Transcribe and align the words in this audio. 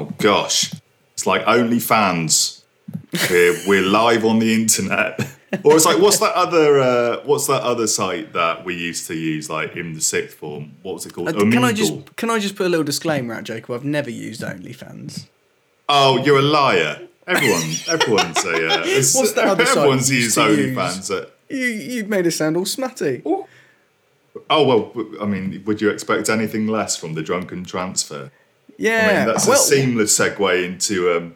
Oh 0.00 0.08
gosh, 0.16 0.72
it's 1.12 1.26
like 1.26 1.44
OnlyFans. 1.44 2.62
We're 3.30 3.54
we're 3.68 3.82
live 3.82 4.24
on 4.24 4.38
the 4.38 4.54
internet. 4.54 5.20
or 5.62 5.76
it's 5.76 5.84
like 5.84 5.98
what's 5.98 6.18
that 6.20 6.32
other 6.34 6.80
uh, 6.80 7.20
what's 7.26 7.46
that 7.48 7.62
other 7.62 7.86
site 7.86 8.32
that 8.32 8.64
we 8.64 8.74
used 8.74 9.06
to 9.08 9.14
use 9.14 9.50
like 9.50 9.76
in 9.76 9.92
the 9.92 10.00
sixth 10.00 10.38
form? 10.38 10.72
What 10.82 10.94
was 10.94 11.04
it 11.04 11.12
called? 11.12 11.28
Uh, 11.28 11.32
can 11.50 11.64
I 11.64 11.74
just 11.74 12.16
can 12.16 12.30
I 12.30 12.38
just 12.38 12.56
put 12.56 12.66
a 12.66 12.70
little 12.70 12.84
disclaimer 12.84 13.34
out, 13.34 13.44
Jacob? 13.44 13.72
I've 13.74 13.84
never 13.84 14.08
used 14.10 14.40
OnlyFans. 14.40 15.26
Oh, 15.86 16.24
you're 16.24 16.38
a 16.38 16.42
liar. 16.42 17.06
Everyone, 17.26 17.70
everyone's 17.86 18.42
a. 18.46 18.68
Uh, 18.68 18.78
What's 18.86 19.32
that 19.32 19.48
other 19.48 19.66
site 19.66 19.76
everyone's 19.76 20.10
used 20.10 20.34
use? 20.34 20.76
OnlyFans. 20.76 21.10
Uh, 21.10 21.26
You 21.50 21.66
you 21.66 22.04
made 22.06 22.26
it 22.26 22.30
sound 22.30 22.56
all 22.56 22.64
smutty. 22.64 23.20
oh 23.26 23.46
well, 24.48 24.92
I 25.20 25.26
mean, 25.26 25.62
would 25.66 25.82
you 25.82 25.90
expect 25.90 26.30
anything 26.30 26.68
less 26.68 26.96
from 26.96 27.12
the 27.12 27.22
drunken 27.22 27.64
transfer? 27.66 28.30
Yeah. 28.80 29.08
I 29.10 29.16
mean, 29.18 29.26
that's 29.26 29.46
well, 29.46 29.60
a 29.60 29.62
seamless 29.62 30.18
segue 30.18 30.64
into 30.64 31.14
um, 31.14 31.34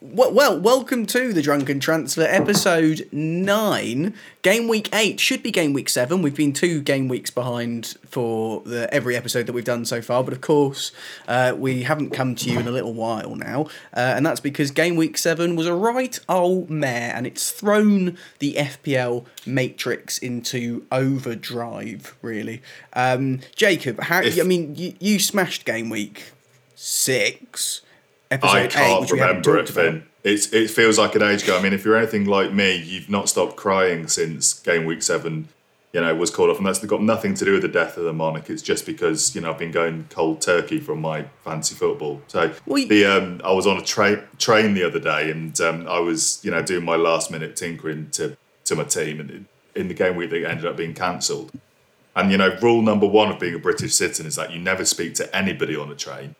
well, 0.00 0.32
well, 0.32 0.58
welcome 0.58 1.04
to 1.06 1.32
the 1.32 1.42
Drunken 1.42 1.78
Transfer 1.78 2.22
episode 2.22 3.06
nine. 3.12 4.14
Game 4.40 4.66
week 4.66 4.88
eight 4.94 5.20
should 5.20 5.42
be 5.42 5.50
game 5.50 5.74
week 5.74 5.90
seven. 5.90 6.22
We've 6.22 6.34
been 6.34 6.54
two 6.54 6.80
game 6.80 7.06
weeks 7.08 7.30
behind 7.30 7.96
for 8.06 8.62
the 8.62 8.88
every 8.94 9.14
episode 9.14 9.46
that 9.46 9.52
we've 9.52 9.64
done 9.64 9.84
so 9.84 10.00
far, 10.00 10.24
but 10.24 10.32
of 10.32 10.40
course, 10.40 10.90
uh, 11.26 11.54
we 11.54 11.82
haven't 11.82 12.10
come 12.10 12.34
to 12.36 12.48
you 12.48 12.60
in 12.60 12.66
a 12.66 12.70
little 12.70 12.94
while 12.94 13.34
now, 13.34 13.66
uh, 13.92 14.14
and 14.16 14.24
that's 14.24 14.40
because 14.40 14.70
game 14.70 14.96
week 14.96 15.18
seven 15.18 15.54
was 15.54 15.66
a 15.66 15.74
right 15.74 16.18
old 16.30 16.70
mare, 16.70 17.12
and 17.14 17.26
it's 17.26 17.50
thrown 17.50 18.16
the 18.38 18.54
FPL 18.54 19.26
matrix 19.44 20.16
into 20.16 20.86
overdrive. 20.90 22.16
Really, 22.22 22.62
um, 22.94 23.40
Jacob, 23.54 24.00
how? 24.00 24.22
If- 24.22 24.40
I 24.40 24.44
mean, 24.44 24.76
you, 24.76 24.94
you 24.98 25.18
smashed 25.18 25.66
game 25.66 25.90
week 25.90 26.32
six. 26.78 27.82
Episode 28.30 28.56
I 28.56 28.66
can't 28.66 29.00
which 29.00 29.12
we 29.12 29.20
remember 29.20 29.58
it. 29.58 29.68
Finn. 29.68 30.04
It's, 30.22 30.52
it 30.52 30.70
feels 30.70 30.98
like 30.98 31.14
an 31.14 31.22
age 31.22 31.42
ago. 31.42 31.58
I 31.58 31.62
mean, 31.62 31.72
if 31.72 31.84
you're 31.84 31.96
anything 31.96 32.26
like 32.26 32.52
me, 32.52 32.76
you've 32.76 33.08
not 33.08 33.28
stopped 33.28 33.56
crying 33.56 34.06
since 34.06 34.52
game 34.60 34.84
week 34.84 35.02
seven, 35.02 35.48
you 35.92 36.00
know, 36.00 36.14
was 36.14 36.30
called 36.30 36.50
off. 36.50 36.58
And 36.58 36.66
that's 36.66 36.84
got 36.84 37.02
nothing 37.02 37.34
to 37.34 37.44
do 37.44 37.52
with 37.52 37.62
the 37.62 37.68
death 37.68 37.96
of 37.96 38.04
the 38.04 38.12
monarch. 38.12 38.50
It's 38.50 38.62
just 38.62 38.84
because, 38.84 39.34
you 39.34 39.40
know, 39.40 39.50
I've 39.50 39.58
been 39.58 39.70
going 39.70 40.06
cold 40.10 40.40
turkey 40.40 40.78
from 40.78 41.00
my 41.00 41.24
fancy 41.42 41.74
football. 41.74 42.20
So 42.28 42.52
Well, 42.66 42.86
the 42.86 43.06
um, 43.06 43.40
I 43.42 43.52
was 43.52 43.66
on 43.66 43.78
a 43.78 43.82
tra- 43.82 44.26
train 44.38 44.74
the 44.74 44.84
other 44.84 45.00
day 45.00 45.30
and 45.30 45.58
um, 45.60 45.88
I 45.88 45.98
was, 46.00 46.44
you 46.44 46.50
know, 46.50 46.62
doing 46.62 46.84
my 46.84 46.96
last 46.96 47.30
minute 47.30 47.56
tinkering 47.56 48.10
to, 48.10 48.36
to 48.66 48.76
my 48.76 48.84
team. 48.84 49.20
And 49.20 49.46
in 49.74 49.88
the 49.88 49.94
game 49.94 50.16
week, 50.16 50.30
they 50.30 50.44
ended 50.44 50.66
up 50.66 50.76
being 50.76 50.94
cancelled. 50.94 51.52
And, 52.14 52.30
you 52.30 52.36
know, 52.36 52.58
rule 52.60 52.82
number 52.82 53.06
one 53.06 53.30
of 53.30 53.40
being 53.40 53.54
a 53.54 53.58
British 53.58 53.94
citizen 53.94 54.26
is 54.26 54.36
that 54.36 54.52
you 54.52 54.58
never 54.58 54.84
speak 54.84 55.14
to 55.14 55.34
anybody 55.34 55.76
on 55.76 55.90
a 55.90 55.94
train. 55.94 56.34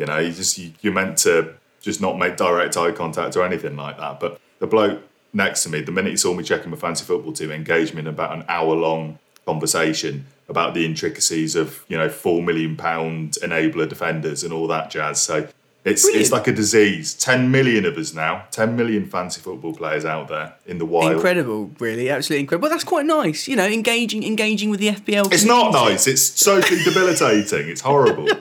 You 0.00 0.06
know, 0.06 0.16
you 0.18 0.32
just 0.32 0.56
you, 0.56 0.72
you're 0.80 0.94
meant 0.94 1.18
to 1.18 1.52
just 1.82 2.00
not 2.00 2.18
make 2.18 2.38
direct 2.38 2.74
eye 2.78 2.90
contact 2.90 3.36
or 3.36 3.44
anything 3.44 3.76
like 3.76 3.98
that. 3.98 4.18
But 4.18 4.40
the 4.58 4.66
bloke 4.66 5.02
next 5.34 5.62
to 5.64 5.68
me, 5.68 5.82
the 5.82 5.92
minute 5.92 6.08
he 6.08 6.16
saw 6.16 6.32
me 6.32 6.42
checking 6.42 6.70
my 6.70 6.78
fancy 6.78 7.04
football 7.04 7.34
team, 7.34 7.50
engaged 7.50 7.92
me 7.92 8.00
in 8.00 8.06
about 8.06 8.32
an 8.32 8.46
hour 8.48 8.74
long 8.74 9.18
conversation 9.44 10.24
about 10.48 10.72
the 10.72 10.86
intricacies 10.86 11.54
of 11.54 11.84
you 11.88 11.98
know 11.98 12.08
four 12.08 12.42
million 12.42 12.76
pound 12.76 13.32
enabler 13.42 13.86
defenders 13.86 14.42
and 14.42 14.54
all 14.54 14.66
that 14.68 14.90
jazz. 14.90 15.20
So 15.20 15.46
it's 15.84 16.02
Brilliant. 16.02 16.20
it's 16.22 16.32
like 16.32 16.46
a 16.46 16.52
disease. 16.52 17.14
Ten 17.14 17.50
million 17.50 17.86
of 17.86 17.96
us 17.96 18.12
now. 18.12 18.44
Ten 18.50 18.76
million 18.76 19.06
fancy 19.06 19.40
football 19.40 19.74
players 19.74 20.04
out 20.04 20.28
there 20.28 20.54
in 20.66 20.78
the 20.78 20.84
wild. 20.84 21.12
Incredible, 21.12 21.70
really, 21.78 22.10
absolutely 22.10 22.40
incredible. 22.40 22.68
Well, 22.68 22.70
that's 22.70 22.84
quite 22.84 23.06
nice, 23.06 23.48
you 23.48 23.56
know, 23.56 23.66
engaging 23.66 24.22
engaging 24.22 24.70
with 24.70 24.80
the 24.80 24.88
FPL. 24.90 25.32
It's 25.32 25.44
not 25.44 25.72
nice. 25.72 26.06
It's 26.06 26.22
socially 26.22 26.82
debilitating. 26.84 27.68
It's 27.68 27.80
horrible. 27.80 28.28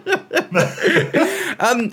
Yeah, 1.61 1.73
and 1.73 1.73
I 1.73 1.73
mean, 1.75 1.91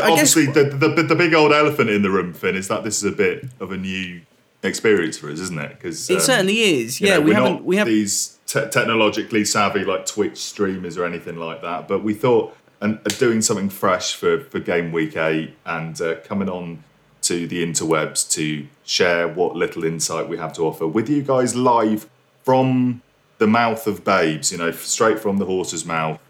uh, 0.00 0.04
I 0.04 0.16
guess 0.16 0.34
obviously, 0.34 0.46
the, 0.46 0.64
the 0.64 1.02
the 1.02 1.14
big 1.14 1.34
old 1.34 1.52
elephant 1.52 1.90
in 1.90 2.02
the 2.02 2.10
room, 2.10 2.32
Finn, 2.32 2.56
is 2.56 2.68
that 2.68 2.84
this 2.84 2.96
is 2.98 3.04
a 3.04 3.14
bit 3.14 3.44
of 3.60 3.70
a 3.70 3.76
new 3.76 4.22
experience 4.62 5.18
for 5.18 5.30
us, 5.30 5.38
isn't 5.40 5.58
it? 5.58 5.70
Because 5.70 6.08
it 6.10 6.22
certainly 6.22 6.60
is. 6.60 7.00
Yeah, 7.00 7.18
we 7.18 7.26
we're 7.26 7.34
haven't 7.34 7.52
not 7.52 7.64
we 7.64 7.76
have 7.76 7.86
these 7.86 8.38
te- 8.46 8.68
technologically 8.70 9.44
savvy 9.44 9.84
like 9.84 10.06
Twitch 10.06 10.38
streamers 10.38 10.96
or 10.96 11.04
anything 11.04 11.36
like 11.36 11.60
that. 11.62 11.86
But 11.86 12.02
we 12.02 12.14
thought 12.14 12.56
and 12.84 13.02
doing 13.18 13.40
something 13.40 13.70
fresh 13.70 14.14
for 14.14 14.40
for 14.40 14.60
game 14.60 14.92
week 14.92 15.16
eight 15.16 15.54
and 15.64 16.00
uh, 16.00 16.16
coming 16.20 16.50
on 16.50 16.84
to 17.22 17.46
the 17.46 17.64
interwebs 17.64 18.30
to 18.30 18.66
share 18.84 19.26
what 19.26 19.56
little 19.56 19.84
insight 19.84 20.28
we 20.28 20.36
have 20.36 20.52
to 20.52 20.62
offer 20.62 20.86
with 20.86 21.08
you 21.08 21.22
guys 21.22 21.56
live 21.56 22.06
from 22.42 23.00
the 23.38 23.46
mouth 23.46 23.86
of 23.86 24.04
babes. 24.04 24.52
You 24.52 24.58
know, 24.58 24.70
straight 24.70 25.18
from 25.18 25.38
the 25.38 25.46
horse's 25.46 25.86
mouth. 25.86 26.20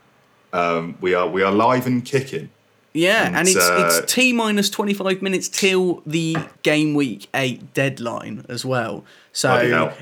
Um, 0.53 0.97
we 1.01 1.13
are 1.13 1.29
we 1.29 1.43
are 1.43 1.51
live 1.51 1.89
and 1.89 2.05
kicking. 2.05 2.51
Yeah, 2.95 3.27
and, 3.27 3.37
and 3.37 3.49
it's 3.49 3.57
uh, 3.57 3.99
it's 4.01 4.13
T 4.13 4.33
minus 4.33 4.71
twenty 4.71 4.95
five 4.95 5.21
minutes 5.21 5.49
till 5.49 6.03
the 6.07 6.37
game 6.63 6.95
week 6.95 7.29
eight 7.35 7.75
deadline 7.75 8.47
as 8.49 8.65
well. 8.65 9.05
So 9.33 9.53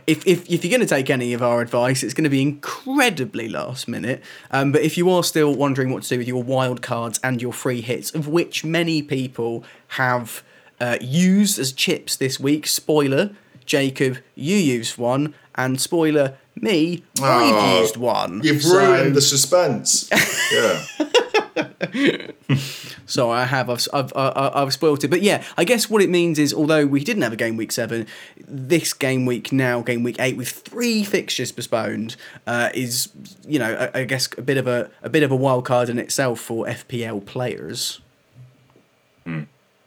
if, 0.07 0.27
if 0.27 0.49
if 0.51 0.63
you're 0.63 0.71
going 0.71 0.87
to 0.87 0.95
take 0.95 1.09
any 1.09 1.33
of 1.33 1.43
our 1.43 1.63
advice, 1.63 2.03
it's 2.03 2.13
going 2.13 2.25
to 2.25 2.31
be 2.31 2.43
incredibly 2.43 3.49
last 3.49 3.89
minute. 3.89 4.23
Um, 4.51 4.73
but 4.73 4.83
if 4.83 4.99
you 4.99 5.09
are 5.11 5.25
still 5.25 5.55
wondering 5.55 5.91
what 5.91 6.03
to 6.03 6.09
do 6.11 6.19
with 6.19 6.29
your 6.29 6.43
wild 6.43 6.83
cards 6.83 7.19
and 7.25 7.41
your 7.41 7.53
free 7.55 7.81
hits, 7.81 8.15
of 8.15 8.29
which 8.29 8.63
many 8.63 9.01
people 9.03 9.65
have 9.89 10.43
uh, 10.81 10.99
used 11.01 11.59
as 11.59 11.73
chips 11.73 12.15
this 12.17 12.39
week, 12.39 12.67
spoiler, 12.67 13.35
Jacob, 13.65 14.19
you 14.35 14.57
used 14.57 14.99
one, 14.99 15.35
and 15.55 15.81
spoiler, 15.81 16.37
me, 16.55 17.03
Oh, 17.21 17.25
I've 17.25 17.81
used 17.81 17.97
one. 17.97 18.43
You've 18.45 18.63
So- 18.63 18.77
ruined 18.77 19.17
the 19.17 19.23
suspense. 19.23 20.11
yeah. 20.53 20.85
So 23.13 23.31
I 23.31 23.45
have, 23.45 23.69
I've, 23.69 23.87
I've, 23.93 24.13
I've, 24.17 24.73
spoilt 24.73 25.05
it. 25.05 25.09
But 25.09 25.23
yeah, 25.23 25.45
I 25.59 25.65
guess 25.65 25.91
what 25.91 26.01
it 26.01 26.09
means 26.09 26.39
is, 26.39 26.55
although 26.55 26.87
we 26.87 27.05
didn't 27.05 27.23
have 27.23 27.33
a 27.33 27.37
game 27.37 27.57
week 27.57 27.73
seven, 27.73 28.07
this 28.39 28.95
game 28.95 29.27
week 29.27 29.53
now, 29.53 29.83
game 29.83 30.03
week 30.03 30.17
eight, 30.19 30.37
with 30.37 30.49
three 30.49 31.05
fixtures 31.05 31.53
postponed, 31.53 32.17
uh, 32.47 32.71
is 32.73 33.11
you 33.47 33.59
know, 33.59 33.91
I, 33.95 34.01
I 34.01 34.05
guess 34.05 34.29
a 34.39 34.43
bit 34.43 34.57
of 34.57 34.67
a 34.67 34.91
a 35.03 35.11
bit 35.11 35.23
of 35.23 35.31
a 35.31 35.37
wild 35.37 35.67
card 35.67 35.91
in 35.91 35.99
itself 35.99 36.41
for 36.41 36.65
FPL 36.65 37.27
players. 37.27 38.01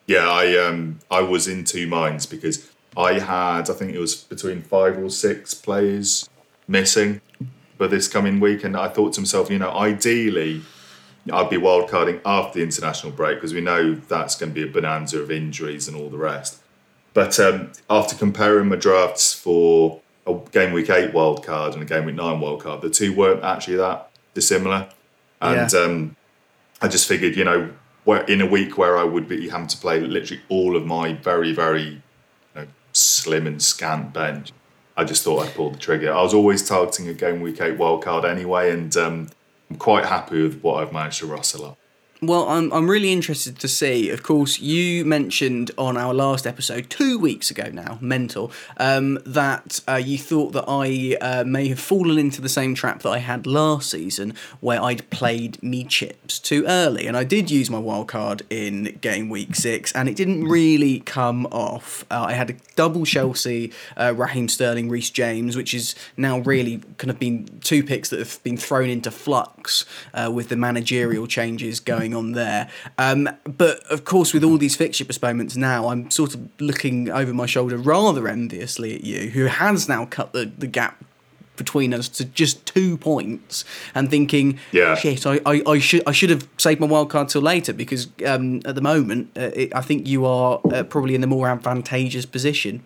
Yeah, 0.07 0.29
I 0.29 0.55
um 0.57 0.99
I 1.09 1.21
was 1.21 1.47
in 1.47 1.63
two 1.63 1.87
minds 1.87 2.25
because 2.25 2.69
I 2.95 3.13
had 3.13 3.69
I 3.69 3.73
think 3.73 3.93
it 3.93 3.99
was 3.99 4.15
between 4.15 4.61
five 4.61 4.97
or 4.97 5.09
six 5.09 5.53
players 5.55 6.29
missing 6.67 7.21
for 7.77 7.87
this 7.87 8.07
coming 8.07 8.39
week, 8.39 8.63
and 8.63 8.77
I 8.77 8.87
thought 8.87 9.13
to 9.13 9.21
myself, 9.21 9.49
you 9.49 9.57
know, 9.57 9.71
ideally 9.71 10.61
I'd 11.31 11.49
be 11.49 11.57
wildcarding 11.57 12.21
after 12.25 12.59
the 12.59 12.63
international 12.63 13.11
break 13.11 13.37
because 13.37 13.53
we 13.53 13.61
know 13.61 13.95
that's 13.95 14.35
going 14.35 14.53
to 14.53 14.53
be 14.53 14.67
a 14.67 14.71
bonanza 14.71 15.19
of 15.21 15.31
injuries 15.31 15.87
and 15.87 15.97
all 15.97 16.09
the 16.09 16.17
rest. 16.17 16.59
But 17.13 17.39
um, 17.39 17.71
after 17.89 18.15
comparing 18.15 18.67
my 18.69 18.75
drafts 18.75 19.33
for 19.33 20.01
a 20.27 20.35
game 20.51 20.73
week 20.73 20.89
eight 20.89 21.13
wildcard 21.13 21.73
and 21.73 21.81
a 21.81 21.85
game 21.85 22.05
week 22.05 22.15
nine 22.15 22.39
wildcard, 22.39 22.81
the 22.81 22.89
two 22.89 23.15
weren't 23.15 23.43
actually 23.43 23.77
that 23.77 24.09
dissimilar. 24.33 24.89
And 25.41 25.71
Yeah. 25.71 25.79
um, 25.79 26.15
I 26.81 26.87
just 26.89 27.07
figured, 27.07 27.35
you 27.35 27.43
know, 27.43 27.71
in 28.27 28.41
a 28.41 28.45
week 28.45 28.77
where 28.77 28.97
I 28.97 29.03
would 29.03 29.27
be 29.27 29.49
having 29.49 29.67
to 29.67 29.77
play 29.77 29.99
literally 29.99 30.43
all 30.49 30.75
of 30.75 30.85
my 30.85 31.13
very, 31.13 31.51
very 31.53 31.83
you 31.83 32.01
know, 32.55 32.67
slim 32.93 33.47
and 33.47 33.61
scant 33.63 34.13
bench, 34.13 34.51
I 34.97 35.03
just 35.05 35.23
thought 35.23 35.45
I'd 35.45 35.55
pull 35.55 35.71
the 35.71 35.77
trigger. 35.77 36.13
I 36.13 36.21
was 36.21 36.33
always 36.33 36.67
targeting 36.67 37.07
a 37.07 37.13
game 37.13 37.41
week 37.41 37.59
eight 37.61 37.77
wildcard 37.77 38.25
anyway, 38.29 38.71
and 38.71 38.95
um, 38.95 39.29
I'm 39.75 39.79
quite 39.79 40.05
happy 40.05 40.41
with 40.41 40.61
what 40.61 40.81
I've 40.81 40.93
managed 40.93 41.19
to 41.19 41.25
rustle 41.25 41.65
up. 41.65 41.79
Well, 42.27 42.49
I'm, 42.49 42.73
I'm 42.73 42.89
really 42.89 43.11
interested 43.11 43.59
to 43.59 43.67
see. 43.67 44.09
Of 44.09 44.23
course, 44.23 44.59
you 44.59 45.05
mentioned 45.05 45.69
on 45.77 45.95
our 45.95 46.11
last 46.11 46.47
episode, 46.47 46.89
two 46.89 47.19
weeks 47.19 47.51
ago 47.51 47.69
now, 47.71 47.99
mental, 48.01 48.51
um, 48.77 49.19
that 49.27 49.81
uh, 49.87 49.95
you 49.97 50.17
thought 50.17 50.53
that 50.53 50.65
I 50.67 51.17
uh, 51.21 51.43
may 51.43 51.67
have 51.67 51.79
fallen 51.79 52.17
into 52.17 52.41
the 52.41 52.49
same 52.49 52.73
trap 52.73 53.03
that 53.03 53.09
I 53.09 53.19
had 53.19 53.45
last 53.45 53.91
season, 53.91 54.33
where 54.59 54.81
I'd 54.81 55.07
played 55.11 55.61
me 55.61 55.83
chips 55.83 56.39
too 56.39 56.65
early. 56.65 57.05
And 57.05 57.15
I 57.15 57.23
did 57.25 57.51
use 57.51 57.69
my 57.69 57.77
wild 57.77 58.07
card 58.07 58.41
in 58.49 58.97
game 59.01 59.29
week 59.29 59.55
six, 59.55 59.91
and 59.91 60.09
it 60.09 60.15
didn't 60.15 60.45
really 60.45 61.01
come 61.01 61.45
off. 61.47 62.05
Uh, 62.09 62.23
I 62.23 62.33
had 62.33 62.49
a 62.49 62.55
double 62.75 63.05
Chelsea, 63.05 63.71
uh, 63.97 64.15
Raheem 64.15 64.47
Sterling, 64.47 64.89
Reece 64.89 65.11
James, 65.11 65.55
which 65.55 65.75
is 65.75 65.93
now 66.17 66.39
really 66.39 66.81
kind 66.97 67.11
of 67.11 67.19
been 67.19 67.59
two 67.63 67.83
picks 67.83 68.09
that 68.09 68.17
have 68.17 68.41
been 68.41 68.57
thrown 68.57 68.89
into 68.89 69.11
flux 69.11 69.85
uh, 70.15 70.31
with 70.33 70.49
the 70.49 70.55
managerial 70.55 71.27
changes 71.27 71.79
going 71.79 72.14
on 72.15 72.31
there. 72.31 72.69
Um, 72.97 73.29
but 73.45 73.83
of 73.91 74.05
course, 74.05 74.33
with 74.33 74.43
all 74.43 74.57
these 74.57 74.75
fixture 74.75 75.05
postponements 75.05 75.55
now, 75.55 75.89
I'm 75.89 76.09
sort 76.09 76.33
of 76.33 76.49
looking 76.59 77.09
over 77.11 77.33
my 77.33 77.45
shoulder 77.45 77.77
rather 77.77 78.27
enviously 78.27 78.95
at 78.95 79.03
you, 79.03 79.29
who 79.31 79.45
has 79.45 79.87
now 79.87 80.05
cut 80.05 80.33
the, 80.33 80.45
the 80.57 80.67
gap 80.67 81.03
between 81.57 81.93
us 81.93 82.09
to 82.09 82.25
just 82.25 82.65
two 82.65 82.97
points 82.97 83.63
and 83.93 84.09
thinking 84.09 84.59
Yeah. 84.73 84.95
shit 84.95 85.25
I, 85.25 85.39
I, 85.45 85.61
I 85.65 85.79
should 85.79 86.03
I 86.05 86.11
should 86.11 86.29
have 86.29 86.45
saved 86.57 86.81
my 86.81 86.87
wild 86.87 87.09
card 87.09 87.29
till 87.29 87.41
later 87.41 87.71
because 87.71 88.09
um, 88.25 88.57
at 88.65 88.75
the 88.75 88.81
moment 88.81 89.29
uh, 89.37 89.51
it, 89.53 89.73
I 89.73 89.79
think 89.79 90.05
you 90.05 90.25
are 90.25 90.59
uh, 90.73 90.83
probably 90.83 91.15
in 91.15 91.21
the 91.21 91.27
more 91.27 91.47
advantageous 91.47 92.25
position 92.25 92.83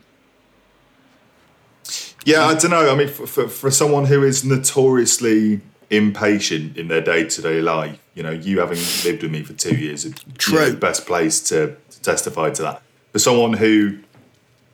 Yeah, 2.25 2.45
I 2.45 2.53
don't 2.53 2.69
know. 2.69 2.91
I 2.91 2.95
mean, 2.95 3.07
for, 3.07 3.25
for, 3.25 3.47
for 3.47 3.71
someone 3.71 4.05
who 4.05 4.23
is 4.23 4.43
notoriously 4.43 5.61
impatient 5.89 6.77
in 6.77 6.87
their 6.87 7.01
day 7.01 7.25
to 7.25 7.41
day 7.41 7.61
life. 7.61 7.99
You 8.13 8.23
know, 8.23 8.31
you 8.31 8.59
having 8.59 8.79
lived 9.05 9.23
with 9.23 9.31
me 9.31 9.43
for 9.43 9.53
two 9.53 9.75
years, 9.75 10.05
is 10.05 10.13
True. 10.37 10.71
the 10.71 10.77
best 10.77 11.05
place 11.05 11.41
to, 11.49 11.75
to 11.89 12.01
testify 12.01 12.51
to 12.51 12.61
that. 12.63 12.81
For 13.11 13.19
someone 13.19 13.53
who 13.53 13.99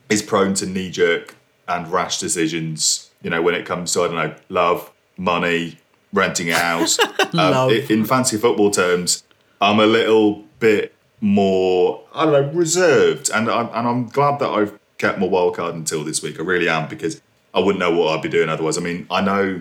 is 0.08 0.22
prone 0.22 0.54
to 0.54 0.66
knee 0.66 0.90
jerk 0.90 1.34
and 1.68 1.90
rash 1.90 2.18
decisions, 2.18 3.10
you 3.22 3.30
know, 3.30 3.42
when 3.42 3.54
it 3.54 3.66
comes 3.66 3.92
to 3.92 4.02
I 4.02 4.06
don't 4.06 4.16
know, 4.16 4.34
love, 4.48 4.92
money, 5.16 5.78
renting 6.12 6.50
a 6.50 6.58
house. 6.58 6.98
Um, 7.34 7.70
in 7.70 8.06
fancy 8.06 8.38
football 8.38 8.70
terms, 8.70 9.24
I'm 9.60 9.78
a 9.78 9.84
little 9.84 10.44
bit 10.58 10.94
more 11.20 12.04
I 12.14 12.24
don't 12.24 12.32
know 12.32 12.52
reserved, 12.52 13.30
and 13.34 13.50
I'm 13.50 13.68
and 13.74 13.88
I'm 13.88 14.06
glad 14.06 14.38
that 14.38 14.48
I've 14.48 14.78
kept 14.96 15.18
my 15.18 15.26
wild 15.26 15.56
card 15.56 15.74
until 15.74 16.04
this 16.04 16.22
week. 16.22 16.38
I 16.38 16.42
really 16.42 16.68
am 16.68 16.88
because 16.88 17.20
I 17.52 17.60
wouldn't 17.60 17.78
know 17.78 17.90
what 17.90 18.16
I'd 18.16 18.22
be 18.22 18.28
doing 18.28 18.48
otherwise. 18.48 18.78
I 18.78 18.80
mean, 18.80 19.06
I 19.10 19.20
know 19.20 19.60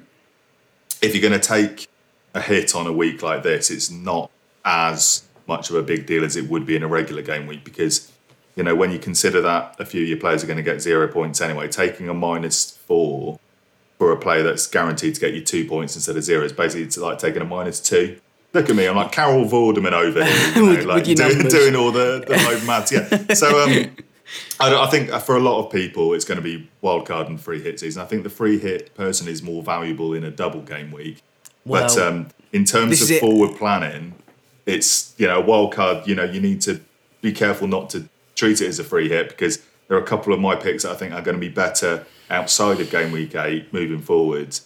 if 1.01 1.13
you're 1.15 1.27
going 1.27 1.39
to 1.39 1.47
take 1.47 1.87
a 2.33 2.41
hit 2.41 2.75
on 2.75 2.87
a 2.87 2.93
week 2.93 3.21
like 3.21 3.43
this, 3.43 3.69
it's 3.71 3.89
not 3.91 4.29
as 4.63 5.23
much 5.47 5.69
of 5.69 5.75
a 5.75 5.83
big 5.83 6.05
deal 6.05 6.23
as 6.23 6.35
it 6.35 6.49
would 6.49 6.65
be 6.65 6.75
in 6.75 6.83
a 6.83 6.87
regular 6.87 7.21
game 7.21 7.45
week 7.47 7.63
because 7.63 8.11
you 8.55 8.63
know 8.63 8.73
when 8.75 8.91
you 8.91 8.97
consider 8.97 9.41
that 9.41 9.75
a 9.79 9.85
few 9.85 10.01
of 10.01 10.07
your 10.07 10.17
players 10.17 10.43
are 10.43 10.47
going 10.47 10.57
to 10.57 10.63
get 10.63 10.81
zero 10.81 11.07
points 11.07 11.39
anyway, 11.41 11.67
taking 11.67 12.09
a 12.09 12.13
minus 12.13 12.71
four 12.71 13.39
for 13.97 14.11
a 14.11 14.17
player 14.17 14.43
that's 14.43 14.67
guaranteed 14.67 15.15
to 15.15 15.21
get 15.21 15.33
you 15.33 15.41
two 15.43 15.65
points 15.65 15.95
instead 15.95 16.17
of 16.17 16.23
zero 16.23 16.43
is 16.43 16.51
basically 16.51 16.83
it's 16.83 16.97
like 16.97 17.17
taking 17.19 17.41
a 17.41 17.45
minus 17.45 17.79
two. 17.79 18.19
Look 18.53 18.69
at 18.69 18.75
me, 18.75 18.85
I'm 18.87 18.95
like 18.95 19.11
Carol 19.11 19.45
Vorderman 19.45 19.91
over 19.91 20.23
here, 20.25 20.47
you 20.55 20.61
know, 20.65 20.69
With- 20.77 20.85
like 20.85 21.05
with 21.05 21.19
your 21.19 21.29
doing, 21.29 21.47
doing 21.47 21.75
all 21.75 21.91
the, 21.91 22.23
the 22.27 22.37
load 22.37 22.65
maths. 22.65 22.91
Yeah. 22.91 23.33
So 23.33 23.63
um, 23.63 23.95
I, 24.59 24.69
don't- 24.69 24.81
I 24.87 24.89
think 24.89 25.09
for 25.21 25.35
a 25.35 25.39
lot 25.39 25.63
of 25.65 25.71
people, 25.71 26.13
it's 26.13 26.25
going 26.25 26.37
to 26.37 26.43
be 26.43 26.69
wild 26.81 27.05
card 27.07 27.27
and 27.27 27.39
free 27.39 27.61
hit 27.61 27.79
season. 27.79 28.01
I 28.01 28.05
think 28.05 28.23
the 28.23 28.29
free 28.29 28.57
hit 28.59 28.93
person 28.95 29.27
is 29.27 29.41
more 29.43 29.61
valuable 29.63 30.13
in 30.13 30.23
a 30.23 30.31
double 30.31 30.61
game 30.61 30.91
week. 30.91 31.21
but 31.65 31.97
um, 31.97 32.27
in 32.53 32.63
terms 32.65 33.01
of 33.01 33.09
is 33.09 33.11
it. 33.11 33.19
forward 33.21 33.55
planning, 33.57 34.13
it's 34.65 35.13
you 35.17 35.27
know 35.27 35.39
wild 35.41 35.73
card. 35.73 36.07
You 36.07 36.15
know 36.15 36.23
you 36.23 36.41
need 36.41 36.61
to 36.61 36.81
be 37.21 37.31
careful 37.31 37.67
not 37.67 37.89
to 37.91 38.07
treat 38.35 38.61
it 38.61 38.67
as 38.67 38.79
a 38.79 38.83
free 38.83 39.09
hit 39.09 39.29
because 39.29 39.59
there 39.87 39.97
are 39.97 40.01
a 40.01 40.05
couple 40.05 40.33
of 40.33 40.39
my 40.39 40.55
picks 40.55 40.83
that 40.83 40.91
I 40.91 40.95
think 40.95 41.13
are 41.13 41.21
going 41.21 41.35
to 41.35 41.41
be 41.41 41.49
better 41.49 42.05
outside 42.29 42.79
of 42.79 42.89
game 42.89 43.11
week 43.11 43.35
eight 43.35 43.71
moving 43.73 44.01
forward, 44.01 44.57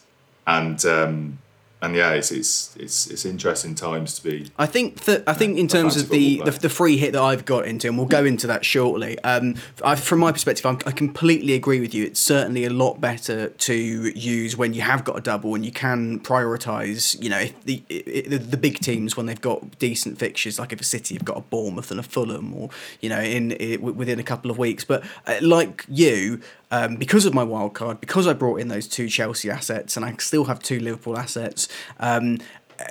and 0.46 0.82
um, 0.86 1.38
and 1.82 1.96
yeah, 1.96 2.12
it's 2.12 2.30
it's 2.30 2.76
it's 2.76 3.06
it's 3.06 3.24
interesting 3.24 3.74
times 3.74 4.14
to 4.18 4.22
be 4.22 4.50
I 4.58 4.66
think 4.66 5.04
that 5.04 5.24
I 5.26 5.32
think 5.32 5.58
in 5.58 5.66
terms 5.66 5.96
of 5.96 6.10
the, 6.10 6.42
the 6.44 6.50
the 6.50 6.68
free 6.68 6.98
hit 6.98 7.12
that 7.12 7.22
I've 7.22 7.44
got 7.44 7.64
into, 7.66 7.88
and 7.88 7.96
we'll 7.96 8.06
go 8.06 8.24
into 8.24 8.46
that 8.48 8.64
shortly. 8.64 9.18
Um, 9.20 9.54
I, 9.82 9.94
from 9.94 10.18
my 10.18 10.30
perspective, 10.30 10.66
I'm, 10.66 10.78
I 10.84 10.90
completely 10.90 11.54
agree 11.54 11.80
with 11.80 11.94
you. 11.94 12.04
It's 12.04 12.20
certainly 12.20 12.64
a 12.64 12.70
lot 12.70 13.00
better 13.00 13.48
to 13.48 13.74
use 13.74 14.56
when 14.56 14.74
you 14.74 14.82
have 14.82 15.04
got 15.04 15.16
a 15.16 15.20
double 15.22 15.54
and 15.54 15.64
you 15.64 15.72
can 15.72 16.20
prioritise. 16.20 17.20
You 17.22 17.30
know, 17.30 17.38
if 17.38 17.64
the, 17.64 17.82
the 17.88 18.36
the 18.36 18.56
big 18.58 18.80
teams 18.80 19.16
when 19.16 19.26
they've 19.26 19.40
got 19.40 19.78
decent 19.78 20.18
fixtures, 20.18 20.58
like 20.58 20.72
if 20.72 20.80
a 20.80 20.84
City 20.84 21.14
have 21.14 21.24
got 21.24 21.38
a 21.38 21.42
Bournemouth 21.42 21.90
and 21.90 21.98
a 21.98 22.02
Fulham, 22.02 22.52
or 22.52 22.68
you 23.00 23.08
know, 23.08 23.20
in, 23.20 23.52
i 23.60 23.76
within 23.76 24.20
a 24.20 24.24
couple 24.24 24.50
of 24.50 24.58
weeks. 24.58 24.84
But 24.84 25.02
uh, 25.26 25.38
like 25.40 25.86
you, 25.88 26.42
um, 26.70 26.96
because 26.96 27.26
of 27.26 27.34
my 27.34 27.42
wild 27.42 27.74
card, 27.74 28.00
because 28.00 28.26
I 28.26 28.32
brought 28.32 28.60
in 28.60 28.68
those 28.68 28.86
two 28.88 29.08
Chelsea 29.08 29.50
assets, 29.50 29.96
and 29.96 30.04
I 30.04 30.14
still 30.18 30.44
have 30.44 30.60
two 30.60 30.78
Liverpool 30.78 31.18
assets. 31.18 31.68
Um, 31.98 32.38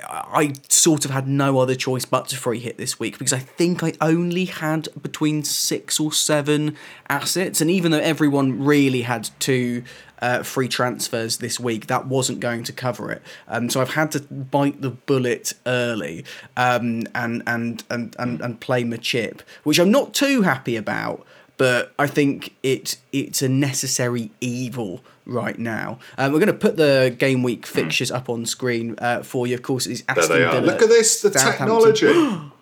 I 0.04 0.52
sort 0.68 1.04
of 1.04 1.10
had 1.10 1.26
no 1.26 1.58
other 1.58 1.74
choice 1.74 2.04
but 2.04 2.28
to 2.28 2.36
free 2.36 2.60
hit 2.60 2.76
this 2.76 3.00
week 3.00 3.18
because 3.18 3.32
I 3.32 3.38
think 3.38 3.82
I 3.82 3.92
only 4.00 4.44
had 4.44 4.88
between 5.00 5.42
six 5.42 5.98
or 5.98 6.12
seven 6.12 6.76
assets, 7.08 7.60
and 7.60 7.70
even 7.70 7.90
though 7.90 7.98
everyone 7.98 8.64
really 8.64 9.02
had 9.02 9.30
two 9.38 9.82
uh, 10.22 10.42
free 10.42 10.68
transfers 10.68 11.38
this 11.38 11.58
week, 11.58 11.86
that 11.86 12.06
wasn't 12.06 12.40
going 12.40 12.62
to 12.64 12.72
cover 12.72 13.10
it. 13.10 13.22
Um, 13.48 13.70
so 13.70 13.80
I've 13.80 13.94
had 13.94 14.12
to 14.12 14.20
bite 14.20 14.80
the 14.80 14.90
bullet 14.90 15.54
early 15.66 16.24
um, 16.56 17.04
and, 17.14 17.42
and 17.46 17.82
and 17.90 18.14
and 18.18 18.40
and 18.40 18.60
play 18.60 18.84
my 18.84 18.96
chip, 18.96 19.42
which 19.64 19.78
I'm 19.78 19.90
not 19.90 20.14
too 20.14 20.42
happy 20.42 20.76
about 20.76 21.26
but 21.60 21.92
I 21.98 22.06
think 22.06 22.54
it 22.62 22.96
it's 23.12 23.42
a 23.42 23.48
necessary 23.48 24.30
evil 24.40 25.02
right 25.26 25.58
now. 25.58 25.98
Um, 26.16 26.32
we're 26.32 26.38
going 26.38 26.46
to 26.46 26.54
put 26.54 26.78
the 26.78 27.14
game 27.18 27.42
week 27.42 27.66
fixtures 27.66 28.10
up 28.10 28.30
on 28.30 28.46
screen 28.46 28.94
uh, 28.96 29.22
for 29.22 29.46
you. 29.46 29.56
Of 29.56 29.62
course, 29.62 29.86
it's 29.86 30.00
there 30.00 30.18
Aston 30.20 30.38
they 30.38 30.44
are. 30.46 30.52
Villa. 30.52 30.64
Look 30.64 30.80
at 30.80 30.88
this, 30.88 31.20
the 31.20 31.28
technology. 31.28 32.08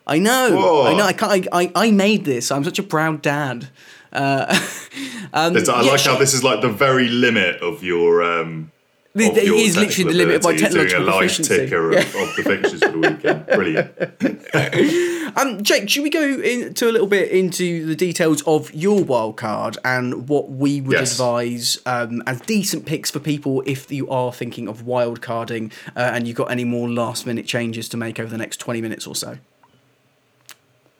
I 0.05 0.19
know, 0.19 0.51
Whoa. 0.51 0.87
I 0.89 0.97
know. 0.97 1.05
I 1.05 1.13
can't. 1.13 1.47
I, 1.53 1.63
I, 1.63 1.73
I 1.77 1.91
made 1.93 2.25
this. 2.25 2.51
I'm 2.51 2.65
such 2.65 2.81
a 2.81 2.83
proud 2.83 3.23
dad. 3.23 3.69
Uh, 4.13 4.47
um, 5.33 5.57
It's- 5.57 5.69
I 5.69 5.83
yeah, 5.83 5.93
like 5.93 6.01
sure. 6.01 6.15
how 6.15 6.19
this 6.19 6.35
is 6.35 6.43
like 6.43 6.61
the 6.61 6.69
very 6.69 7.07
limit 7.07 7.63
of 7.63 7.85
your. 7.85 8.25
Um, 8.25 8.73
It 9.15 9.45
your 9.45 9.57
is 9.57 9.77
literally 9.77 10.13
the 10.13 10.17
limit 10.19 10.37
of 10.37 10.45
my 10.45 10.57
technical 10.57 10.81
ability. 10.81 10.93
You're 10.93 10.99
technological 10.99 10.99
doing 10.99 11.03
a 11.03 11.07
live 11.07 11.19
proficiency. 11.19 11.57
ticker 11.57 11.91
of, 11.91 12.29
of 12.29 12.37
the 12.37 12.43
fixtures 12.45 12.81
for 12.85 12.91
the 12.91 12.99
weekend. 12.99 13.47
Brilliant. 13.47 15.15
Um, 15.37 15.63
Jake, 15.63 15.89
should 15.89 16.03
we 16.03 16.11
go 16.11 16.23
into 16.41 16.89
a 16.89 16.91
little 16.91 17.07
bit 17.07 17.31
into 17.31 17.87
the 17.87 17.95
details 17.95 18.43
of 18.43 18.75
your 18.75 19.05
wild 19.05 19.37
card 19.37 19.79
and 19.85 20.27
what 20.29 20.51
we 20.51 20.81
would 20.81 20.99
Yes. 20.99 21.13
advise 21.13 21.79
um, 21.87 22.23
as 22.27 22.41
decent 22.41 22.87
picks 22.87 23.11
for 23.11 23.21
people 23.21 23.63
if 23.67 23.93
you 23.93 24.09
are 24.09 24.33
thinking 24.33 24.67
of 24.67 24.83
wild 24.87 25.21
carding 25.23 25.71
uh, 25.95 26.01
and 26.13 26.27
you've 26.27 26.37
got 26.37 26.51
any 26.51 26.65
more 26.65 26.89
last 26.89 27.25
minute 27.27 27.47
changes 27.47 27.89
to 27.91 27.97
make 27.97 28.19
over 28.19 28.31
the 28.31 28.39
next 28.39 28.57
20 28.57 28.81
minutes 28.81 29.07
or 29.07 29.15
so? 29.15 29.39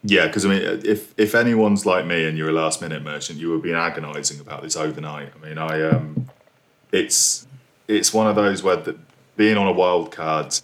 Yeah, 0.03 0.27
because 0.27 0.45
I 0.45 0.49
mean, 0.49 0.61
if 0.85 1.13
if 1.17 1.35
anyone's 1.35 1.85
like 1.85 2.05
me 2.05 2.23
and 2.25 2.37
you're 2.37 2.49
a 2.49 2.53
last 2.53 2.81
minute 2.81 3.03
merchant, 3.03 3.39
you 3.39 3.49
would 3.49 3.63
be 3.63 3.73
agonising 3.73 4.39
about 4.39 4.61
this 4.61 4.77
overnight. 4.77 5.33
I 5.41 5.45
mean, 5.45 5.57
I 5.57 5.81
um, 5.81 6.29
it's 6.93 7.45
it's 7.89 8.13
one 8.13 8.27
of 8.27 8.35
those 8.35 8.61
where 8.63 8.77
the, 8.77 8.95
being 9.35 9.57
on 9.57 9.67
a 9.67 9.71
wild 9.71 10.11
card, 10.11 10.57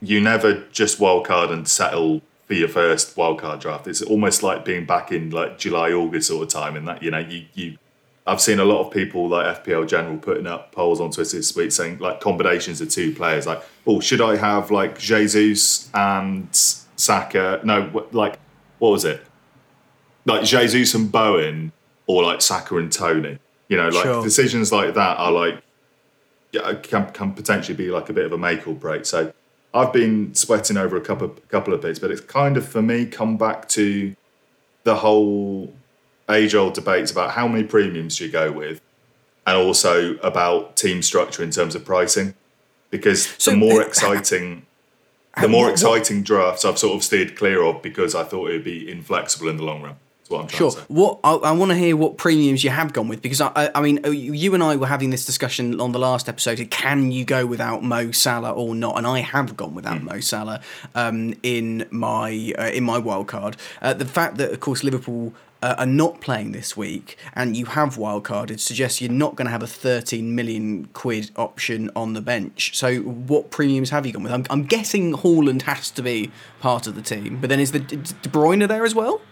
you 0.00 0.20
never 0.20 0.64
just 0.70 1.00
wild 1.00 1.26
card 1.26 1.50
and 1.50 1.66
settle 1.66 2.22
for 2.46 2.54
your 2.54 2.68
first 2.68 3.16
wild 3.16 3.40
card 3.40 3.60
draft. 3.60 3.86
It's 3.86 4.00
almost 4.02 4.42
like 4.42 4.64
being 4.64 4.86
back 4.86 5.10
in 5.10 5.30
like 5.30 5.58
July 5.58 5.90
August 5.92 6.28
sort 6.28 6.42
of 6.44 6.48
time, 6.48 6.76
and 6.76 6.86
that 6.88 7.02
you 7.02 7.10
know 7.10 7.18
you 7.18 7.46
you. 7.54 7.78
I've 8.26 8.40
seen 8.40 8.58
a 8.58 8.64
lot 8.64 8.86
of 8.86 8.90
people 8.90 9.28
like 9.28 9.64
FPL 9.64 9.86
General 9.86 10.16
putting 10.16 10.46
up 10.46 10.72
polls 10.72 10.98
on 10.98 11.10
Twitter 11.10 11.36
this 11.36 11.54
week 11.54 11.72
saying 11.72 11.98
like 11.98 12.20
combinations 12.20 12.80
of 12.80 12.88
two 12.88 13.14
players. 13.14 13.46
Like, 13.46 13.62
oh, 13.86 14.00
should 14.00 14.22
I 14.22 14.36
have 14.36 14.70
like 14.70 14.98
Jesus 14.98 15.90
and 15.92 16.48
Saka? 16.52 17.60
No, 17.64 18.06
like 18.12 18.38
what 18.78 18.90
was 18.90 19.04
it? 19.04 19.22
Like 20.24 20.44
Jesus 20.44 20.94
and 20.94 21.10
Bowen, 21.12 21.72
or 22.06 22.22
like 22.22 22.40
Saka 22.40 22.76
and 22.78 22.90
Toney. 22.90 23.38
You 23.68 23.78
know, 23.78 23.88
like 23.88 24.04
Sure. 24.04 24.22
decisions 24.22 24.70
like 24.70 24.94
that 24.94 25.18
are 25.18 25.32
like 25.32 25.62
can 26.82 27.10
can 27.12 27.32
potentially 27.32 27.76
be 27.76 27.90
like 27.90 28.08
a 28.08 28.12
bit 28.12 28.24
of 28.24 28.32
a 28.32 28.38
make 28.38 28.66
or 28.66 28.74
break. 28.74 29.06
So 29.06 29.32
I've 29.72 29.92
been 29.92 30.34
sweating 30.34 30.76
over 30.76 30.96
a 30.96 31.00
couple 31.00 31.28
of, 31.28 31.48
couple 31.48 31.74
of 31.74 31.80
bits, 31.82 31.98
but 31.98 32.10
it's 32.10 32.20
kind 32.20 32.56
of 32.56 32.66
for 32.66 32.82
me 32.82 33.06
come 33.06 33.36
back 33.36 33.68
to 33.70 34.14
the 34.84 34.96
whole 34.96 35.72
age 36.30 36.54
old 36.54 36.74
debates 36.74 37.10
about 37.10 37.32
how 37.32 37.48
many 37.48 37.64
premiums 37.64 38.18
do 38.18 38.26
you 38.26 38.30
go 38.30 38.52
with, 38.52 38.80
and 39.46 39.56
also 39.56 40.16
about 40.18 40.76
team 40.76 41.02
structure 41.02 41.42
in 41.42 41.50
terms 41.50 41.74
of 41.74 41.84
pricing, 41.84 42.34
because 42.90 43.26
So, 43.38 43.50
the 43.50 43.56
more 43.56 43.82
uh, 43.82 43.86
exciting. 43.86 44.66
The 45.36 45.48
more 45.48 45.68
exciting 45.68 46.22
drafts 46.22 46.64
I've 46.64 46.78
sort 46.78 46.94
of 46.94 47.02
steered 47.02 47.34
clear 47.34 47.60
of 47.64 47.82
because 47.82 48.14
I 48.14 48.22
thought 48.22 48.50
it 48.50 48.52
would 48.52 48.62
be 48.62 48.88
inflexible 48.88 49.48
in 49.48 49.56
the 49.56 49.64
long 49.64 49.82
run. 49.82 49.96
That's 50.24 50.30
what 50.30 50.40
I'm 50.42 50.48
Sure. 50.48 50.70
What 50.88 51.20
I, 51.22 51.34
I 51.34 51.52
want 51.52 51.70
to 51.70 51.76
hear 51.76 51.96
what 51.96 52.16
premiums 52.16 52.64
you 52.64 52.70
have 52.70 52.94
gone 52.94 53.08
with 53.08 53.20
because 53.20 53.42
I, 53.42 53.52
I, 53.54 53.70
I 53.74 53.80
mean 53.82 54.00
uh, 54.06 54.10
you 54.10 54.54
and 54.54 54.62
I 54.62 54.76
were 54.76 54.86
having 54.86 55.10
this 55.10 55.26
discussion 55.26 55.80
on 55.80 55.92
the 55.92 55.98
last 55.98 56.30
episode. 56.30 56.66
Can 56.70 57.12
you 57.12 57.26
go 57.26 57.44
without 57.44 57.82
Mo 57.82 58.10
Salah 58.10 58.52
or 58.52 58.74
not? 58.74 58.96
And 58.96 59.06
I 59.06 59.20
have 59.20 59.54
gone 59.56 59.74
without 59.74 60.02
Mo 60.02 60.20
Salah 60.20 60.62
um, 60.94 61.34
in 61.42 61.86
my 61.90 62.54
uh, 62.58 62.70
in 62.72 62.84
my 62.84 62.96
wild 62.96 63.28
card. 63.28 63.58
Uh, 63.82 63.92
the 63.92 64.06
fact 64.06 64.38
that 64.38 64.50
of 64.50 64.60
course 64.60 64.82
Liverpool. 64.82 65.34
Uh, 65.62 65.74
are 65.78 65.86
not 65.86 66.20
playing 66.20 66.52
this 66.52 66.76
week, 66.76 67.16
and 67.32 67.56
you 67.56 67.64
have 67.64 67.96
wildcarded, 67.96 68.60
suggests 68.60 69.00
you're 69.00 69.10
not 69.10 69.34
going 69.34 69.46
to 69.46 69.50
have 69.50 69.62
a 69.62 69.66
13 69.66 70.34
million 70.34 70.84
quid 70.92 71.30
option 71.36 71.90
on 71.96 72.12
the 72.12 72.20
bench. 72.20 72.76
So, 72.76 72.98
what 72.98 73.50
premiums 73.50 73.88
have 73.88 74.04
you 74.04 74.12
gone 74.12 74.24
with? 74.24 74.32
I'm, 74.32 74.44
I'm 74.50 74.64
guessing 74.64 75.14
Haaland 75.14 75.62
has 75.62 75.90
to 75.92 76.02
be 76.02 76.30
part 76.60 76.86
of 76.86 76.96
the 76.96 77.00
team, 77.00 77.38
but 77.40 77.48
then 77.48 77.60
is 77.60 77.72
the 77.72 77.78
is 77.78 78.12
De 78.12 78.28
Bruyne 78.28 78.68
there 78.68 78.84
as 78.84 78.94
well? 78.94 79.22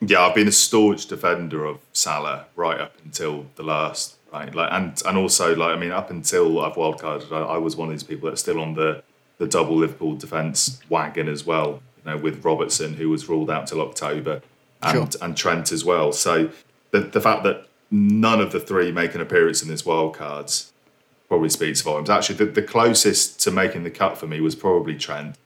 Yeah, 0.00 0.20
I've 0.20 0.34
been 0.34 0.48
a 0.48 0.52
staunch 0.52 1.06
defender 1.06 1.64
of 1.64 1.78
Salah 1.92 2.46
right 2.54 2.80
up 2.80 2.94
until 3.04 3.46
the 3.56 3.62
last, 3.62 4.16
right? 4.32 4.54
Like, 4.54 4.70
and 4.72 5.00
and 5.06 5.16
also 5.16 5.54
like 5.56 5.76
I 5.76 5.78
mean, 5.78 5.90
up 5.92 6.10
until 6.10 6.60
I've 6.60 6.74
wildcarded, 6.74 7.32
I, 7.32 7.54
I 7.54 7.58
was 7.58 7.76
one 7.76 7.88
of 7.88 7.94
these 7.94 8.02
people 8.02 8.28
that's 8.28 8.40
still 8.42 8.60
on 8.60 8.74
the 8.74 9.02
the 9.38 9.46
double 9.46 9.76
Liverpool 9.76 10.14
defence 10.16 10.80
wagon 10.88 11.28
as 11.28 11.44
well. 11.46 11.80
You 12.04 12.10
know, 12.12 12.16
with 12.18 12.44
Robertson 12.44 12.94
who 12.94 13.08
was 13.08 13.28
ruled 13.28 13.50
out 13.50 13.66
till 13.66 13.80
October, 13.80 14.42
and 14.82 15.12
Sure. 15.12 15.22
and 15.24 15.36
Trent 15.36 15.72
as 15.72 15.84
well. 15.84 16.12
So 16.12 16.50
the 16.90 17.00
the 17.00 17.20
fact 17.20 17.42
that 17.44 17.66
none 17.90 18.40
of 18.40 18.52
the 18.52 18.60
three 18.60 18.92
make 18.92 19.14
an 19.14 19.20
appearance 19.20 19.62
in 19.62 19.68
this 19.68 19.82
wildcards 19.82 20.70
probably 21.28 21.48
speaks 21.48 21.80
volumes. 21.80 22.10
Actually, 22.10 22.36
the, 22.36 22.46
the 22.46 22.62
closest 22.62 23.40
to 23.40 23.50
making 23.50 23.82
the 23.82 23.90
cut 23.90 24.16
for 24.18 24.26
me 24.26 24.40
was 24.40 24.54
probably 24.54 24.94
Trent, 24.96 25.36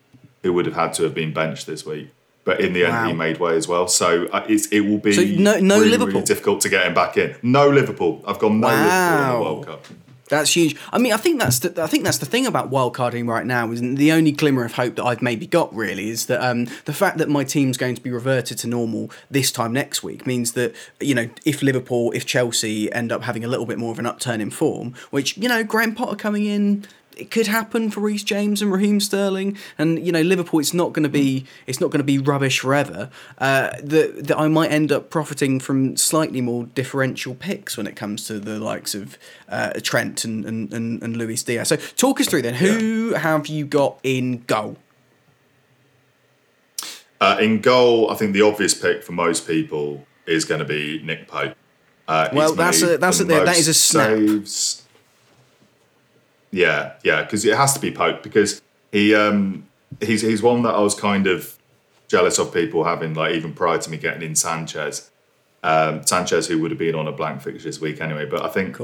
who 0.42 0.52
would 0.52 0.66
have 0.66 0.74
had 0.74 0.92
to 0.94 1.04
have 1.04 1.14
been 1.14 1.32
benched 1.32 1.66
this 1.66 1.86
week. 1.86 2.10
But 2.44 2.60
in 2.60 2.72
the 2.72 2.84
end, 2.84 2.92
Wow. 2.94 3.06
he 3.08 3.12
made 3.12 3.38
way 3.38 3.54
as 3.56 3.68
well. 3.68 3.86
So 3.86 4.26
uh, 4.32 4.44
it's, 4.48 4.66
it 4.68 4.80
will 4.80 4.98
be 4.98 5.12
So 5.12 5.22
no- 5.22 5.58
no 5.60 5.76
really, 5.78 5.90
Liverpool? 5.90 6.14
really 6.14 6.26
difficult 6.26 6.60
to 6.62 6.68
get 6.70 6.86
him 6.86 6.94
back 6.94 7.16
in. 7.16 7.36
No 7.42 7.68
Liverpool. 7.68 8.24
I've 8.26 8.38
gone 8.38 8.60
no 8.60 8.68
Liverpool 8.68 9.22
in 9.24 9.28
the 9.34 9.40
World 9.40 9.66
Cup. 9.66 9.86
That's 10.30 10.54
huge. 10.54 10.76
I 10.92 10.98
mean, 10.98 11.12
I 11.12 11.16
think 11.16 11.40
that's 11.40 11.58
the 11.58 11.82
I 11.82 11.88
think 11.88 12.04
that's 12.04 12.18
the 12.18 12.24
thing 12.24 12.46
about 12.46 12.70
wildcarding 12.70 13.28
right 13.28 13.44
now. 13.44 13.72
Is 13.72 13.80
the 13.80 14.12
only 14.12 14.30
glimmer 14.30 14.64
of 14.64 14.74
hope 14.74 14.94
that 14.94 15.04
I've 15.04 15.20
maybe 15.20 15.44
got 15.44 15.74
really 15.74 16.08
is 16.08 16.26
that 16.26 16.40
um, 16.40 16.66
the 16.84 16.92
fact 16.92 17.18
that 17.18 17.28
my 17.28 17.42
team's 17.42 17.76
going 17.76 17.96
to 17.96 18.00
be 18.00 18.12
reverted 18.12 18.56
to 18.58 18.68
normal 18.68 19.10
this 19.28 19.50
time 19.50 19.72
next 19.72 20.04
week 20.04 20.28
means 20.28 20.52
that 20.52 20.72
you 21.00 21.16
know 21.16 21.28
if 21.44 21.62
Liverpool, 21.62 22.12
if 22.12 22.24
Chelsea 22.26 22.90
end 22.92 23.10
up 23.10 23.22
having 23.24 23.44
a 23.44 23.48
little 23.48 23.66
bit 23.66 23.76
more 23.76 23.90
of 23.90 23.98
an 23.98 24.06
upturn 24.06 24.40
in 24.40 24.50
form, 24.50 24.94
which 25.10 25.36
you 25.36 25.48
know 25.48 25.64
Graham 25.64 25.96
Potter 25.96 26.14
coming 26.14 26.44
in 26.46 26.86
it 27.20 27.30
could 27.30 27.46
happen 27.46 27.90
for 27.90 28.00
Reece 28.00 28.24
James 28.24 28.62
and 28.62 28.72
Raheem 28.72 28.98
Sterling, 28.98 29.56
and 29.78 30.04
you 30.04 30.10
know 30.10 30.22
Liverpool. 30.22 30.58
It's 30.58 30.72
not 30.72 30.92
going 30.92 31.02
to 31.02 31.08
be 31.10 31.44
it's 31.66 31.80
not 31.80 31.90
going 31.90 31.98
to 31.98 32.04
be 32.04 32.18
rubbish 32.18 32.60
forever. 32.60 33.10
Uh, 33.38 33.70
that 33.82 34.26
that 34.28 34.38
I 34.38 34.48
might 34.48 34.72
end 34.72 34.90
up 34.90 35.10
profiting 35.10 35.60
from 35.60 35.96
slightly 35.96 36.40
more 36.40 36.64
differential 36.64 37.34
picks 37.34 37.76
when 37.76 37.86
it 37.86 37.94
comes 37.94 38.26
to 38.28 38.40
the 38.40 38.58
likes 38.58 38.94
of 38.94 39.18
uh, 39.48 39.72
Trent 39.82 40.24
and, 40.24 40.44
and 40.44 40.72
and 40.72 41.02
and 41.02 41.16
Luis 41.16 41.42
Diaz. 41.42 41.68
So 41.68 41.76
talk 41.76 42.20
us 42.20 42.26
through 42.26 42.42
then. 42.42 42.54
Who 42.54 43.10
yeah. 43.10 43.18
have 43.18 43.46
you 43.46 43.66
got 43.66 43.98
in 44.02 44.42
goal? 44.44 44.76
Uh, 47.20 47.36
in 47.38 47.60
goal, 47.60 48.10
I 48.10 48.14
think 48.14 48.32
the 48.32 48.42
obvious 48.42 48.72
pick 48.72 49.04
for 49.04 49.12
most 49.12 49.46
people 49.46 50.06
is 50.26 50.46
going 50.46 50.60
to 50.60 50.64
be 50.64 51.02
Nick 51.02 51.28
Pope. 51.28 51.54
Uh, 52.08 52.30
well, 52.32 52.54
that's 52.54 52.82
a 52.82 52.96
that's 52.96 53.20
a, 53.20 53.24
that 53.24 53.56
is 53.56 53.68
a 53.68 53.74
snap. 53.74 54.08
Saves 54.08 54.86
yeah, 56.50 56.94
yeah, 57.04 57.22
because 57.22 57.44
it 57.44 57.56
has 57.56 57.72
to 57.74 57.80
be 57.80 57.92
Pope 57.92 58.22
because 58.22 58.60
he 58.92 59.14
um, 59.14 59.66
he's 60.00 60.22
he's 60.22 60.42
one 60.42 60.62
that 60.62 60.74
I 60.74 60.80
was 60.80 60.94
kind 60.94 61.26
of 61.26 61.56
jealous 62.08 62.38
of 62.38 62.52
people 62.52 62.84
having 62.84 63.14
like 63.14 63.34
even 63.34 63.52
prior 63.52 63.78
to 63.78 63.90
me 63.90 63.96
getting 63.96 64.22
in 64.22 64.34
Sanchez. 64.34 65.10
Um, 65.62 66.04
Sanchez, 66.06 66.48
who 66.48 66.58
would 66.60 66.70
have 66.70 66.78
been 66.78 66.94
on 66.94 67.06
a 67.06 67.12
blank 67.12 67.42
fixture 67.42 67.68
this 67.68 67.80
week 67.80 68.00
anyway, 68.00 68.24
but 68.24 68.44
I 68.44 68.48
think 68.48 68.74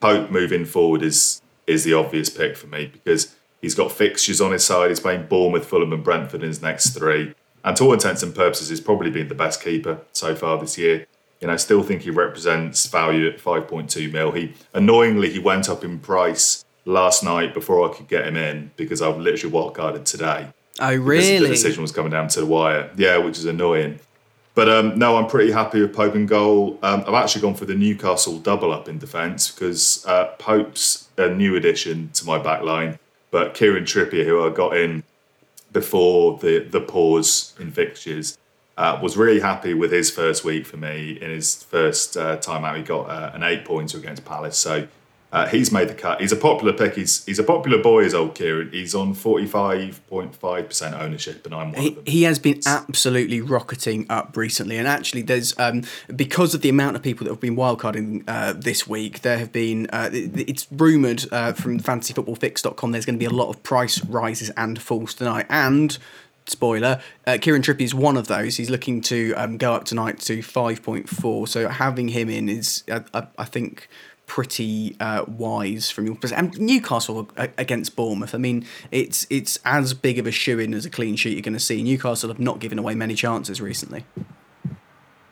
Pope 0.00 0.30
moving 0.30 0.64
forward 0.64 1.02
is 1.02 1.40
is 1.66 1.84
the 1.84 1.94
obvious 1.94 2.28
pick 2.28 2.56
for 2.56 2.66
me 2.66 2.86
because 2.86 3.36
he's 3.60 3.74
got 3.74 3.92
fixtures 3.92 4.40
on 4.40 4.50
his 4.50 4.64
side. 4.64 4.90
He's 4.90 5.00
playing 5.00 5.26
Bournemouth, 5.26 5.66
Fulham, 5.66 5.92
and 5.92 6.02
Brentford 6.02 6.42
in 6.42 6.48
his 6.48 6.62
next 6.62 6.90
three, 6.90 7.34
and 7.64 7.76
to 7.76 7.84
all 7.84 7.92
intents 7.92 8.22
and 8.22 8.34
purposes, 8.34 8.68
he's 8.68 8.80
probably 8.80 9.10
been 9.10 9.28
the 9.28 9.34
best 9.34 9.62
keeper 9.62 10.00
so 10.12 10.34
far 10.34 10.58
this 10.58 10.76
year. 10.76 11.06
You 11.40 11.48
know, 11.48 11.54
I 11.54 11.56
still 11.56 11.82
think 11.82 12.02
he 12.02 12.10
represents 12.10 12.86
value 12.86 13.28
at 13.28 13.38
5.2 13.38 14.12
mil. 14.12 14.30
He 14.30 14.54
annoyingly 14.74 15.30
he 15.30 15.40
went 15.40 15.68
up 15.68 15.84
in 15.84 15.98
price 15.98 16.64
last 16.84 17.22
night 17.22 17.54
before 17.54 17.88
I 17.88 17.94
could 17.94 18.08
get 18.08 18.26
him 18.26 18.36
in 18.36 18.70
because 18.76 19.00
I've 19.02 19.18
literally 19.18 19.54
wildcarded 19.54 20.04
today. 20.04 20.48
Oh, 20.80 20.94
really? 20.94 21.38
The 21.38 21.48
decision 21.48 21.82
was 21.82 21.92
coming 21.92 22.10
down 22.10 22.28
to 22.28 22.40
the 22.40 22.46
wire. 22.46 22.90
Yeah, 22.96 23.18
which 23.18 23.38
is 23.38 23.44
annoying. 23.44 24.00
But 24.54 24.68
um, 24.68 24.98
no, 24.98 25.16
I'm 25.16 25.28
pretty 25.28 25.50
happy 25.52 25.80
with 25.80 25.94
Pope 25.94 26.14
and 26.14 26.28
goal. 26.28 26.78
Um, 26.82 27.04
I've 27.06 27.14
actually 27.14 27.42
gone 27.42 27.54
for 27.54 27.64
the 27.64 27.74
Newcastle 27.74 28.38
double 28.38 28.70
up 28.70 28.88
in 28.88 28.98
defence 28.98 29.50
because 29.50 30.04
uh, 30.06 30.26
Pope's 30.38 31.08
a 31.16 31.28
new 31.28 31.56
addition 31.56 32.10
to 32.14 32.26
my 32.26 32.38
back 32.38 32.62
line, 32.62 32.98
but 33.30 33.54
Kieran 33.54 33.84
Trippier, 33.84 34.26
who 34.26 34.46
I 34.46 34.50
got 34.50 34.76
in 34.76 35.04
before 35.72 36.38
the 36.38 36.58
the 36.58 36.82
pause 36.82 37.54
in 37.58 37.70
fixtures, 37.70 38.36
uh, 38.76 38.98
was 39.02 39.16
really 39.16 39.40
happy 39.40 39.72
with 39.72 39.90
his 39.90 40.10
first 40.10 40.44
week 40.44 40.66
for 40.66 40.76
me. 40.76 41.18
In 41.20 41.30
his 41.30 41.62
first 41.62 42.18
uh, 42.18 42.36
time 42.36 42.64
out, 42.64 42.76
he 42.76 42.82
got 42.82 43.08
uh, 43.08 43.30
an 43.32 43.42
eight 43.42 43.64
pointer 43.64 43.96
against 43.96 44.24
Palace. 44.26 44.58
So 44.58 44.86
uh, 45.32 45.46
he's 45.48 45.72
made 45.72 45.88
the 45.88 45.94
cut. 45.94 46.20
He's 46.20 46.30
a 46.30 46.36
popular 46.36 46.74
pick. 46.74 46.94
He's 46.94 47.24
he's 47.24 47.38
a 47.38 47.42
popular 47.42 47.82
boy, 47.82 48.04
is 48.04 48.12
old 48.12 48.34
Kieran. 48.34 48.70
He's 48.70 48.94
on 48.94 49.14
forty 49.14 49.46
five 49.46 50.06
point 50.08 50.36
five 50.36 50.68
percent 50.68 50.94
ownership, 50.94 51.46
and 51.46 51.54
I'm 51.54 51.72
one 51.72 51.80
he, 51.80 51.88
of 51.88 51.94
them. 51.94 52.04
He 52.06 52.22
has 52.24 52.38
been 52.38 52.60
absolutely 52.66 53.40
rocketing 53.40 54.04
up 54.10 54.36
recently, 54.36 54.76
and 54.76 54.86
actually, 54.86 55.22
there's 55.22 55.58
um, 55.58 55.84
because 56.14 56.54
of 56.54 56.60
the 56.60 56.68
amount 56.68 56.96
of 56.96 57.02
people 57.02 57.24
that 57.24 57.30
have 57.30 57.40
been 57.40 57.56
wildcarding 57.56 58.24
uh, 58.28 58.52
this 58.52 58.86
week. 58.86 59.22
There 59.22 59.38
have 59.38 59.52
been 59.52 59.88
uh, 59.90 60.10
it's 60.12 60.66
rumored 60.70 61.24
uh, 61.32 61.54
from 61.54 61.80
FantasyFootballFix.com. 61.80 62.92
There's 62.92 63.06
going 63.06 63.16
to 63.16 63.18
be 63.18 63.24
a 63.24 63.30
lot 63.30 63.48
of 63.48 63.62
price 63.62 64.04
rises 64.04 64.50
and 64.50 64.80
falls 64.80 65.14
tonight, 65.14 65.46
and 65.48 65.96
spoiler, 66.46 67.00
uh, 67.26 67.38
Kieran 67.40 67.62
Trippier 67.62 67.82
is 67.82 67.94
one 67.94 68.16
of 68.16 68.26
those. 68.26 68.56
He's 68.56 68.68
looking 68.68 69.00
to 69.02 69.32
um, 69.34 69.56
go 69.56 69.72
up 69.72 69.84
tonight 69.84 70.18
to 70.20 70.38
5.4. 70.38 71.48
So 71.48 71.68
having 71.68 72.08
him 72.08 72.28
in 72.28 72.48
is, 72.48 72.84
I, 72.90 73.02
I, 73.14 73.26
I 73.38 73.44
think, 73.44 73.88
pretty 74.32 74.96
uh, 74.98 75.26
wise 75.28 75.90
from 75.90 76.06
your 76.06 76.14
perspective. 76.14 76.56
And 76.56 76.66
Newcastle 76.66 77.28
against 77.36 77.94
Bournemouth. 77.94 78.34
I 78.34 78.38
mean, 78.38 78.64
it's 78.90 79.26
it's 79.28 79.58
as 79.66 79.92
big 79.92 80.18
of 80.18 80.26
a 80.26 80.30
shoe 80.30 80.58
in 80.58 80.72
as 80.72 80.86
a 80.86 80.90
clean 80.90 81.16
sheet 81.16 81.34
you're 81.34 81.42
going 81.42 81.52
to 81.52 81.60
see. 81.60 81.82
Newcastle 81.82 82.30
have 82.30 82.38
not 82.38 82.58
given 82.58 82.78
away 82.78 82.94
many 82.94 83.14
chances 83.14 83.60
recently. 83.60 84.06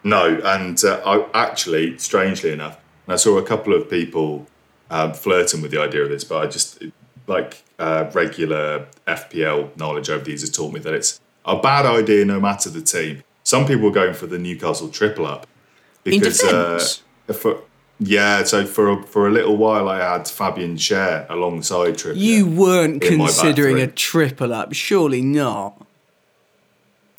No, 0.04 0.38
and 0.44 0.84
uh, 0.84 1.00
I, 1.06 1.26
actually, 1.32 1.96
strangely 1.96 2.52
enough, 2.52 2.78
I 3.08 3.16
saw 3.16 3.38
a 3.38 3.42
couple 3.42 3.72
of 3.72 3.88
people 3.88 4.46
um, 4.90 5.14
flirting 5.14 5.62
with 5.62 5.70
the 5.70 5.80
idea 5.80 6.02
of 6.02 6.10
this, 6.10 6.24
but 6.24 6.42
I 6.44 6.46
just 6.46 6.82
like 7.26 7.62
uh, 7.78 8.10
regular 8.12 8.86
FPL 9.06 9.74
knowledge 9.78 10.10
over 10.10 10.24
these 10.24 10.42
has 10.42 10.50
taught 10.50 10.74
me 10.74 10.80
that 10.80 10.92
it's 10.92 11.18
a 11.46 11.58
bad 11.58 11.86
idea 11.86 12.26
no 12.26 12.38
matter 12.38 12.68
the 12.68 12.82
team. 12.82 13.22
Some 13.44 13.66
people 13.66 13.88
are 13.88 13.92
going 13.92 14.12
for 14.12 14.26
the 14.26 14.38
Newcastle 14.38 14.90
triple 14.90 15.24
up 15.24 15.46
because 16.04 16.44
uh, 16.44 16.84
for, 17.32 17.62
yeah, 18.02 18.44
so 18.44 18.64
for 18.64 18.88
a, 18.90 19.02
for 19.02 19.28
a 19.28 19.30
little 19.30 19.58
while 19.58 19.86
I 19.86 19.98
had 19.98 20.26
Fabian 20.26 20.76
Schär 20.76 21.28
alongside 21.28 21.94
Trippier. 21.94 22.16
You 22.16 22.46
weren't 22.46 23.02
considering 23.02 23.78
a 23.78 23.86
triple 23.86 24.54
up, 24.54 24.72
surely 24.72 25.20
not. 25.20 25.86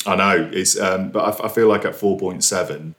I 0.08 0.16
know 0.16 0.50
it's, 0.52 0.80
um, 0.80 1.12
but 1.12 1.40
I, 1.40 1.46
I, 1.46 1.50
feel 1.50 1.68
like 1.68 1.86
at 1.86 1.94
four 1.94 2.18
point 2.18 2.44
seven, 2.44 2.96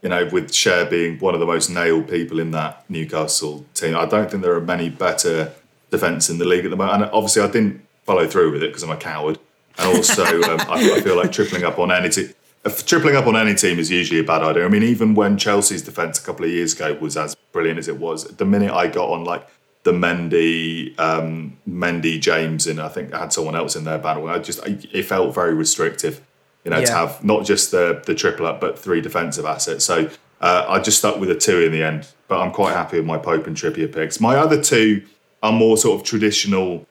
you 0.00 0.08
know, 0.08 0.30
with 0.32 0.50
Schär 0.50 0.88
being 0.88 1.18
one 1.18 1.34
of 1.34 1.40
the 1.40 1.46
most 1.46 1.68
nailed 1.68 2.08
people 2.08 2.40
in 2.40 2.52
that 2.52 2.88
Newcastle 2.88 3.66
team, 3.74 3.94
I 3.94 4.06
don't 4.06 4.30
think 4.30 4.42
there 4.42 4.54
are 4.54 4.60
many 4.60 4.88
better 4.88 5.52
defence 5.90 6.30
in 6.30 6.38
the 6.38 6.46
league 6.46 6.64
at 6.64 6.70
the 6.70 6.76
moment. 6.76 7.02
And 7.02 7.12
obviously, 7.12 7.42
I 7.42 7.48
didn't 7.48 7.86
follow 8.06 8.26
through 8.26 8.52
with 8.52 8.62
it 8.62 8.68
because 8.68 8.82
I'm 8.82 8.90
a 8.90 8.96
coward, 8.96 9.38
and 9.76 9.94
also 9.94 10.24
um, 10.24 10.60
I, 10.70 10.94
I, 10.96 11.00
feel 11.02 11.16
like 11.16 11.32
tripling 11.32 11.64
up 11.64 11.78
on 11.78 11.92
any 11.92 12.08
team 12.08 12.32
tripling 12.64 13.16
up 13.16 13.26
on 13.26 13.36
any 13.36 13.54
team 13.54 13.78
is 13.78 13.90
usually 13.90 14.20
a 14.20 14.24
bad 14.24 14.42
idea. 14.42 14.64
I 14.64 14.68
mean, 14.68 14.82
even 14.82 15.14
when 15.14 15.38
Chelsea's 15.38 15.82
defence 15.82 16.18
a 16.18 16.22
couple 16.22 16.44
of 16.44 16.50
years 16.50 16.74
ago 16.74 16.94
was 16.94 17.16
as 17.16 17.34
brilliant 17.34 17.78
as 17.78 17.88
it 17.88 17.98
was, 17.98 18.24
the 18.24 18.44
minute 18.44 18.72
I 18.72 18.86
got 18.86 19.08
on 19.08 19.24
like 19.24 19.46
the 19.82 19.92
Mendy, 19.92 20.98
um, 20.98 21.56
Mendy, 21.68 22.20
James, 22.20 22.66
and 22.66 22.80
I 22.80 22.88
think 22.88 23.14
I 23.14 23.20
had 23.20 23.32
someone 23.32 23.56
else 23.56 23.76
in 23.76 23.84
there 23.84 23.98
battle, 23.98 24.28
I 24.28 24.38
just 24.38 24.60
I, 24.60 24.78
it 24.92 25.04
felt 25.04 25.34
very 25.34 25.54
restrictive. 25.54 26.20
You 26.64 26.70
know, 26.70 26.78
yeah. 26.80 26.86
to 26.86 26.92
have 26.92 27.24
not 27.24 27.46
just 27.46 27.70
the 27.70 28.02
the 28.04 28.14
triple 28.14 28.46
up, 28.46 28.60
but 28.60 28.78
three 28.78 29.00
defensive 29.00 29.46
assets. 29.46 29.82
So 29.82 30.10
uh, 30.42 30.66
I 30.68 30.78
just 30.80 30.98
stuck 30.98 31.18
with 31.18 31.30
a 31.30 31.34
two 31.34 31.62
in 31.62 31.72
the 31.72 31.82
end. 31.82 32.08
But 32.28 32.40
I'm 32.40 32.52
quite 32.52 32.74
happy 32.74 32.98
with 32.98 33.06
my 33.06 33.18
Pope 33.18 33.46
and 33.46 33.56
Trippier 33.56 33.92
picks. 33.92 34.20
My 34.20 34.36
other 34.36 34.60
two 34.62 35.02
are 35.42 35.52
more 35.52 35.78
sort 35.78 35.98
of 35.98 36.06
traditional 36.06 36.86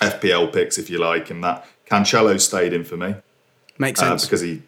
FPL 0.00 0.52
picks, 0.52 0.76
if 0.76 0.90
you 0.90 0.98
like, 0.98 1.30
and 1.30 1.42
that 1.44 1.66
Cancelo 1.88 2.38
stayed 2.40 2.72
in 2.72 2.84
for 2.84 2.96
me. 2.96 3.14
Makes 3.78 4.00
sense 4.00 4.24
uh, 4.24 4.26
because 4.26 4.40
he 4.40 4.62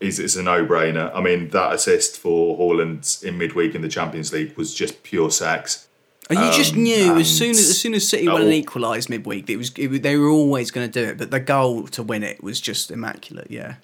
is 0.00 0.18
it's 0.18 0.36
a 0.36 0.42
no-brainer. 0.42 1.10
I 1.14 1.20
mean, 1.20 1.48
that 1.50 1.72
assist 1.72 2.18
for 2.18 2.58
Haaland 2.58 3.24
in 3.24 3.38
midweek 3.38 3.74
in 3.74 3.82
the 3.82 3.88
Champions 3.88 4.32
League 4.32 4.56
was 4.56 4.74
just 4.74 5.02
pure 5.02 5.30
sex. 5.30 5.88
And 6.28 6.38
you 6.40 6.46
um, 6.46 6.52
just 6.52 6.74
knew 6.74 7.16
as 7.16 7.30
soon 7.30 7.50
as 7.50 7.70
as 7.70 7.80
soon 7.80 7.94
as 7.94 8.08
City 8.08 8.28
went 8.28 8.42
and 8.42 8.52
equalised 8.52 9.08
midweek, 9.08 9.48
it 9.48 9.56
was, 9.56 9.70
it 9.76 10.02
they 10.02 10.16
were 10.16 10.28
always 10.28 10.70
going 10.72 10.90
to 10.90 10.92
do 10.92 11.08
it. 11.08 11.18
But 11.18 11.30
the 11.30 11.38
goal 11.38 11.86
to 11.88 12.02
win 12.02 12.24
it 12.24 12.42
was 12.42 12.60
just 12.60 12.90
immaculate. 12.90 13.48
Yeah, 13.48 13.76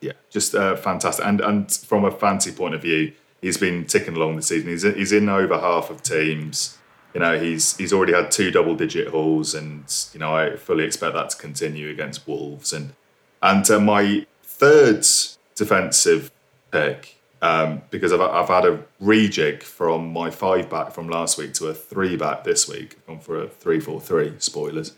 yeah, 0.00 0.12
just 0.30 0.54
uh, 0.54 0.76
fantastic. 0.76 1.24
And 1.24 1.40
and 1.42 1.70
from 1.70 2.06
a 2.06 2.10
fancy 2.10 2.50
point 2.50 2.74
of 2.74 2.80
view, 2.80 3.12
he's 3.42 3.58
been 3.58 3.84
ticking 3.84 4.16
along 4.16 4.36
the 4.36 4.42
season. 4.42 4.70
He's 4.70 4.82
he's 4.82 5.12
in 5.12 5.28
over 5.28 5.58
half 5.58 5.90
of 5.90 6.02
teams. 6.02 6.78
You 7.12 7.20
know, 7.20 7.38
he's 7.38 7.76
he's 7.76 7.92
already 7.92 8.14
had 8.14 8.30
two 8.30 8.50
double-digit 8.50 9.08
hauls, 9.08 9.54
and 9.54 9.84
you 10.14 10.20
know 10.20 10.34
I 10.34 10.56
fully 10.56 10.84
expect 10.84 11.14
that 11.14 11.28
to 11.30 11.36
continue 11.36 11.90
against 11.90 12.26
Wolves. 12.26 12.72
And 12.72 12.94
and 13.42 13.70
uh, 13.70 13.80
my 13.80 14.26
third 14.60 15.06
defensive 15.54 16.30
pick 16.70 17.16
um, 17.40 17.80
because 17.90 18.12
I've, 18.12 18.20
I've 18.20 18.48
had 18.48 18.66
a 18.66 18.84
rejig 19.02 19.62
from 19.62 20.12
my 20.12 20.30
five 20.30 20.68
back 20.68 20.92
from 20.92 21.08
last 21.08 21.38
week 21.38 21.54
to 21.54 21.68
a 21.68 21.74
three 21.74 22.16
back 22.16 22.44
this 22.44 22.68
week. 22.68 22.96
I've 22.98 23.06
gone 23.06 23.20
for 23.20 23.42
a 23.42 23.48
three 23.48 23.80
four 23.80 24.00
three. 24.00 24.34
Spoilers. 24.38 24.92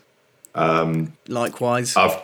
Um, 0.53 1.13
Likewise. 1.27 1.95
I've, 1.95 2.21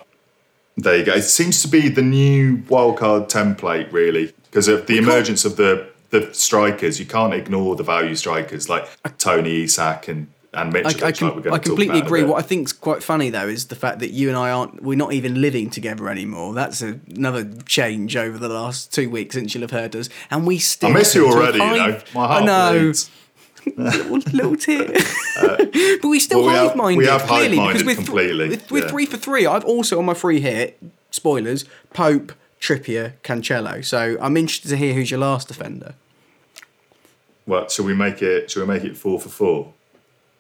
there 0.76 0.98
you 0.98 1.06
go. 1.06 1.14
It 1.14 1.24
seems 1.24 1.62
to 1.62 1.68
be 1.68 1.90
the 1.90 2.02
new 2.02 2.58
wildcard 2.58 3.30
template, 3.30 3.92
really, 3.92 4.34
because 4.44 4.68
of 4.68 4.88
the 4.88 4.98
emergence 4.98 5.46
of 5.46 5.56
the 5.56 5.90
the 6.10 6.34
strikers. 6.34 7.00
You 7.00 7.06
can't 7.06 7.34
ignore 7.34 7.78
the 7.78 7.84
value 7.84 8.16
strikers 8.16 8.68
like 8.68 8.86
Toney 9.18 9.64
Isak 9.64 10.10
and 10.10 10.28
and 10.54 10.74
Mitchell. 10.74 11.04
I, 11.04 11.08
I, 11.10 11.12
can, 11.12 11.36
like 11.44 11.48
I 11.48 11.58
completely 11.60 12.00
agree. 12.00 12.24
What 12.24 12.38
I 12.38 12.42
think's 12.42 12.74
quite 12.74 13.04
funny 13.04 13.30
though 13.30 13.48
is 13.48 13.68
the 13.68 13.76
fact 13.76 14.00
that 14.00 14.12
you 14.12 14.30
and 14.30 14.38
I 14.38 14.50
aren't 14.50 14.82
we're 14.82 14.98
not 14.98 15.14
even 15.14 15.42
living 15.42 15.70
together 15.70 16.10
anymore. 16.10 16.54
That's 16.54 16.82
a, 16.82 17.00
another 17.16 17.46
change 17.66 18.16
over 18.16 18.38
the 18.38 18.50
last 18.50 18.94
two 18.94 19.10
weeks 19.10 19.36
since 19.36 19.54
you'll 19.54 19.62
have 19.62 19.72
heard 19.72 19.96
us, 19.96 20.10
and 20.32 20.48
we 20.48 20.58
still. 20.58 20.90
I 20.90 20.94
miss 20.94 21.14
you 21.14 21.28
already. 21.28 21.60
You 21.60 21.66
know, 21.66 22.02
my 22.16 22.28
heart 22.28 22.44
I 22.44 22.46
know. 22.46 22.94
little, 23.76 24.18
little 24.18 24.56
tear. 24.56 24.94
Uh, 25.40 25.56
but 26.02 26.10
we 26.10 26.20
still 26.20 26.44
well, 26.44 26.68
hive 26.68 26.76
minded. 26.76 26.98
We 26.98 27.06
have 27.06 27.22
hive 27.22 27.56
minded 27.56 27.96
completely. 27.96 28.50
With, 28.50 28.70
with 28.70 28.84
yeah. 28.84 28.90
three 28.90 29.06
for 29.06 29.16
three, 29.16 29.46
I've 29.46 29.64
also 29.64 29.98
on 29.98 30.04
my 30.04 30.14
free 30.14 30.42
hit. 30.42 30.78
Spoilers: 31.12 31.64
Pope, 31.94 32.34
Trippier, 32.60 33.14
Cancelo. 33.24 33.86
So 33.86 34.18
I'm 34.20 34.36
interested 34.36 34.68
to 34.68 34.76
hear 34.76 34.94
who's 34.94 35.12
your 35.12 35.22
last 35.22 35.48
defender. 35.48 35.94
Well, 37.46 37.70
shall 37.70 37.86
we 37.86 37.94
make 37.94 38.22
it? 38.22 38.52
Shall 38.52 38.64
we 38.64 38.68
make 38.68 38.84
it 38.84 38.98
four 38.98 39.18
for 39.18 39.30
four? 39.30 39.74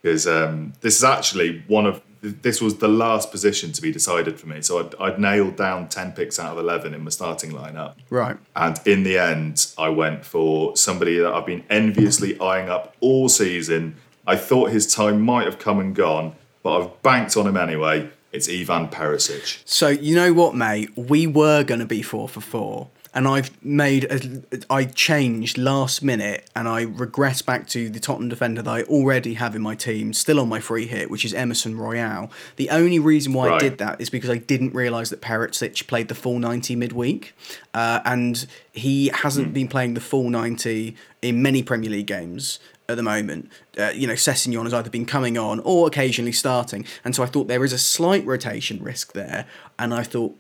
Because 0.02 0.28
um, 0.28 0.74
this 0.82 0.98
is 0.98 1.04
actually 1.04 1.64
one 1.68 1.86
of 1.86 2.02
this 2.22 2.62
was 2.62 2.80
the 2.80 2.88
last 2.88 3.32
position 3.32 3.72
to 3.72 3.82
be 3.82 3.94
decided 3.94 4.38
for 4.40 4.48
me. 4.48 4.62
So 4.62 4.80
I'd, 4.80 4.96
I'd 4.96 5.20
nailed 5.20 5.56
down 5.56 5.88
ten 5.88 6.12
picks 6.12 6.38
out 6.38 6.52
of 6.52 6.58
eleven 6.58 6.94
in 6.94 7.04
my 7.04 7.10
starting 7.10 7.52
lineup. 7.52 7.96
Right. 8.10 8.38
And 8.56 8.80
in 8.86 9.04
the 9.04 9.18
end, 9.18 9.68
I 9.78 9.90
went 9.90 10.26
for 10.26 10.76
somebody 10.76 11.18
that 11.20 11.34
I've 11.34 11.46
been 11.46 11.64
enviously 11.70 12.40
eyeing 12.40 12.70
up 12.70 12.96
all 13.00 13.30
season. 13.30 13.96
I 14.28 14.36
thought 14.36 14.72
his 14.72 14.94
time 14.94 15.22
might 15.22 15.46
have 15.46 15.60
come 15.60 15.80
and 15.80 15.96
gone, 15.96 16.36
but 16.62 16.80
I've 16.80 17.02
banked 17.02 17.38
on 17.38 17.48
him 17.48 17.58
anyway. 17.58 18.10
It's 18.32 18.48
Ivan 18.48 18.90
Perisic. 18.90 19.64
So 19.66 19.88
you 19.88 20.14
know 20.14 20.34
what, 20.34 20.54
mate? 20.54 20.96
We 20.96 21.26
were 21.26 21.64
going 21.64 21.80
to 21.80 21.88
be 21.88 22.02
four 22.02 22.30
for 22.30 22.42
four, 22.42 22.90
and 23.14 23.28
I've 23.28 23.52
made 23.64 24.06
a, 24.06 24.64
I 24.70 24.86
changed 24.86 25.58
last 25.58 26.04
minute, 26.04 26.50
and 26.56 26.68
I 26.68 26.84
regress 26.84 27.42
back 27.42 27.68
to 27.70 27.90
the 27.90 28.00
Tottenham 28.00 28.30
defender 28.30 28.62
that 28.62 28.70
I 28.70 28.84
already 28.84 29.36
have 29.36 29.56
in 29.56 29.62
my 29.62 29.76
team, 29.76 30.14
still 30.14 30.40
on 30.40 30.48
my 30.48 30.60
free 30.60 30.86
hit, 30.86 31.10
which 31.10 31.26
is 31.26 31.34
Emerson 31.34 31.78
Royal. 31.78 32.32
The 32.58 32.70
only 32.70 33.00
reason 33.00 33.34
why 33.34 33.50
I 33.50 33.60
did 33.60 33.78
that 33.80 34.00
is 34.00 34.10
because 34.10 34.30
I 34.30 34.38
didn't 34.38 34.74
realise 34.74 35.10
that 35.10 35.22
Perisic 35.22 35.88
played 35.88 36.08
the 36.08 36.16
full 36.16 36.40
ninety 36.40 36.76
midweek, 36.76 37.34
uh, 37.74 38.02
and 38.06 38.46
he 38.72 39.10
hasn't 39.10 39.54
been 39.54 39.68
playing 39.68 39.96
the 39.96 40.02
full 40.02 40.30
ninety 40.30 40.96
in 41.22 41.42
many 41.42 41.64
Premier 41.64 41.90
League 41.90 42.08
games 42.08 42.60
at 42.88 42.96
the 42.96 43.04
moment. 43.04 43.50
Uh, 43.78 43.92
you 43.94 44.08
know, 44.08 44.14
Sessegnon 44.14 44.64
has 44.64 44.74
either 44.74 44.90
been 44.90 45.06
coming 45.06 45.38
on 45.38 45.60
or 45.62 45.88
occasionally 45.88 46.32
starting, 46.32 46.86
and 47.04 47.16
so 47.16 47.24
I 47.24 47.26
thought 47.28 47.48
there 47.48 47.64
is 47.64 47.74
a 47.74 47.78
slight 47.78 48.26
rotation 48.26 48.84
risk 48.84 49.14
there, 49.14 49.46
and 49.78 49.94
I 49.94 50.04
thought 50.04 50.36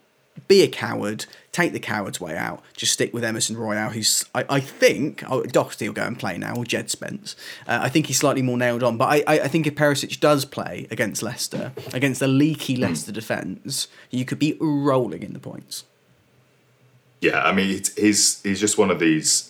be 0.48 0.62
a 0.62 0.68
coward, 0.68 1.26
take 1.52 1.74
the 1.74 1.80
coward's 1.80 2.20
way 2.20 2.36
out, 2.36 2.64
just 2.76 2.94
stick 2.94 3.14
with 3.14 3.24
Emerson 3.24 3.58
Royal, 3.58 3.90
who's 3.90 4.26
I, 4.34 4.46
I 4.50 4.60
think 4.60 5.24
oh, 5.30 5.44
Doherty 5.44 5.88
will 5.88 5.96
go 5.96 6.06
and 6.06 6.18
play 6.18 6.38
now, 6.38 6.56
or 6.56 6.66
Jed 6.66 6.90
Spence. 6.90 7.36
Uh, 7.68 7.80
I 7.82 7.90
think 7.90 8.08
he's 8.08 8.18
slightly 8.18 8.42
more 8.42 8.58
nailed 8.58 8.84
on, 8.84 8.98
but 8.98 9.06
I, 9.06 9.24
I, 9.28 9.40
I 9.42 9.48
think 9.48 9.68
if 9.68 9.76
Perisic 9.76 10.20
does 10.20 10.46
play 10.46 10.88
against 10.92 11.22
Leicester, 11.22 11.72
against 11.94 12.20
the 12.20 12.28
leaky 12.28 12.76
Leicester 12.76 13.12
defence, 13.12 13.88
you 14.10 14.26
could 14.26 14.40
be 14.40 14.58
rolling 14.60 15.24
in 15.24 15.34
the 15.34 15.40
points. 15.40 15.84
Yeah, 17.22 17.44
I 17.44 17.52
mean, 17.52 17.82
he's 17.98 18.42
he's 18.42 18.60
just 18.60 18.78
one 18.78 18.92
of 18.92 19.00
these 19.00 19.49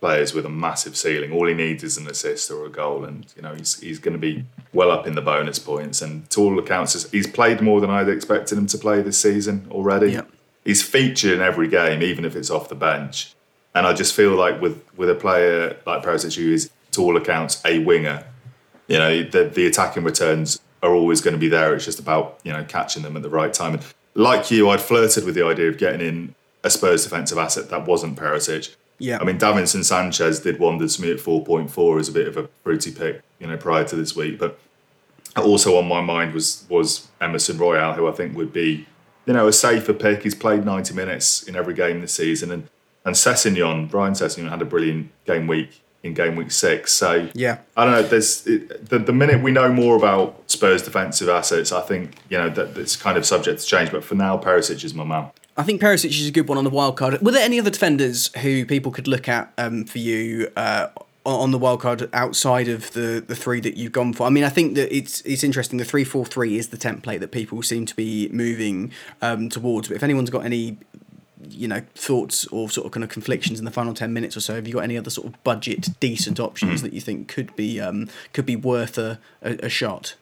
players 0.00 0.32
with 0.32 0.46
a 0.46 0.50
massive 0.50 0.96
ceiling. 0.96 1.30
All 1.32 1.46
he 1.46 1.54
needs 1.54 1.84
is 1.84 1.96
an 1.96 2.08
assist 2.08 2.50
or 2.50 2.64
a 2.64 2.70
goal, 2.70 3.04
and 3.04 3.26
you 3.36 3.42
know 3.42 3.54
he's 3.54 3.78
he's 3.80 3.98
going 3.98 4.14
to 4.14 4.18
be 4.18 4.44
well 4.72 4.90
up 4.90 5.06
in 5.06 5.14
the 5.14 5.22
bonus 5.22 5.58
points. 5.58 6.02
And 6.02 6.28
to 6.30 6.40
all 6.40 6.58
accounts, 6.58 7.10
he's 7.10 7.26
played 7.26 7.60
more 7.60 7.80
than 7.80 7.90
I'd 7.90 8.08
expected 8.08 8.58
him 8.58 8.66
to 8.68 8.78
play 8.78 9.02
this 9.02 9.18
season 9.18 9.66
already. 9.70 10.12
Yep. 10.12 10.30
He's 10.64 10.82
featured 10.82 11.32
in 11.32 11.40
every 11.40 11.68
game, 11.68 12.02
even 12.02 12.24
if 12.24 12.34
it's 12.34 12.50
off 12.50 12.68
the 12.68 12.74
bench. 12.74 13.34
And 13.74 13.86
I 13.86 13.92
just 13.92 14.14
feel 14.14 14.34
like 14.34 14.60
with 14.60 14.82
with 14.96 15.10
a 15.10 15.14
player 15.14 15.76
like 15.86 16.02
Perisic, 16.02 16.36
who 16.36 16.52
is 16.52 16.70
to 16.92 17.02
all 17.02 17.16
accounts 17.16 17.62
a 17.64 17.78
winger, 17.78 18.24
you 18.88 18.98
know 18.98 19.22
the 19.22 19.44
the 19.44 19.66
attacking 19.66 20.04
returns 20.04 20.60
are 20.82 20.94
always 20.94 21.20
going 21.20 21.34
to 21.34 21.38
be 21.38 21.48
there. 21.48 21.74
It's 21.74 21.84
just 21.84 22.00
about 22.00 22.40
you 22.42 22.52
know 22.52 22.64
catching 22.64 23.02
them 23.02 23.16
at 23.16 23.22
the 23.22 23.30
right 23.30 23.52
time. 23.52 23.74
And 23.74 23.84
like 24.14 24.50
you, 24.50 24.70
I'd 24.70 24.80
flirted 24.80 25.24
with 25.24 25.34
the 25.34 25.44
idea 25.44 25.68
of 25.68 25.78
getting 25.78 26.00
in 26.00 26.34
a 26.64 26.70
Spurs 26.70 27.04
defensive 27.04 27.38
asset 27.38 27.70
that 27.70 27.86
wasn't 27.86 28.18
Perisic. 28.18 28.74
Yeah. 29.00 29.18
I 29.20 29.24
mean, 29.24 29.38
Davinson 29.38 29.84
Sanchez 29.84 30.40
did 30.40 30.60
wonders 30.60 30.96
to 30.96 31.02
me 31.02 31.10
at 31.10 31.18
4.4 31.18 31.98
as 31.98 32.08
a 32.08 32.12
bit 32.12 32.28
of 32.28 32.36
a 32.36 32.48
fruity 32.62 32.92
pick, 32.92 33.22
you 33.40 33.48
know, 33.48 33.56
prior 33.56 33.84
to 33.84 33.96
this 33.96 34.14
week. 34.14 34.38
But 34.38 34.60
also 35.36 35.76
on 35.76 35.88
my 35.88 36.00
mind 36.00 36.34
was 36.34 36.66
was 36.68 37.08
Emerson 37.20 37.58
Royal, 37.58 37.94
who 37.94 38.06
I 38.06 38.12
think 38.12 38.36
would 38.36 38.52
be, 38.52 38.86
you 39.26 39.32
know, 39.32 39.48
a 39.48 39.52
safer 39.52 39.94
pick. 39.94 40.22
He's 40.22 40.34
played 40.34 40.64
90 40.64 40.94
minutes 40.94 41.42
in 41.42 41.56
every 41.56 41.74
game 41.74 42.00
this 42.00 42.14
season. 42.14 42.52
And 42.52 42.68
and 43.04 43.14
Sessegnon, 43.14 43.92
Ryan 43.92 44.12
Sessegnon 44.12 44.50
had 44.50 44.60
a 44.60 44.66
brilliant 44.66 45.10
game 45.24 45.46
week 45.46 45.80
in 46.02 46.14
game 46.14 46.36
week 46.36 46.50
six. 46.50 46.92
So 46.92 47.28
Yeah. 47.34 47.58
I 47.76 47.84
don't 47.84 47.94
know. 47.94 48.02
There's 48.02 48.46
it, 48.46 48.90
the 48.90 48.98
the 48.98 49.12
minute 49.12 49.42
we 49.42 49.50
know 49.50 49.72
more 49.72 49.96
about 49.96 50.50
Spurs 50.50 50.82
defensive 50.82 51.28
assets, 51.28 51.72
I 51.72 51.80
think 51.80 52.16
you 52.28 52.36
know 52.36 52.50
that 52.50 52.76
it's 52.76 52.96
kind 52.96 53.16
of 53.16 53.24
subject 53.24 53.60
to 53.60 53.66
change. 53.66 53.90
But 53.90 54.04
for 54.04 54.14
now, 54.14 54.36
Perisic 54.36 54.84
is 54.84 54.94
my 54.94 55.04
man. 55.04 55.30
I 55.60 55.62
think 55.62 55.82
Perisic 55.82 56.08
is 56.08 56.26
a 56.26 56.32
good 56.32 56.48
one 56.48 56.56
on 56.56 56.64
the 56.64 56.70
wild 56.70 56.96
card. 56.96 57.20
Were 57.20 57.32
there 57.32 57.44
any 57.44 57.60
other 57.60 57.68
defenders 57.68 58.34
who 58.38 58.64
people 58.64 58.90
could 58.90 59.06
look 59.06 59.28
at 59.28 59.52
um, 59.58 59.84
for 59.84 59.98
you 59.98 60.50
uh, 60.56 60.86
on 61.26 61.50
the 61.50 61.58
wild 61.58 61.82
card 61.82 62.08
outside 62.14 62.66
of 62.66 62.90
the, 62.92 63.22
the 63.26 63.36
three 63.36 63.60
that 63.60 63.76
you've 63.76 63.92
gone 63.92 64.14
for? 64.14 64.26
I 64.26 64.30
mean, 64.30 64.42
I 64.42 64.48
think 64.48 64.74
that 64.76 64.90
it's 64.90 65.20
it's 65.20 65.44
interesting. 65.44 65.78
The 65.78 65.84
three 65.84 66.02
four 66.02 66.24
three 66.24 66.56
is 66.56 66.68
the 66.68 66.78
template 66.78 67.20
that 67.20 67.30
people 67.30 67.62
seem 67.62 67.84
to 67.84 67.94
be 67.94 68.30
moving 68.30 68.90
um, 69.20 69.50
towards. 69.50 69.88
But 69.88 69.98
if 69.98 70.02
anyone's 70.02 70.30
got 70.30 70.46
any 70.46 70.78
you 71.50 71.68
know 71.68 71.82
thoughts 71.94 72.46
or 72.46 72.70
sort 72.70 72.86
of 72.86 72.92
kind 72.92 73.04
of 73.04 73.10
conflictions 73.10 73.58
in 73.58 73.64
the 73.64 73.70
final 73.70 73.94
10 73.94 74.12
minutes 74.12 74.36
or 74.36 74.40
so 74.40 74.56
have 74.56 74.68
you 74.68 74.74
got 74.74 74.84
any 74.84 74.98
other 74.98 75.08
sort 75.08 75.26
of 75.26 75.42
budget 75.42 75.88
decent 75.98 76.38
options 76.38 76.82
that 76.82 76.92
you 76.92 77.00
think 77.00 77.28
could 77.28 77.56
be 77.56 77.80
um, 77.80 78.08
could 78.34 78.44
be 78.44 78.56
worth 78.56 78.98
a, 78.98 79.18
a, 79.40 79.56
a 79.64 79.68
shot 79.70 80.16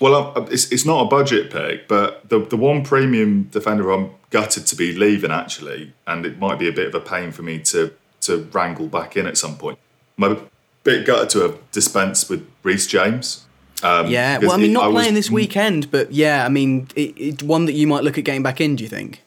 Well, 0.00 0.32
uh, 0.36 0.42
it's, 0.50 0.70
it's 0.72 0.84
not 0.84 1.02
a 1.02 1.08
budget 1.08 1.50
pick, 1.50 1.88
but 1.88 2.28
the 2.28 2.40
the 2.40 2.56
one 2.56 2.82
premium 2.84 3.44
defender 3.44 3.90
I'm 3.90 4.10
gutted 4.30 4.66
to 4.66 4.76
be 4.76 4.92
leaving 4.94 5.30
actually, 5.30 5.92
and 6.06 6.26
it 6.26 6.38
might 6.38 6.58
be 6.58 6.68
a 6.68 6.72
bit 6.72 6.88
of 6.88 6.94
a 6.94 7.00
pain 7.00 7.30
for 7.32 7.42
me 7.42 7.58
to 7.60 7.92
to 8.22 8.48
wrangle 8.52 8.88
back 8.88 9.16
in 9.16 9.26
at 9.26 9.36
some 9.38 9.56
point. 9.56 9.78
I'm 10.18 10.24
a 10.32 10.40
bit 10.82 11.06
gutted 11.06 11.30
to 11.30 11.40
have 11.40 11.70
dispensed 11.70 12.28
with 12.30 12.46
Reece 12.62 12.86
James. 12.86 13.40
Um, 13.82 14.06
yeah 14.06 14.38
well 14.38 14.52
i 14.52 14.56
mean 14.56 14.70
it- 14.70 14.72
not 14.72 14.92
was- 14.92 15.02
playing 15.02 15.14
this 15.14 15.30
weekend 15.30 15.90
but 15.90 16.10
yeah 16.12 16.46
i 16.46 16.48
mean 16.48 16.86
it, 16.94 17.18
it, 17.18 17.42
one 17.42 17.66
that 17.66 17.72
you 17.72 17.86
might 17.86 18.02
look 18.04 18.16
at 18.16 18.24
getting 18.24 18.42
back 18.42 18.58
in 18.60 18.76
do 18.76 18.84
you 18.84 18.88
think 18.88 19.20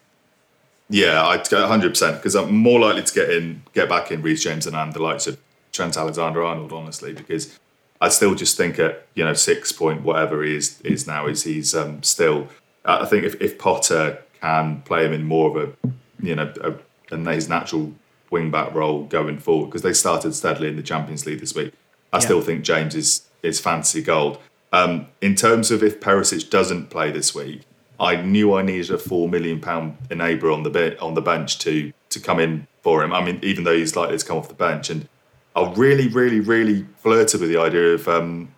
Yeah, 0.88 1.22
I'd 1.24 1.48
go 1.50 1.60
100 1.60 1.90
percent 1.90 2.16
because 2.16 2.34
I'm 2.34 2.52
more 2.56 2.80
likely 2.80 3.02
to 3.02 3.14
get 3.14 3.30
in, 3.30 3.62
get 3.74 3.88
back 3.88 4.10
in 4.10 4.22
Reece 4.22 4.42
James 4.42 4.64
than 4.64 4.74
I 4.74 4.82
am 4.82 4.92
the 4.92 5.02
likes 5.02 5.26
of 5.26 5.38
Trent 5.70 5.96
Alexander-Arnold, 5.96 6.72
honestly, 6.72 7.12
because 7.12 7.58
I 8.00 8.08
still 8.08 8.34
just 8.34 8.56
think 8.56 8.78
at 8.78 9.06
you 9.14 9.24
know 9.24 9.34
six 9.34 9.72
point 9.72 10.02
whatever 10.02 10.42
he 10.42 10.54
is 10.56 10.80
is 10.82 11.06
now 11.06 11.26
is 11.26 11.44
he's 11.44 11.74
um, 11.74 12.02
still. 12.02 12.48
I 12.84 13.04
think 13.06 13.24
if, 13.24 13.40
if 13.40 13.58
Potter 13.58 14.18
can 14.40 14.82
play 14.82 15.04
him 15.04 15.12
in 15.12 15.24
more 15.24 15.50
of 15.50 15.56
a 15.68 15.88
you 16.24 16.34
know 16.34 16.52
a, 16.60 16.74
a 17.14 17.32
his 17.32 17.48
natural 17.48 17.92
wing 18.30 18.50
back 18.50 18.74
role 18.74 19.04
going 19.04 19.38
forward 19.38 19.66
because 19.66 19.82
they 19.82 19.92
started 19.92 20.34
steadily 20.34 20.68
in 20.68 20.76
the 20.76 20.82
Champions 20.82 21.26
League 21.26 21.40
this 21.40 21.54
week. 21.54 21.72
I 22.12 22.16
Yeah. 22.18 22.20
still 22.20 22.40
think 22.40 22.64
James 22.64 22.94
is 22.94 23.22
is 23.42 23.60
fantasy 23.60 24.02
gold. 24.02 24.38
Um, 24.72 25.06
in 25.20 25.34
terms 25.34 25.70
of 25.70 25.82
if 25.82 25.98
Perisic 26.00 26.50
doesn't 26.50 26.90
play 26.90 27.10
this 27.10 27.34
week, 27.34 27.62
I 27.98 28.16
knew 28.16 28.54
I 28.54 28.62
needed 28.62 28.90
a 28.90 28.98
four 28.98 29.28
million 29.28 29.60
pound 29.60 29.96
enabler 30.08 30.52
on 30.54 30.62
the 30.62 30.70
bit 30.70 30.98
on 31.00 31.14
the 31.14 31.22
bench 31.22 31.58
to 31.60 31.92
to 32.10 32.20
come 32.20 32.38
in 32.38 32.66
for 32.82 33.02
him. 33.02 33.12
I 33.12 33.24
mean, 33.24 33.38
even 33.42 33.64
though 33.64 33.76
he's 33.76 33.96
likely 33.96 34.18
to 34.18 34.24
come 34.24 34.36
off 34.36 34.48
the 34.48 34.54
bench, 34.54 34.88
and 34.90 35.08
I 35.56 35.72
really, 35.74 36.08
really, 36.08 36.40
really 36.40 36.86
flirted 36.98 37.40
with 37.40 37.50
the 37.50 37.58
idea 37.58 37.94
of 37.94 38.08
um, 38.08 38.48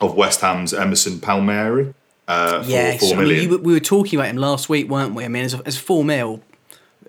of 0.00 0.14
West 0.14 0.40
Ham's 0.40 0.72
Emerson 0.72 1.20
Palmieri 1.20 1.94
uh, 2.30 2.62
for 2.62 2.98
four 2.98 3.18
I 3.18 3.24
mean, 3.24 3.50
you, 3.50 3.58
we 3.58 3.72
were 3.72 3.80
talking 3.80 4.18
about 4.18 4.30
him 4.30 4.36
last 4.36 4.68
week, 4.68 4.88
weren't 4.88 5.14
we? 5.16 5.24
I 5.24 5.28
mean, 5.28 5.44
as, 5.44 5.54
as 5.62 5.76
four 5.76 6.04
mil, 6.04 6.42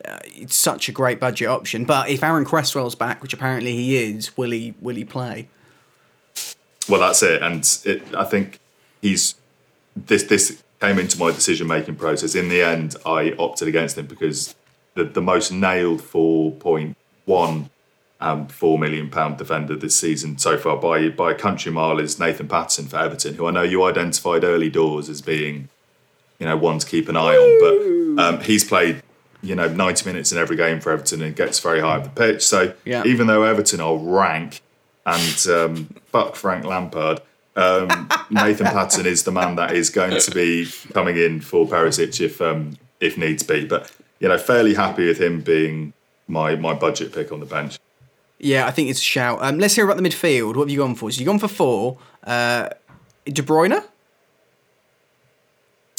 uh, 0.03 0.17
it's 0.25 0.55
such 0.55 0.89
a 0.89 0.91
great 0.91 1.19
budget 1.19 1.47
option. 1.47 1.85
But 1.85 2.09
if 2.09 2.23
Aaron 2.23 2.43
Cresswell's 2.43 2.95
back, 2.95 3.21
which 3.21 3.31
apparently 3.31 3.73
he 3.73 3.97
is, 3.97 4.35
will 4.35 4.49
he 4.49 4.73
will 4.81 4.95
he 4.95 5.05
play? 5.05 5.47
Well, 6.89 6.99
that's 6.99 7.21
it, 7.21 7.43
and 7.43 7.63
it, 7.85 8.15
I 8.15 8.23
think 8.23 8.59
he's 8.99 9.35
this. 9.95 10.23
This 10.23 10.63
came 10.79 10.97
into 10.97 11.19
my 11.19 11.29
decision 11.29 11.67
making 11.67 11.97
process. 11.97 12.33
In 12.33 12.49
the 12.49 12.63
end, 12.63 12.95
I 13.05 13.35
opted 13.37 13.67
against 13.67 13.99
him 13.99 14.07
because 14.07 14.55
the 14.95 15.03
the 15.03 15.21
most 15.21 15.51
nailed 15.51 16.01
four 16.01 16.51
point 16.53 16.97
one 17.25 17.69
um, 18.21 18.47
four 18.47 18.77
million 18.79 19.09
pound 19.09 19.37
defender 19.37 19.75
this 19.75 19.95
season 19.95 20.37
so 20.37 20.57
far 20.57 20.77
by 20.77 21.09
by 21.09 21.31
a 21.31 21.35
country 21.35 21.71
mile 21.71 21.99
is 21.99 22.19
Nathan 22.19 22.47
Patterson 22.47 22.85
for 22.87 22.97
Everton, 22.97 23.33
who 23.35 23.47
I 23.47 23.51
know 23.51 23.63
you 23.63 23.83
identified 23.83 24.43
early 24.43 24.69
doors 24.69 25.09
as 25.09 25.21
being, 25.21 25.69
you 26.39 26.45
know, 26.45 26.55
one 26.55 26.79
to 26.79 26.85
keep 26.87 27.09
an 27.09 27.17
eye 27.17 27.35
on. 27.35 28.15
But 28.17 28.23
um, 28.23 28.41
he's 28.41 28.63
played, 28.63 29.01
you 29.41 29.55
know, 29.55 29.67
ninety 29.67 30.05
minutes 30.05 30.31
in 30.31 30.37
every 30.37 30.55
game 30.55 30.79
for 30.79 30.91
Everton 30.91 31.21
and 31.21 31.35
gets 31.35 31.59
very 31.59 31.81
high 31.81 31.97
up 31.97 32.03
the 32.03 32.09
pitch. 32.11 32.45
So 32.45 32.73
Yeah. 32.85 33.03
even 33.05 33.27
though 33.27 33.43
Everton 33.43 33.81
are 33.81 33.97
rank 33.97 34.61
and 35.05 35.47
um, 35.49 35.95
fuck 36.11 36.35
Frank 36.35 36.63
Lampard. 36.65 37.21
Um, 37.55 38.09
Nathan 38.29 38.67
Patterson 38.67 39.05
is 39.05 39.23
the 39.23 39.31
man 39.31 39.55
that 39.55 39.71
is 39.75 39.89
going 39.89 40.19
to 40.21 40.31
be 40.31 40.67
coming 40.93 41.17
in 41.17 41.41
for 41.41 41.65
Perisic 41.65 42.21
if 42.21 42.39
um, 42.39 42.77
if 42.99 43.17
needs 43.17 43.43
be. 43.43 43.65
But 43.65 43.91
you 44.19 44.27
know, 44.29 44.37
fairly 44.37 44.75
happy 44.75 45.07
with 45.07 45.19
him 45.19 45.41
being 45.41 45.93
my 46.27 46.55
my 46.55 46.73
budget 46.73 47.11
pick 47.13 47.31
on 47.31 47.39
the 47.39 47.45
bench. 47.45 47.79
Yeah, 48.43 48.65
I 48.65 48.71
think 48.71 48.89
it's 48.89 48.99
a 48.99 49.03
shout. 49.03 49.37
Um, 49.41 49.59
let's 49.59 49.75
hear 49.75 49.85
about 49.85 49.97
the 49.97 50.03
midfield. 50.03 50.55
What 50.55 50.63
have 50.63 50.69
you 50.69 50.79
gone 50.79 50.95
for? 50.95 51.11
So 51.11 51.19
you've 51.19 51.27
gone 51.27 51.37
for 51.37 51.47
four. 51.47 51.99
Uh, 52.23 52.69
De 53.25 53.43
Bruyne? 53.43 53.83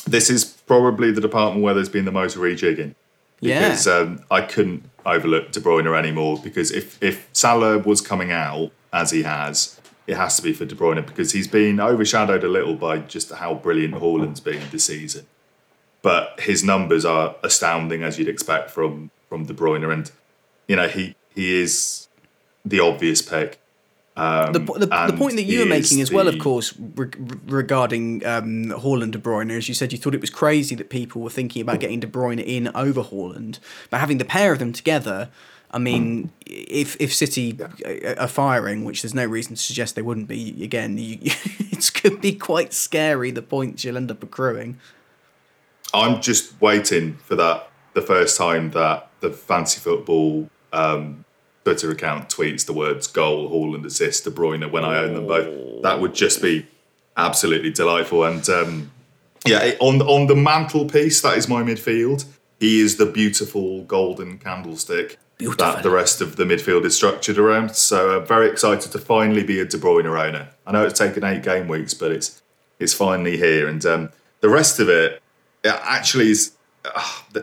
This 0.04 0.28
is 0.28 0.44
probably 0.44 1.12
the 1.12 1.20
department 1.20 1.62
where 1.62 1.72
there's 1.72 1.88
been 1.88 2.04
the 2.04 2.12
most 2.12 2.36
rejigging. 2.36 2.96
Yeah. 3.38 3.68
Because 3.68 3.86
um, 3.86 4.24
I 4.28 4.40
couldn't 4.40 4.90
overlook 5.06 5.52
De 5.52 5.60
Bruyne 5.60 5.96
anymore 5.96 6.40
because 6.42 6.72
if, 6.72 7.00
if 7.00 7.28
Salah 7.32 7.78
was 7.78 8.00
coming 8.00 8.32
out 8.32 8.72
as 8.92 9.12
he 9.12 9.22
has, 9.22 9.80
it 10.08 10.16
has 10.16 10.34
to 10.36 10.42
be 10.42 10.52
for 10.52 10.64
De 10.64 10.74
Bruyne 10.74 11.06
because 11.06 11.30
he's 11.30 11.46
been 11.46 11.78
overshadowed 11.78 12.42
a 12.42 12.48
little 12.48 12.74
by 12.74 12.98
just 12.98 13.30
how 13.30 13.54
brilliant 13.54 13.94
Haaland's 13.94 14.40
been 14.40 14.62
this 14.72 14.84
season. 14.84 15.26
But 16.02 16.40
his 16.40 16.64
numbers 16.64 17.04
are 17.04 17.36
astounding 17.44 18.02
as 18.02 18.18
you'd 18.18 18.28
expect 18.28 18.70
from 18.70 19.12
from 19.28 19.46
De 19.46 19.54
Bruyne, 19.54 19.90
and 19.92 20.10
you 20.66 20.74
know 20.74 20.88
he 20.88 21.14
he 21.32 21.62
is 21.62 22.08
the 22.64 22.80
obvious 22.80 23.22
pick. 23.22 23.58
Um, 24.14 24.52
the, 24.52 24.58
the, 24.58 24.86
the 24.86 25.16
point 25.16 25.36
that 25.36 25.44
you 25.44 25.60
were 25.60 25.66
making 25.66 26.02
as 26.02 26.12
well, 26.12 26.28
of 26.28 26.38
course, 26.38 26.74
re- 26.78 27.08
regarding 27.46 28.24
um, 28.26 28.66
Haaland 28.66 29.12
De 29.12 29.18
Bruyne, 29.18 29.50
as 29.50 29.68
you 29.68 29.74
said, 29.74 29.90
you 29.90 29.98
thought 29.98 30.14
it 30.14 30.20
was 30.20 30.28
crazy 30.28 30.74
that 30.74 30.90
people 30.90 31.22
were 31.22 31.30
thinking 31.30 31.62
about 31.62 31.80
getting 31.80 32.00
De 32.00 32.06
Bruyne 32.06 32.42
in 32.44 32.68
over 32.74 33.02
Haaland, 33.02 33.58
but 33.88 34.00
having 34.00 34.18
the 34.18 34.26
pair 34.26 34.52
of 34.52 34.58
them 34.58 34.72
together. 34.72 35.30
I 35.70 35.78
mean, 35.78 36.30
if 36.44 37.00
if 37.00 37.14
City 37.14 37.58
are 38.18 38.28
firing, 38.28 38.84
which 38.84 39.00
there's 39.00 39.14
no 39.14 39.24
reason 39.24 39.54
to 39.54 39.62
suggest 39.62 39.94
they 39.94 40.02
wouldn't 40.02 40.28
be, 40.28 40.62
again, 40.62 40.98
you, 40.98 41.16
it 41.22 41.90
could 41.94 42.20
be 42.20 42.34
quite 42.34 42.74
scary 42.74 43.30
the 43.30 43.40
points 43.40 43.82
you'll 43.82 43.96
end 43.96 44.10
up 44.10 44.22
accruing. 44.22 44.78
I'm 45.94 46.20
just 46.20 46.60
waiting 46.60 47.16
for 47.16 47.36
that 47.36 47.70
the 47.94 48.02
first 48.02 48.36
time 48.36 48.72
that 48.72 49.08
the 49.20 49.30
fancy 49.30 49.80
football 49.80 50.50
um, 50.74 51.24
Twitter 51.64 51.90
account 51.90 52.28
tweets 52.28 52.66
the 52.66 52.72
words 52.72 53.06
goal, 53.06 53.50
Haaland 53.50 53.84
assist, 53.84 54.24
De 54.24 54.30
Bruyne 54.30 54.70
when 54.70 54.84
I 54.84 54.98
own 54.98 55.14
them 55.14 55.26
both. 55.26 55.82
That 55.82 56.00
would 56.00 56.14
just 56.14 56.42
be 56.42 56.66
absolutely 57.16 57.70
delightful. 57.70 58.24
And 58.24 58.48
um, 58.48 58.90
yeah, 59.46 59.72
on 59.80 60.00
on 60.02 60.26
the 60.26 60.34
mantelpiece, 60.34 61.20
that 61.22 61.38
is 61.38 61.48
my 61.48 61.62
midfield. 61.62 62.24
He 62.58 62.80
is 62.80 62.96
the 62.96 63.06
beautiful 63.06 63.82
golden 63.84 64.38
candlestick 64.38 65.18
Beautiful. 65.36 65.64
that 65.64 65.82
the 65.82 65.90
rest 65.90 66.20
of 66.20 66.36
the 66.36 66.44
midfield 66.44 66.84
is 66.84 66.94
structured 66.94 67.38
around. 67.38 67.74
So 67.74 68.20
I'm 68.20 68.26
very 68.26 68.48
excited 68.48 68.92
to 68.92 68.98
finally 68.98 69.42
be 69.42 69.58
a 69.58 69.64
De 69.64 69.76
Bruyne 69.76 70.06
owner. 70.06 70.48
I 70.64 70.72
know 70.72 70.84
it's 70.84 70.98
taken 70.98 71.24
eight 71.24 71.42
game 71.42 71.68
weeks, 71.68 71.94
but 71.94 72.12
it's 72.12 72.42
it's 72.78 72.94
finally 72.94 73.36
here. 73.36 73.68
And 73.68 73.84
um, 73.86 74.10
the 74.40 74.48
rest 74.48 74.80
of 74.80 74.88
it, 74.88 75.22
it 75.64 75.74
actually 75.82 76.30
is. 76.30 76.52
Uh, 76.84 77.40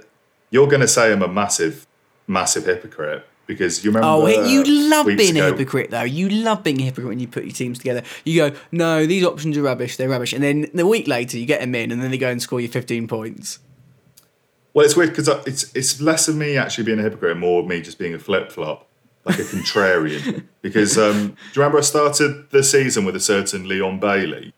you're 0.51 0.67
going 0.67 0.81
to 0.81 0.87
say 0.87 1.11
I'm 1.11 1.21
a 1.21 1.27
massive, 1.27 1.85
massive 2.27 2.65
hypocrite 2.65 3.25
because 3.49 3.83
you 3.83 3.89
remember. 3.89 4.07
Oh, 4.07 4.27
you 4.27 4.63
love 4.63 5.07
being 5.07 5.35
a 5.37 5.45
hypocrite, 5.45 5.89
though. 5.89 6.03
You 6.03 6.29
love 6.29 6.63
being 6.63 6.79
a 6.79 6.83
hypocrite 6.83 7.07
when 7.07 7.19
you 7.19 7.27
put 7.27 7.43
your 7.43 7.51
teams 7.51 7.79
together. 7.79 8.03
You 8.23 8.51
go, 8.51 8.57
no, 8.71 9.07
these 9.07 9.25
options 9.25 9.57
are 9.57 9.63
rubbish. 9.63 9.97
They're 9.97 10.07
rubbish, 10.07 10.31
and 10.31 10.43
then 10.43 10.67
the 10.73 10.85
week 10.85 11.07
later 11.07 11.37
you 11.37 11.47
get 11.47 11.59
them 11.59 11.73
in, 11.73 11.91
and 11.91 12.01
then 12.01 12.11
they 12.11 12.19
go 12.19 12.29
and 12.29 12.39
score 12.39 12.61
you 12.61 12.67
15 12.67 13.07
points. 13.07 13.57
Well, 14.73 14.85
it's 14.85 14.95
weird 14.95 15.09
because 15.09 15.27
it's 15.47 15.75
it's 15.75 15.99
less 15.99 16.27
of 16.27 16.35
me 16.35 16.57
actually 16.57 16.83
being 16.83 16.99
a 16.99 17.01
hypocrite, 17.01 17.31
and 17.31 17.39
more 17.39 17.61
of 17.61 17.67
me 17.67 17.81
just 17.81 17.97
being 17.97 18.13
a 18.13 18.19
flip 18.19 18.51
flop, 18.51 18.87
like 19.25 19.39
a 19.39 19.43
contrarian. 19.43 20.45
because 20.61 20.97
um, 20.99 21.13
do 21.13 21.23
you 21.23 21.35
remember 21.55 21.79
I 21.79 21.81
started 21.81 22.51
the 22.51 22.63
season 22.63 23.03
with 23.03 23.15
a 23.15 23.19
certain 23.19 23.67
Leon 23.67 23.99
Bailey, 23.99 24.53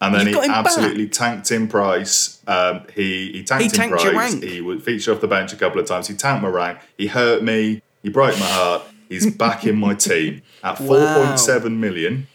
and 0.00 0.12
then 0.12 0.26
he 0.26 0.32
him 0.32 0.40
back. 0.40 0.66
absolutely 0.66 1.06
tanked 1.06 1.52
in 1.52 1.68
price. 1.68 2.42
Um, 2.48 2.86
he 2.92 3.30
he 3.30 3.44
tanked 3.44 3.62
He 3.62 3.68
in 3.68 3.70
tanked 3.70 4.02
your 4.02 4.14
price. 4.14 4.34
He 4.34 4.60
would 4.60 4.82
feature 4.82 5.12
off 5.12 5.20
the 5.20 5.28
bench 5.28 5.52
a 5.52 5.56
couple 5.56 5.80
of 5.80 5.86
times. 5.86 6.08
He 6.08 6.14
tanked 6.14 6.42
my 6.42 6.48
rank. 6.48 6.80
He 6.98 7.06
hurt 7.06 7.44
me. 7.44 7.82
He 8.02 8.08
broke 8.10 8.38
my 8.38 8.46
heart. 8.46 8.82
He's 9.08 9.34
back 9.34 9.66
in 9.66 9.76
my 9.76 9.94
team 9.94 10.42
at 10.64 10.80
Wow. 10.80 10.86
four 10.86 11.24
point 11.24 11.38
seven 11.40 11.80
million. 11.80 12.26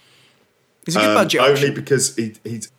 It's 0.85 0.95
a 0.95 0.99
good 0.99 1.09
Um, 1.09 1.15
budget 1.15 1.41
only 1.41 1.51
option. 1.53 1.73
because 1.73 2.15
he 2.15 2.33
he's 2.43 2.71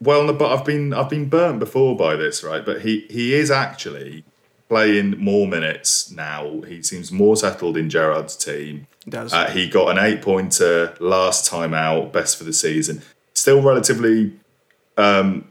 well, 0.00 0.24
no, 0.24 0.32
but 0.34 0.52
I've 0.52 0.64
been 0.64 0.92
I've 0.92 1.08
been 1.08 1.28
burnt 1.28 1.58
before 1.58 1.96
by 1.96 2.16
this, 2.16 2.42
right? 2.44 2.64
But 2.64 2.82
he 2.82 3.06
he 3.08 3.34
is 3.34 3.50
actually 3.50 4.24
playing 4.68 5.16
more 5.18 5.46
minutes 5.46 6.10
now. 6.10 6.60
He 6.62 6.82
seems 6.82 7.10
more 7.12 7.36
settled 7.36 7.76
in 7.76 7.88
Gerrard's 7.88 8.36
team. 8.36 8.88
Does. 9.08 9.32
Uh, 9.32 9.46
he 9.48 9.68
got 9.68 9.96
an 9.96 10.04
eight 10.04 10.20
pointer 10.20 10.94
last 11.00 11.46
time 11.46 11.72
out, 11.72 12.12
best 12.12 12.36
for 12.36 12.44
the 12.44 12.52
season. 12.52 13.00
Still 13.32 13.62
relatively 13.62 14.32
um, 14.98 15.50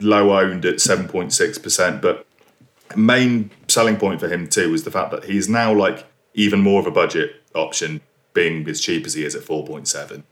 low 0.00 0.38
owned 0.38 0.64
at 0.64 0.80
seven 0.80 1.06
point 1.08 1.32
six 1.32 1.58
percent, 1.58 2.00
but 2.02 2.26
main 2.96 3.50
selling 3.70 3.96
point 3.96 4.20
for 4.20 4.28
him 4.28 4.48
too 4.48 4.70
was 4.70 4.84
the 4.84 4.90
fact 4.90 5.10
that 5.12 5.24
he's 5.24 5.48
now 5.48 5.72
like 5.72 6.06
even 6.34 6.60
more 6.60 6.80
of 6.80 6.86
a 6.86 6.90
budget 6.90 7.42
option, 7.54 8.00
being 8.32 8.68
as 8.68 8.80
cheap 8.80 9.04
as 9.06 9.14
he 9.14 9.24
is 9.24 9.34
at 9.34 9.42
four 9.42 9.66
point 9.66 9.88
seven. 9.88 10.24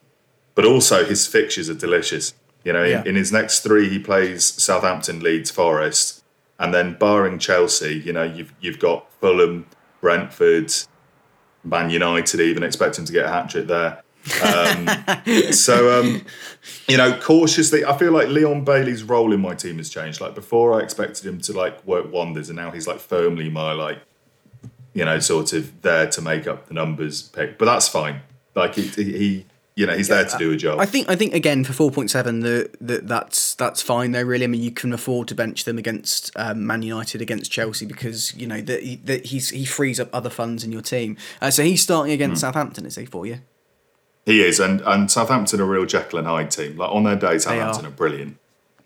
But 0.54 0.64
also 0.64 1.04
his 1.04 1.26
fixtures 1.26 1.68
are 1.70 1.74
delicious. 1.74 2.34
You 2.64 2.72
know, 2.72 2.84
Yeah. 2.84 3.00
in, 3.02 3.08
in 3.08 3.14
his 3.16 3.32
next 3.32 3.60
three, 3.60 3.88
he 3.88 3.98
plays 3.98 4.44
Southampton, 4.44 5.20
Leeds, 5.20 5.50
Forest, 5.50 6.22
and 6.58 6.74
then 6.74 6.94
barring 6.98 7.38
Chelsea, 7.38 7.94
you 7.94 8.12
know, 8.12 8.24
you've 8.24 8.52
you've 8.60 8.78
got 8.80 9.06
Fulham, 9.20 9.66
Brentford, 10.00 10.72
Man 11.64 11.90
United. 11.90 12.40
Even 12.40 12.62
expect 12.62 12.98
him 12.98 13.04
to 13.04 13.12
get 13.12 13.24
a 13.26 13.28
hat 13.28 13.48
trick 13.50 13.66
there. 13.68 14.02
Um, 14.42 15.52
so, 15.52 16.00
um, 16.00 16.24
you 16.86 16.96
know, 16.96 17.18
cautiously, 17.20 17.84
I 17.84 17.96
feel 17.96 18.12
like 18.12 18.28
Leon 18.28 18.64
Bailey's 18.64 19.02
role 19.02 19.32
in 19.32 19.40
my 19.40 19.54
team 19.54 19.78
has 19.78 19.90
changed. 19.90 20.20
Like 20.20 20.34
before, 20.34 20.80
I 20.80 20.82
expected 20.82 21.26
him 21.26 21.40
to 21.42 21.52
like 21.52 21.84
work 21.86 22.12
wonders, 22.12 22.48
and 22.48 22.56
now 22.56 22.70
he's 22.70 22.86
like 22.86 22.98
firmly 22.98 23.48
my 23.48 23.72
like, 23.72 23.98
you 24.94 25.04
know, 25.04 25.18
sort 25.18 25.52
of 25.52 25.82
there 25.82 26.08
to 26.08 26.22
make 26.22 26.46
up 26.46 26.66
the 26.68 26.74
numbers 26.74 27.22
pick. 27.22 27.58
But 27.58 27.66
that's 27.66 27.88
fine. 27.88 28.20
Like 28.54 28.74
he, 28.74 28.82
he 28.82 29.46
you 29.76 29.86
know, 29.86 29.96
he's 29.96 30.08
there 30.08 30.24
to 30.24 30.38
do 30.38 30.50
a 30.50 30.56
job. 30.56 30.80
I 30.80 30.86
think 30.86 31.08
I 31.08 31.14
think 31.14 31.34
again 31.34 31.62
for 31.62 31.72
four 31.72 31.92
point 31.92 32.10
seven, 32.10 32.40
the, 32.40 32.68
the 32.80 32.98
that's 32.98 33.54
that's 33.54 33.80
fine 33.80 34.10
though. 34.10 34.22
Really, 34.22 34.42
I 34.42 34.48
mean, 34.48 34.60
you 34.60 34.72
can 34.72 34.92
afford 34.92 35.28
to 35.28 35.36
bench 35.36 35.62
them 35.62 35.78
against 35.78 36.32
um, 36.34 36.66
Man 36.66 36.82
United, 36.82 37.22
against 37.22 37.52
Chelsea, 37.52 37.86
because 37.86 38.34
you 38.34 38.48
know 38.48 38.60
that 38.60 38.98
that 39.04 39.26
he's 39.26 39.50
he 39.50 39.64
frees 39.64 40.00
up 40.00 40.08
other 40.12 40.30
funds 40.30 40.64
in 40.64 40.72
your 40.72 40.82
team. 40.82 41.16
Uh, 41.40 41.52
so 41.52 41.62
he's 41.62 41.80
starting 41.80 42.12
against 42.12 42.40
Hmm. 42.40 42.48
Southampton, 42.48 42.86
is 42.86 42.96
he 42.96 43.04
for 43.04 43.24
you? 43.24 43.38
He 44.28 44.42
is, 44.42 44.60
and 44.60 44.82
and 44.82 45.10
Southampton 45.10 45.58
are 45.58 45.64
a 45.64 45.66
real 45.66 45.86
Jekyll 45.86 46.18
and 46.18 46.28
Hyde 46.28 46.50
team. 46.50 46.76
Like 46.76 46.92
on 46.92 47.04
their 47.04 47.16
day, 47.16 47.38
Southampton 47.38 47.86
are. 47.86 47.88
are. 47.88 47.92
brilliant, 47.92 48.36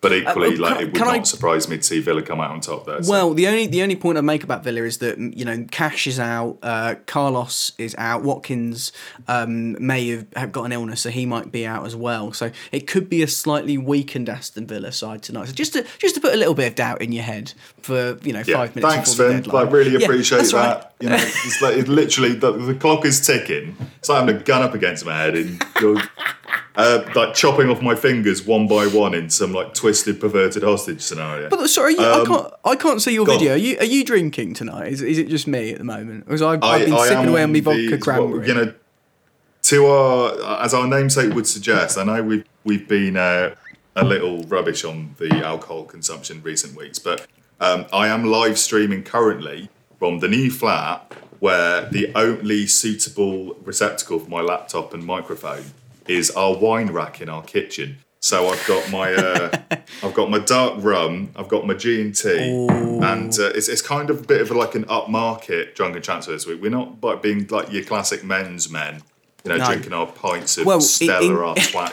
but 0.03 0.13
equally, 0.13 0.57
Uh, 0.57 0.59
like 0.61 0.77
I- 0.77 0.83
it 0.83 0.93
would 0.93 1.01
not 1.01 1.09
I- 1.21 1.23
surprise 1.23 1.69
me 1.69 1.79
to 1.79 1.83
see 1.83 2.01
Villa 2.01 2.21
come 2.21 2.41
out 2.41 2.51
on 2.51 2.61
top 2.61 2.85
there. 2.87 3.03
So- 3.03 3.11
Well, 3.11 3.33
the 3.33 3.47
only 3.47 3.67
the 3.67 3.83
only 3.83 3.97
point 3.97 4.19
I 4.19 4.21
make 4.21 4.45
about 4.45 4.63
Villa 4.65 4.83
is 4.83 4.99
that 4.99 5.17
you 5.19 5.45
know 5.47 5.65
Cash 5.71 6.07
is 6.07 6.21
out, 6.21 6.59
uh, 6.63 6.97
Carlos 7.07 7.73
is 7.79 7.95
out, 7.97 8.23
Watkins 8.23 8.93
um, 9.29 9.77
may 9.85 10.09
have, 10.11 10.27
have 10.37 10.53
got 10.53 10.65
an 10.65 10.73
illness, 10.73 11.01
so 11.01 11.09
he 11.11 11.25
might 11.25 11.51
be 11.51 11.65
out 11.65 11.87
as 11.87 11.97
well. 11.97 12.33
So 12.35 12.51
it 12.73 12.87
could 12.87 13.09
be 13.09 13.23
a 13.23 13.29
slightly 13.29 13.79
weakened 13.79 14.29
Aston 14.29 14.67
Villa 14.67 14.93
side 14.93 15.23
tonight. 15.23 15.47
So 15.49 15.55
just 15.55 15.73
to 15.75 15.85
just 15.99 16.17
to 16.17 16.21
put 16.21 16.35
a 16.35 16.37
little 16.37 16.55
bit 16.55 16.67
of 16.67 16.75
doubt 16.75 17.01
in 17.01 17.13
your 17.13 17.23
head 17.25 17.53
for 17.81 18.19
you 18.25 18.33
know 18.33 18.43
yeah, 18.45 18.57
five 18.57 18.75
minutes. 18.77 18.95
thanks, 18.95 19.15
Finn. 19.15 19.43
deadline. 19.43 19.65
Like, 19.67 19.73
really 19.73 19.95
appreciate 20.05 20.39
that's 20.39 20.53
that. 20.53 20.77
right. 20.77 20.85
You 21.01 21.09
know, 21.11 21.17
it's 21.17 21.63
like 21.63 21.77
it 21.77 21.89
literally 21.89 22.35
the, 22.35 22.53
the 22.53 22.75
clock 22.75 23.05
is 23.05 23.21
ticking. 23.25 23.77
It's 23.99 24.09
like 24.09 24.21
having 24.21 24.37
a 24.37 24.39
gun 24.41 24.63
up 24.63 24.75
against 24.75 25.05
my 25.07 25.17
head, 25.17 25.37
and 25.37 25.65
you're 25.81 26.01
uh, 26.77 27.03
like 27.15 27.35
chopping 27.35 27.69
off 27.69 27.83
my 27.83 27.95
fingers 27.95 28.47
one 28.47 28.67
by 28.67 28.87
one 28.87 29.15
in 29.15 29.29
some 29.31 29.53
like 29.53 29.75
twisted, 29.75 30.21
perverted 30.21 30.63
hostage 30.63 31.01
scenario. 31.01 31.49
But 31.49 31.67
sorry, 31.69 31.95
you, 31.95 32.01
I 32.01 32.21
Um, 32.21 32.27
can't. 32.27 32.53
I 32.65 32.77
can't 32.77 33.03
see 33.03 33.13
your 33.13 33.27
video. 33.27 33.53
Are 33.55 33.57
you 33.57 33.79
are 33.79 33.85
you 33.85 34.05
drinking 34.05 34.55
tonight? 34.55 34.93
Is, 34.93 35.03
is 35.03 35.19
it 35.19 35.29
just 35.29 35.47
me 35.47 35.73
at 35.73 35.79
the 35.79 35.85
moment? 35.85 36.25
Because 36.25 36.43
I've, 36.43 36.63
I, 36.63 36.67
I've 36.77 36.85
been 36.87 36.95
I 36.95 37.09
sipping 37.09 37.29
away 37.29 37.43
on 37.43 37.53
my 37.53 37.61
vodka 37.61 37.89
well, 37.91 37.99
cranberry. 38.01 38.49
you 38.49 38.55
know, 38.55 38.75
to 39.63 39.87
our 39.87 40.63
as 40.65 40.75
our 40.75 40.87
namesake 40.87 41.35
would 41.35 41.47
suggest. 41.47 41.99
I 41.99 42.05
know 42.05 42.23
we've 42.23 42.45
we've 42.65 42.89
been 42.89 43.17
uh, 43.17 43.55
a 43.97 44.05
little 44.05 44.43
rubbish 44.45 44.85
on 44.85 45.15
the 45.19 45.31
alcohol 45.45 45.85
consumption 45.85 46.43
recent 46.43 46.75
weeks, 46.77 46.99
but 46.99 47.27
um, 47.61 47.87
I 47.93 48.09
am 48.09 48.25
live 48.25 48.59
streaming 48.59 49.03
currently 49.03 49.69
from 49.99 50.19
the 50.21 50.29
new 50.29 50.51
flat 50.51 51.13
where 51.39 51.89
the 51.91 52.13
only 52.15 52.67
suitable 52.69 53.55
receptacle 53.65 54.19
for 54.21 54.31
my 54.31 54.41
laptop 54.41 54.95
and 54.95 55.05
microphone 55.05 55.65
is 56.09 56.31
our 56.33 56.57
wine 56.57 56.91
rack 56.91 57.21
in 57.21 57.29
our 57.29 57.43
kitchen. 57.43 57.99
So 58.21 58.49
I've 58.51 58.65
got 58.69 58.89
my 58.91 59.13
uh, 59.15 59.51
I've 60.03 60.15
got 60.15 60.31
my 60.31 60.39
dark 60.39 60.75
rum, 60.79 61.31
I've 61.35 61.49
got 61.49 61.67
my 61.67 61.75
G 61.75 62.01
and 62.01 62.15
T, 62.15 62.29
and 62.39 63.33
uh, 63.39 63.47
it's, 63.55 63.69
it's 63.69 63.83
kind 63.83 64.11
of 64.11 64.21
a 64.21 64.23
bit 64.23 64.41
of 64.41 64.51
a, 64.53 64.55
like 64.55 64.77
an 64.77 64.85
upmarket 64.85 65.75
drunken 65.75 66.03
transfer 66.03 66.31
this 66.33 66.47
week. 66.47 66.63
We're 66.63 66.71
not 66.71 67.03
like 67.03 67.21
being 67.21 67.47
like 67.49 67.73
your 67.73 67.83
classic 67.83 68.23
men's 68.23 68.71
men, 68.71 69.03
you 69.45 69.49
know, 69.51 69.57
No. 69.57 69.67
drinking 69.67 69.93
our 69.93 70.07
pints 70.07 70.57
of 70.57 70.67
Well, 70.67 70.81
Stella 70.81 71.27
in- 71.27 71.35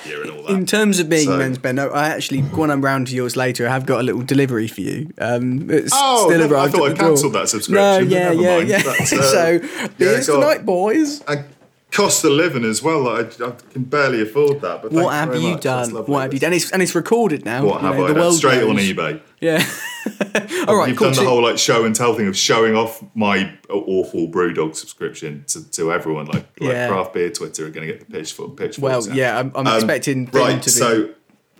you 0.06 0.22
and 0.22 0.30
all 0.30 0.43
that. 0.43 0.52
In 0.52 0.67
terms 0.67 1.00
of 1.00 1.10
being 1.10 1.26
So- 1.26 1.38
men's 1.39 1.58
Ben, 1.58 1.80
I 1.80 2.10
actually 2.10 2.41
when 2.41 2.69
I'm 2.69 2.86
round 2.86 3.08
to 3.08 3.15
yours 3.15 3.36
later, 3.36 3.67
I 3.67 3.72
have 3.72 3.88
got 3.88 4.00
a 4.00 4.04
little 4.04 4.22
delivery 4.22 4.67
for 4.67 4.82
you. 4.82 5.12
Um, 5.17 5.67
it's 5.72 5.89
Oh, 5.95 6.28
still 6.28 6.38
never- 6.41 6.56
I 6.56 6.60
arrived 6.65 6.74
thought 6.76 6.91
I 6.91 6.93
cancelled 6.93 7.34
that 7.34 7.50
subscription, 7.50 7.74
No, 7.84 7.98
yeah, 8.15 8.30
never 8.30 8.41
yeah, 8.43 8.58
mind. 8.58 8.69
yeah. 8.69 8.84
Uh, 9.00 9.06
so 9.06 9.48
yeah, 9.63 9.88
beers 9.98 10.28
go 10.28 10.36
on. 10.36 10.41
tonight, 10.41 10.63
boys. 10.63 11.22
and 11.28 11.43
cost 11.91 12.23
of 12.23 12.32
living 12.32 12.63
as 12.65 12.82
well. 12.84 13.02
Like, 13.02 13.39
I, 13.41 13.47
I 13.47 13.52
can 13.71 13.84
barely 13.84 14.21
afford 14.21 14.62
that. 14.62 14.82
But 14.84 14.91
What 14.91 15.13
have 15.13 15.36
you 15.36 15.52
much. 15.54 15.62
Done? 15.62 15.91
What 16.06 16.21
have 16.23 16.34
you 16.34 16.39
done? 16.39 16.54
It's, 16.54 16.71
and 16.71 16.82
it's 16.82 16.93
recorded 16.95 17.45
now. 17.45 17.65
What 17.65 17.82
have 17.82 17.95
know, 17.95 18.04
I 18.06 18.08
the 18.10 18.13
done? 18.13 18.21
world 18.23 18.36
Straight 18.36 18.63
on 18.63 18.75
knows. 18.75 18.86
eBay. 18.89 19.21
Yeah. 19.41 19.65
All 20.67 20.75
right, 20.78 20.89
You've 20.89 20.97
cool. 20.97 21.12
done 21.12 21.23
the 21.23 21.30
whole 21.30 21.41
like 21.43 21.58
show 21.58 21.86
and 21.86 21.95
tell 21.95 22.13
thing 22.13 22.28
of 22.28 22.38
showing 22.38 22.75
off 22.75 23.04
my 23.15 23.54
awful 23.69 24.28
BrewDog 24.28 24.75
subscription 24.75 25.43
to, 25.47 25.69
to 25.71 25.91
everyone. 25.91 26.25
Like, 26.28 26.45
like 26.60 26.71
Yeah. 26.73 26.88
craft 26.89 27.13
beer 27.13 27.30
Twitter 27.30 27.65
are 27.65 27.69
going 27.69 27.88
to 27.88 27.93
get 27.93 27.99
the 28.08 28.13
pitchfork. 28.17 28.56
pitchforks 28.58 28.80
well, 28.82 29.10
out. 29.10 29.15
yeah, 29.15 29.39
I'm, 29.39 29.52
I'm 29.56 29.67
Um, 29.67 29.75
expecting 29.75 30.25
right. 30.32 30.62
to 30.62 30.67
be 30.69 30.71
So 30.71 31.10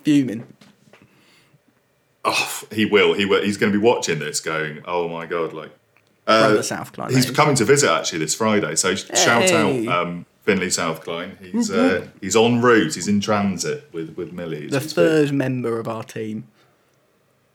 fuming. 0.04 0.46
oh, 2.24 2.62
he 2.72 2.84
will. 2.84 3.14
He 3.14 3.24
will. 3.24 3.42
He's 3.42 3.56
going 3.56 3.72
to 3.72 3.78
be 3.78 3.82
watching 3.84 4.18
this, 4.18 4.40
going, 4.40 4.80
"Oh 4.84 5.08
my 5.08 5.26
god!" 5.26 5.52
Like 5.52 5.70
Brother 6.38 6.58
Southcline. 6.60 7.10
he's 7.10 7.30
coming 7.30 7.54
to 7.56 7.64
visit 7.64 7.90
actually 7.90 8.20
this 8.20 8.34
Friday. 8.34 8.74
So 8.76 8.94
shout 8.94 9.50
out 9.50 9.86
um, 9.88 10.26
Finley 10.44 10.68
Southcline. 10.68 11.36
He's 11.44 11.70
uh, 11.70 12.06
he's 12.20 12.36
en 12.36 12.62
route. 12.62 12.94
He's 12.94 13.08
in 13.08 13.20
transit 13.20 13.88
with 13.92 14.14
with 14.16 14.32
Millie. 14.32 14.66
the 14.68 14.78
been- 14.80 14.88
third 14.88 15.32
member 15.32 15.78
of 15.78 15.88
our 15.88 16.02
team. 16.04 16.44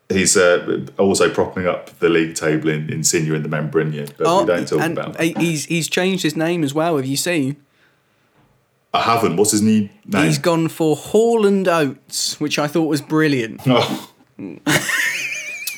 He's 0.07 0.37
uh, 0.37 0.85
also 0.99 1.31
propping 1.33 1.65
up 1.65 1.97
the 1.97 2.09
league 2.09 2.35
table 2.35 2.69
in, 2.69 2.91
in 2.93 3.03
Senior 3.03 3.33
in 3.33 3.41
the 3.41 3.49
Membrinha, 3.49 4.11
but 4.17 4.41
we 4.41 4.45
don't 4.45 4.67
talk 4.67 4.79
Oh, 4.79 4.81
and 4.83 4.97
about. 4.99 5.19
he's 5.19 5.65
he's 5.65 5.87
changed 5.87 6.21
his 6.21 6.35
name 6.35 6.63
as 6.63 6.75
well. 6.75 6.97
Have 6.97 7.07
you 7.07 7.17
seen? 7.17 7.55
I 8.93 9.01
haven't. 9.01 9.35
What's 9.35 9.49
his 9.51 9.63
new 9.63 9.89
name? 10.05 10.25
He's 10.25 10.37
gone 10.37 10.67
for 10.67 10.95
Haaland 10.95 11.67
Oats, 11.67 12.39
which 12.39 12.59
I 12.59 12.67
thought 12.67 12.85
was 12.87 13.01
brilliant. 13.01 13.61
Oh. 13.67 14.11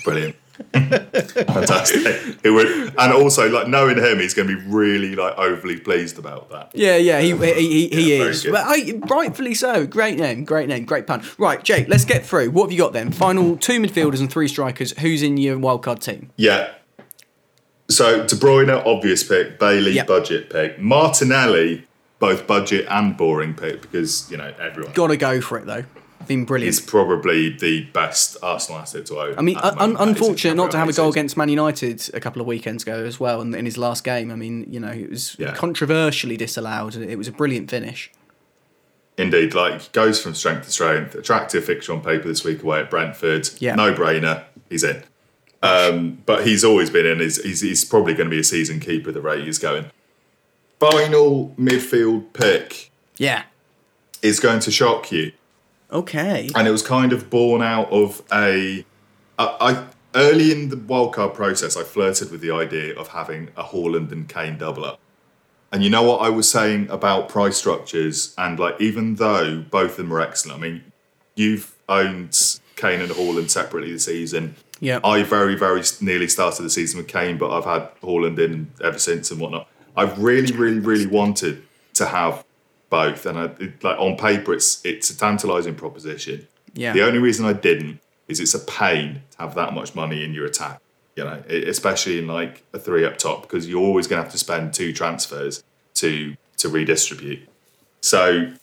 Brilliant. 0.03 0.35
Fantastic. 0.73 2.37
It 2.43 2.49
would, 2.51 2.67
and 2.97 3.13
also, 3.13 3.49
like 3.49 3.67
knowing 3.67 3.97
him, 3.97 4.19
he's 4.19 4.33
going 4.33 4.47
to 4.47 4.55
be 4.57 4.63
really 4.67 5.15
like 5.15 5.37
overly 5.37 5.79
pleased 5.79 6.17
about 6.17 6.49
that. 6.51 6.71
Yeah, 6.73 6.95
yeah, 6.97 7.19
he 7.19 7.35
he, 7.35 7.53
he, 7.53 7.87
he 7.89 8.17
Yeah, 8.17 8.23
is. 8.25 8.43
But 8.45 8.63
I, 8.65 8.99
rightfully 9.09 9.53
so. 9.53 9.85
Great 9.85 10.17
name, 10.17 10.43
great 10.45 10.67
name, 10.67 10.85
great 10.85 11.07
pun. 11.07 11.23
Right, 11.37 11.63
Jake, 11.63 11.87
let's 11.87 12.05
get 12.05 12.25
through. 12.25 12.51
What 12.51 12.63
have 12.65 12.71
you 12.71 12.77
got 12.77 12.93
then? 12.93 13.11
Final 13.11 13.57
two 13.57 13.79
midfielders 13.79 14.19
and 14.19 14.31
three 14.31 14.47
strikers. 14.47 14.97
Who's 14.99 15.23
in 15.23 15.37
your 15.37 15.57
wildcard 15.57 15.99
team? 15.99 16.31
Yeah. 16.35 16.73
So 17.89 18.25
De 18.25 18.35
Bruyne, 18.35 18.69
obvious 18.85 19.23
pick. 19.23 19.59
Bailey, 19.59 19.93
Yep. 19.93 20.07
budget 20.07 20.49
pick. 20.49 20.79
Martinelli, 20.79 21.87
both 22.19 22.45
budget 22.47 22.85
and 22.89 23.15
boring 23.15 23.53
pick 23.53 23.81
because 23.81 24.29
you 24.29 24.37
know 24.37 24.53
everyone. 24.59 24.91
Got 24.93 25.07
to 25.07 25.17
go 25.17 25.39
for 25.41 25.57
it 25.57 25.65
though. 25.65 25.83
Been 26.27 26.43
brilliant. 26.45 26.75
He's 26.75 26.85
probably 26.85 27.49
the 27.57 27.83
best 27.93 28.35
Arsenal 28.43 28.81
asset 28.81 29.05
to 29.07 29.19
own. 29.19 29.35
I 29.37 29.41
mean, 29.41 29.57
un- 29.57 29.75
moment. 29.75 29.97
That 29.97 30.03
is 30.03 30.07
unfortunate 30.21 30.55
not 30.55 30.71
to 30.71 30.77
have 30.77 30.89
a 30.89 30.93
goal 30.93 31.09
against 31.09 31.37
Man 31.37 31.47
United 31.49 32.09
a 32.13 32.19
couple 32.19 32.41
of 32.41 32.47
weekends 32.47 32.83
ago 32.83 33.03
as 33.05 33.19
well, 33.19 33.41
in, 33.41 33.55
in 33.55 33.63
his 33.65 33.77
last 33.77 34.03
game. 34.03 34.29
I 34.31 34.35
mean, 34.35 34.65
you 34.71 34.79
know, 34.79 34.89
it 34.91 35.09
was 35.09 35.35
Yeah. 35.39 35.53
controversially 35.53 36.35
disallowed. 36.37 36.95
and 36.95 37.09
It 37.09 37.17
was 37.17 37.27
a 37.27 37.31
brilliant 37.31 37.69
finish. 37.69 38.11
Indeed, 39.17 39.53
like 39.55 39.91
goes 39.93 40.21
from 40.21 40.35
strength 40.35 40.65
to 40.65 40.71
strength. 40.71 41.15
Attractive 41.15 41.63
fixture 41.65 41.93
on 41.93 42.01
paper 42.01 42.27
this 42.27 42.43
week 42.43 42.61
away 42.61 42.81
at 42.81 42.89
Brentford. 42.89 43.49
Yeah. 43.59 43.75
No 43.75 43.93
brainer. 43.93 44.43
He's 44.69 44.83
in. 44.83 45.03
Um, 45.63 46.21
but 46.25 46.45
he's 46.45 46.63
always 46.63 46.89
been 46.91 47.05
in. 47.07 47.19
He's, 47.19 47.41
he's, 47.43 47.61
he's 47.61 47.83
probably 47.85 48.13
going 48.13 48.27
to 48.29 48.35
be 48.35 48.39
a 48.39 48.43
season 48.43 48.79
keeper 48.79 49.11
the 49.11 49.21
rate 49.21 49.43
he's 49.45 49.57
going. 49.57 49.85
Final 50.79 51.55
midfield 51.57 52.31
pick 52.33 52.91
Yeah. 53.17 53.43
is 54.21 54.39
going 54.39 54.59
to 54.59 54.71
shock 54.71 55.11
you. 55.11 55.31
Okay. 55.91 56.49
and 56.55 56.67
it 56.67 56.71
was 56.71 56.81
kind 56.81 57.13
of 57.13 57.29
born 57.29 57.61
out 57.61 57.89
of 57.91 58.21
a. 58.31 58.85
I, 59.39 59.57
I 59.59 59.87
early 60.15 60.51
in 60.51 60.69
the 60.69 60.75
wildcard 60.75 61.33
process, 61.33 61.77
I 61.77 61.83
flirted 61.83 62.31
with 62.31 62.41
the 62.41 62.51
idea 62.51 62.95
of 62.95 63.09
having 63.09 63.49
a 63.55 63.63
Haaland 63.63 64.11
and 64.11 64.27
Kane 64.27 64.57
double 64.57 64.83
up. 64.83 64.99
And 65.71 65.83
you 65.83 65.89
know 65.89 66.03
what 66.03 66.21
I 66.21 66.29
was 66.29 66.49
saying 66.49 66.89
about 66.89 67.29
price 67.29 67.57
structures, 67.57 68.33
and 68.37 68.59
like 68.59 68.79
even 68.79 69.15
though 69.15 69.63
both 69.69 69.91
of 69.91 69.97
them 69.97 70.13
are 70.13 70.21
excellent, 70.21 70.59
I 70.59 70.61
mean, 70.61 70.83
you've 71.35 71.75
owned 71.89 72.59
Kane 72.75 73.01
and 73.01 73.11
Haaland 73.11 73.49
separately 73.49 73.91
this 73.91 74.05
season. 74.05 74.55
Yeah. 74.79 74.99
I 75.03 75.23
very, 75.23 75.55
very 75.55 75.81
nearly 76.01 76.27
started 76.27 76.63
the 76.63 76.69
season 76.69 76.97
with 76.97 77.07
Kane, 77.07 77.37
but 77.37 77.51
I've 77.51 77.65
had 77.65 77.89
Haaland 78.01 78.39
in 78.39 78.71
ever 78.83 78.99
since 78.99 79.31
and 79.31 79.39
whatnot. 79.39 79.67
I've 79.95 80.17
really, 80.19 80.55
really, 80.55 80.79
really 80.79 81.07
wanted 81.07 81.63
to 81.95 82.05
have 82.05 82.45
both, 82.89 83.25
and 83.25 83.37
I, 83.37 83.45
it, 83.59 83.83
like 83.83 83.99
on 83.99 84.17
paper, 84.17 84.53
it's 84.53 84.83
it's 84.85 85.09
a 85.09 85.17
tantalising 85.17 85.75
proposition. 85.75 86.47
Yeah. 86.73 86.93
The 86.93 87.05
only 87.05 87.19
reason 87.19 87.45
I 87.45 87.53
didn't 87.53 87.99
is 88.27 88.39
it's 88.39 88.53
a 88.53 88.59
pain 88.59 89.21
to 89.31 89.37
have 89.39 89.55
that 89.55 89.73
much 89.73 89.95
money 89.95 90.23
in 90.23 90.33
your 90.33 90.45
attack. 90.45 90.81
You 91.15 91.23
know, 91.23 91.41
especially 91.49 92.19
in 92.19 92.27
like 92.27 92.63
a 92.73 92.79
three 92.79 93.03
up 93.03 93.17
top, 93.17 93.41
because 93.41 93.67
you're 93.67 93.81
always 93.81 94.05
going 94.05 94.19
to 94.19 94.23
have 94.23 94.31
to 94.31 94.37
spend 94.37 94.73
two 94.73 94.93
transfers 94.93 95.63
to 95.95 96.35
to 96.57 96.69
redistribute. 96.69 97.47
So 98.01 98.53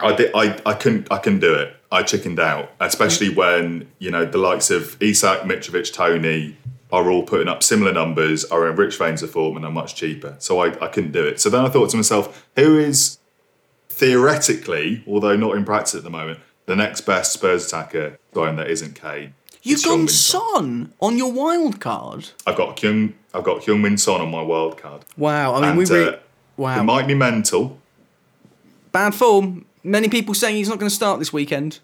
I 0.00 0.14
did. 0.14 0.32
I, 0.34 0.60
I 0.66 0.74
couldn't. 0.74 1.10
I 1.10 1.18
couldn't 1.18 1.40
do 1.40 1.54
it. 1.54 1.76
I 1.92 2.02
chickened 2.02 2.40
out, 2.40 2.70
especially 2.80 3.28
mm. 3.28 3.36
when 3.36 3.88
you 3.98 4.10
know 4.10 4.24
the 4.24 4.38
likes 4.38 4.70
of 4.70 5.00
Isak, 5.00 5.42
Mitrovic, 5.42 5.92
Toney 5.92 6.56
are 6.90 7.10
all 7.10 7.22
putting 7.22 7.48
up 7.48 7.62
similar 7.62 7.92
numbers, 7.92 8.44
are 8.46 8.68
in 8.68 8.76
rich 8.76 8.98
veins 8.98 9.22
of 9.22 9.30
form, 9.30 9.56
and 9.56 9.64
are 9.64 9.70
much 9.70 9.94
cheaper. 9.94 10.36
So 10.38 10.60
I, 10.60 10.84
I 10.84 10.88
couldn't 10.88 11.12
do 11.12 11.24
it. 11.24 11.40
So 11.40 11.48
then 11.48 11.64
I 11.64 11.70
thought 11.70 11.88
to 11.90 11.96
myself, 11.96 12.46
who 12.54 12.78
is 12.78 13.18
theoretically, 13.92 15.04
although 15.06 15.36
not 15.36 15.56
in 15.56 15.64
practice 15.64 15.94
at 15.94 16.02
the 16.02 16.10
moment, 16.10 16.40
the 16.66 16.76
next 16.76 17.02
best 17.02 17.32
Spurs 17.32 17.66
attacker 17.66 18.18
going 18.32 18.56
that 18.56 18.68
isn't 18.70 18.94
Kane? 19.00 19.34
You've 19.62 19.82
gone 19.84 20.08
Son. 20.08 20.92
On 21.00 21.16
your 21.16 21.30
wild 21.32 21.80
card. 21.80 22.30
I've 22.46 22.56
got 22.56 22.80
Kyung. 22.80 23.14
I've 23.32 23.44
got 23.44 23.62
Heung-Min 23.62 23.96
Son 23.98 24.20
on 24.20 24.30
my 24.30 24.42
wild 24.42 24.76
card. 24.76 25.04
Wow. 25.16 25.54
I 25.54 25.60
mean, 25.60 25.70
And, 25.70 25.78
we 25.78 25.84
re- 25.86 26.08
uh, 26.08 26.16
wow. 26.56 26.80
It 26.80 26.82
might 26.84 27.06
be 27.06 27.14
mental. 27.14 27.78
Bad 28.90 29.14
form. 29.14 29.64
Many 29.84 30.08
people 30.08 30.34
saying 30.34 30.56
he's 30.56 30.68
not 30.68 30.78
going 30.78 30.88
to 30.90 30.94
start 30.94 31.18
this 31.18 31.32
weekend. 31.32 31.78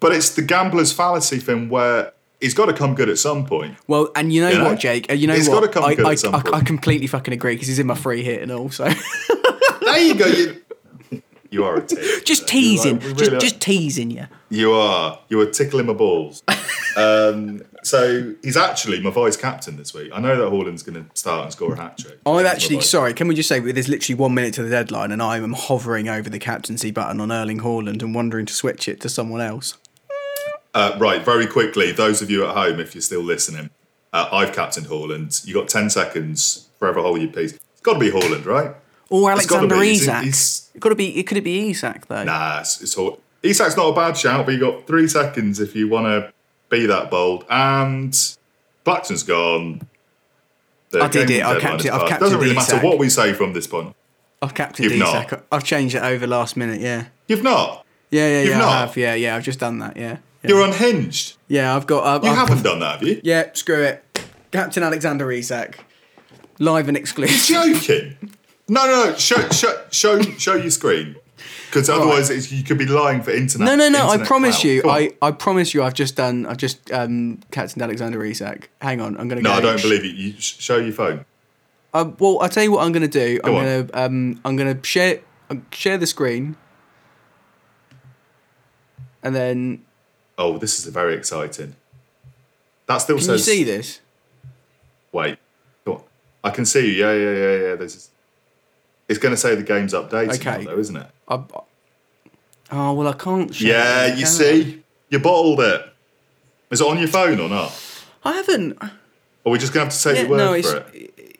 But 0.00 0.12
it's 0.12 0.30
the 0.30 0.42
gambler's 0.42 0.92
fallacy 0.92 1.38
thing 1.38 1.68
where 1.68 2.12
he's 2.40 2.54
got 2.54 2.66
to 2.66 2.72
come 2.72 2.94
good 2.94 3.08
at 3.08 3.18
some 3.18 3.46
point. 3.46 3.76
Well, 3.86 4.10
and 4.14 4.32
you 4.32 4.42
know 4.42 4.50
You 4.50 4.58
know? 4.58 4.64
what, 4.64 4.78
Jake? 4.78 5.10
Uh, 5.10 5.14
You 5.14 5.26
know 5.26 5.34
He's 5.34 5.48
what? 5.48 5.64
I, 5.76 5.94
good 5.94 6.04
I, 6.06 6.12
at 6.12 6.18
some 6.18 6.34
I, 6.34 6.42
point. 6.42 6.54
I 6.54 6.60
completely 6.60 7.06
fucking 7.06 7.32
agree 7.32 7.54
because 7.54 7.68
he's 7.68 7.78
in 7.78 7.86
my 7.86 7.94
free 7.94 8.22
hit 8.22 8.42
and 8.42 8.52
all. 8.52 8.70
So 8.70 8.84
There 9.94 10.04
you 10.04 10.14
go. 10.14 10.26
You, 10.26 11.22
you 11.50 11.64
are 11.64 11.76
a 11.76 11.86
just 12.24 12.48
teasing, 12.48 12.98
like- 12.98 13.08
we 13.08 13.14
just 13.14 13.40
just 13.40 13.60
teasing 13.60 14.10
you. 14.10 14.26
You 14.48 14.72
are. 14.72 15.18
You 15.28 15.40
are 15.40 15.46
tickling 15.46 15.86
my 15.86 15.92
balls. 15.92 16.42
um, 16.96 17.62
so 17.82 18.34
he's 18.42 18.56
actually 18.56 19.00
my 19.00 19.10
vice 19.10 19.36
captain 19.36 19.76
this 19.76 19.92
week. 19.92 20.10
I 20.14 20.20
know 20.20 20.36
that 20.36 20.52
Haaland's 20.52 20.82
going 20.82 21.04
to 21.04 21.10
start 21.16 21.44
and 21.44 21.52
score 21.52 21.74
a 21.74 21.76
hat 21.76 21.98
trick. 21.98 22.18
I'm 22.24 22.46
actually 22.46 22.80
sorry. 22.80 23.12
Can 23.12 23.28
we 23.28 23.34
just 23.34 23.48
say 23.48 23.58
there's 23.60 23.88
literally 23.88 24.18
one 24.18 24.34
minute 24.34 24.54
to 24.54 24.62
the 24.62 24.70
deadline, 24.70 25.10
and 25.10 25.22
I 25.22 25.38
am 25.38 25.52
hovering 25.52 26.08
over 26.08 26.30
the 26.30 26.38
captaincy 26.38 26.90
button 26.90 27.20
on 27.20 27.32
Erling 27.32 27.60
Haaland 27.60 28.02
and 28.02 28.14
wondering 28.14 28.46
to 28.46 28.52
switch 28.52 28.88
it 28.88 29.00
to 29.00 29.08
someone 29.08 29.40
else. 29.40 29.76
Uh, 30.74 30.96
right, 30.98 31.22
very 31.22 31.46
quickly, 31.46 31.92
those 31.92 32.22
of 32.22 32.30
you 32.30 32.46
at 32.46 32.54
home, 32.54 32.80
if 32.80 32.94
you're 32.94 33.02
still 33.02 33.22
listening, 33.22 33.68
uh, 34.12 34.28
I've 34.32 34.54
captained 34.54 34.86
Haaland. 34.86 35.46
You 35.46 35.52
got 35.54 35.68
10 35.68 35.90
seconds 35.90 36.68
forever 36.78 37.02
hold 37.02 37.20
your 37.20 37.30
peace. 37.30 37.52
It's 37.54 37.80
got 37.82 37.94
to 37.94 37.98
be 37.98 38.10
Haaland, 38.10 38.46
right? 38.46 38.74
Or 39.12 39.30
Alexander. 39.30 39.76
Isak. 39.82 40.74
It 40.74 40.80
could 40.80 40.96
be. 40.96 41.18
It 41.18 41.24
could 41.26 41.36
it 41.36 41.44
be 41.44 41.68
Isak 41.70 42.06
though. 42.06 42.24
Nah, 42.24 42.60
it's, 42.60 42.80
it's 42.80 42.94
Haaland. 42.94 43.18
Isak's 43.44 43.76
not 43.76 43.88
a 43.88 43.94
bad 43.94 44.16
shout, 44.16 44.46
but 44.46 44.52
you 44.54 44.60
got 44.60 44.86
three 44.86 45.06
seconds 45.06 45.60
if 45.60 45.76
you 45.76 45.88
want 45.88 46.06
to 46.06 46.32
be 46.70 46.86
that 46.86 47.10
bold. 47.10 47.44
And 47.50 48.16
Blackton's 48.84 49.22
gone. 49.22 49.86
The 50.90 51.02
I 51.02 51.08
did 51.08 51.30
it. 51.30 51.42
I 51.42 51.56
it. 51.56 51.64
I've 51.64 51.82
captained 51.82 52.20
Doesn't 52.20 52.40
really 52.40 52.54
matter 52.54 52.78
what 52.80 52.98
we 52.98 53.08
say 53.10 53.32
from 53.34 53.52
this 53.52 53.66
point. 53.66 53.94
I've 54.40 54.54
captured 54.54 54.84
You've 54.84 54.98
not. 54.98 55.26
Isak. 55.26 55.44
I've 55.52 55.64
changed 55.64 55.94
it 55.94 56.02
over 56.02 56.26
last 56.26 56.56
minute. 56.56 56.80
Yeah. 56.80 57.06
You've 57.28 57.42
not. 57.42 57.84
Yeah, 58.10 58.28
yeah, 58.28 58.40
You've 58.40 58.48
yeah. 58.50 58.58
not? 58.58 58.68
I 58.68 58.80
have. 58.80 58.96
Yeah, 58.96 59.14
yeah. 59.14 59.36
I've 59.36 59.44
just 59.44 59.58
done 59.58 59.78
that. 59.80 59.96
Yeah. 59.96 60.18
Yeah, 60.42 60.48
You're 60.48 60.64
unhinged. 60.64 61.36
yeah 61.48 61.76
I've 61.76 61.86
got. 61.86 62.04
I've, 62.04 62.24
You 62.24 62.30
I've- 62.30 62.38
haven't 62.40 62.62
done 62.62 62.80
that, 62.80 63.00
have 63.00 63.08
you? 63.08 63.20
Yeah. 63.22 63.50
Screw 63.52 63.82
it. 63.82 64.04
Captain 64.50 64.82
Alexander 64.82 65.30
Isak. 65.32 65.84
Live 66.58 66.88
and 66.88 66.96
exclusive. 66.96 67.82
Joking. 67.82 68.16
No, 68.72 68.86
no, 68.86 69.10
no. 69.10 69.16
Show, 69.16 69.48
show, 69.50 69.84
show, 69.90 70.20
show 70.22 70.54
your 70.54 70.70
screen. 70.70 71.16
Because 71.66 71.88
otherwise, 71.88 72.30
it's, 72.30 72.52
you 72.52 72.62
could 72.62 72.78
be 72.78 72.86
lying 72.86 73.22
for 73.22 73.30
internet. 73.30 73.66
No, 73.66 73.76
no, 73.76 73.88
no. 73.88 74.08
I 74.08 74.18
promise 74.18 74.60
clout. 74.60 74.64
you. 74.64 74.82
I, 74.88 75.10
I 75.20 75.30
promise 75.30 75.74
you. 75.74 75.82
I've 75.82 75.94
just 75.94 76.16
done. 76.16 76.46
I've 76.46 76.58
just 76.58 76.90
um, 76.92 77.40
captained 77.50 77.82
Alexander 77.82 78.22
Isak. 78.24 78.70
Hang 78.80 79.00
on. 79.00 79.18
I'm 79.18 79.28
gonna. 79.28 79.42
No, 79.42 79.50
go. 79.50 79.56
I 79.56 79.60
don't 79.60 79.82
believe 79.82 80.04
it. 80.04 80.14
You 80.14 80.32
sh- 80.38 80.58
show 80.58 80.76
your 80.76 80.92
phone. 80.92 81.24
Uh, 81.94 82.10
well, 82.18 82.40
I'll 82.40 82.48
tell 82.48 82.62
you 82.62 82.72
what 82.72 82.84
I'm 82.84 82.92
going 82.92 83.02
to 83.02 83.08
do. 83.08 83.40
I'm 83.44 83.54
on. 83.54 83.64
going 83.64 83.86
to 83.86 84.00
um, 84.00 84.40
I'm 84.44 84.56
to 84.56 84.78
share 84.86 85.20
uh, 85.50 85.56
share 85.70 85.98
the 85.98 86.06
screen, 86.06 86.56
and 89.22 89.34
then 89.34 89.82
Oh, 90.38 90.58
this 90.58 90.78
is 90.78 90.86
very 90.86 91.14
exciting. 91.14 91.76
That 92.86 92.98
still 92.98 93.16
can 93.16 93.26
says. 93.26 93.44
Can 93.44 93.54
you 93.54 93.58
see 93.58 93.64
this? 93.64 94.00
Wait. 95.12 95.38
Go 95.84 95.94
on. 95.94 96.02
I 96.42 96.50
can 96.50 96.64
see 96.64 96.86
you. 96.86 97.04
Yeah, 97.04 97.12
yeah, 97.12 97.32
yeah, 97.32 97.68
yeah. 97.68 97.74
There's. 97.76 98.10
It's 99.12 99.18
going 99.20 99.34
to 99.34 99.40
say 99.40 99.54
the 99.54 99.62
game's 99.62 99.92
updated, 99.92 100.36
Okay. 100.40 100.64
though, 100.64 100.78
isn't 100.78 100.96
it? 100.96 101.06
I, 101.28 101.34
oh 102.72 102.92
well, 102.94 103.08
I 103.08 103.12
can't. 103.12 103.54
Share 103.54 103.68
Yeah, 103.68 104.06
you 104.14 104.22
can 104.24 104.26
see, 104.26 104.82
you 105.10 105.18
bottled 105.18 105.60
it. 105.60 105.84
Is 106.70 106.80
it 106.80 106.86
on 106.86 106.98
your 106.98 107.08
phone 107.08 107.38
or 107.38 107.48
not? 107.50 107.70
I? 108.24 108.30
I 108.30 108.32
haven't. 108.36 108.72
Or 108.82 108.88
are 109.44 109.52
we 109.52 109.58
just 109.58 109.74
going 109.74 109.86
to 109.88 109.94
have 109.94 110.00
to 110.00 110.02
take 110.02 110.16
Yeah, 110.16 110.22
your 110.22 110.30
word 110.30 110.38
no, 110.38 110.62
for 110.62 110.76
it? 110.94 111.38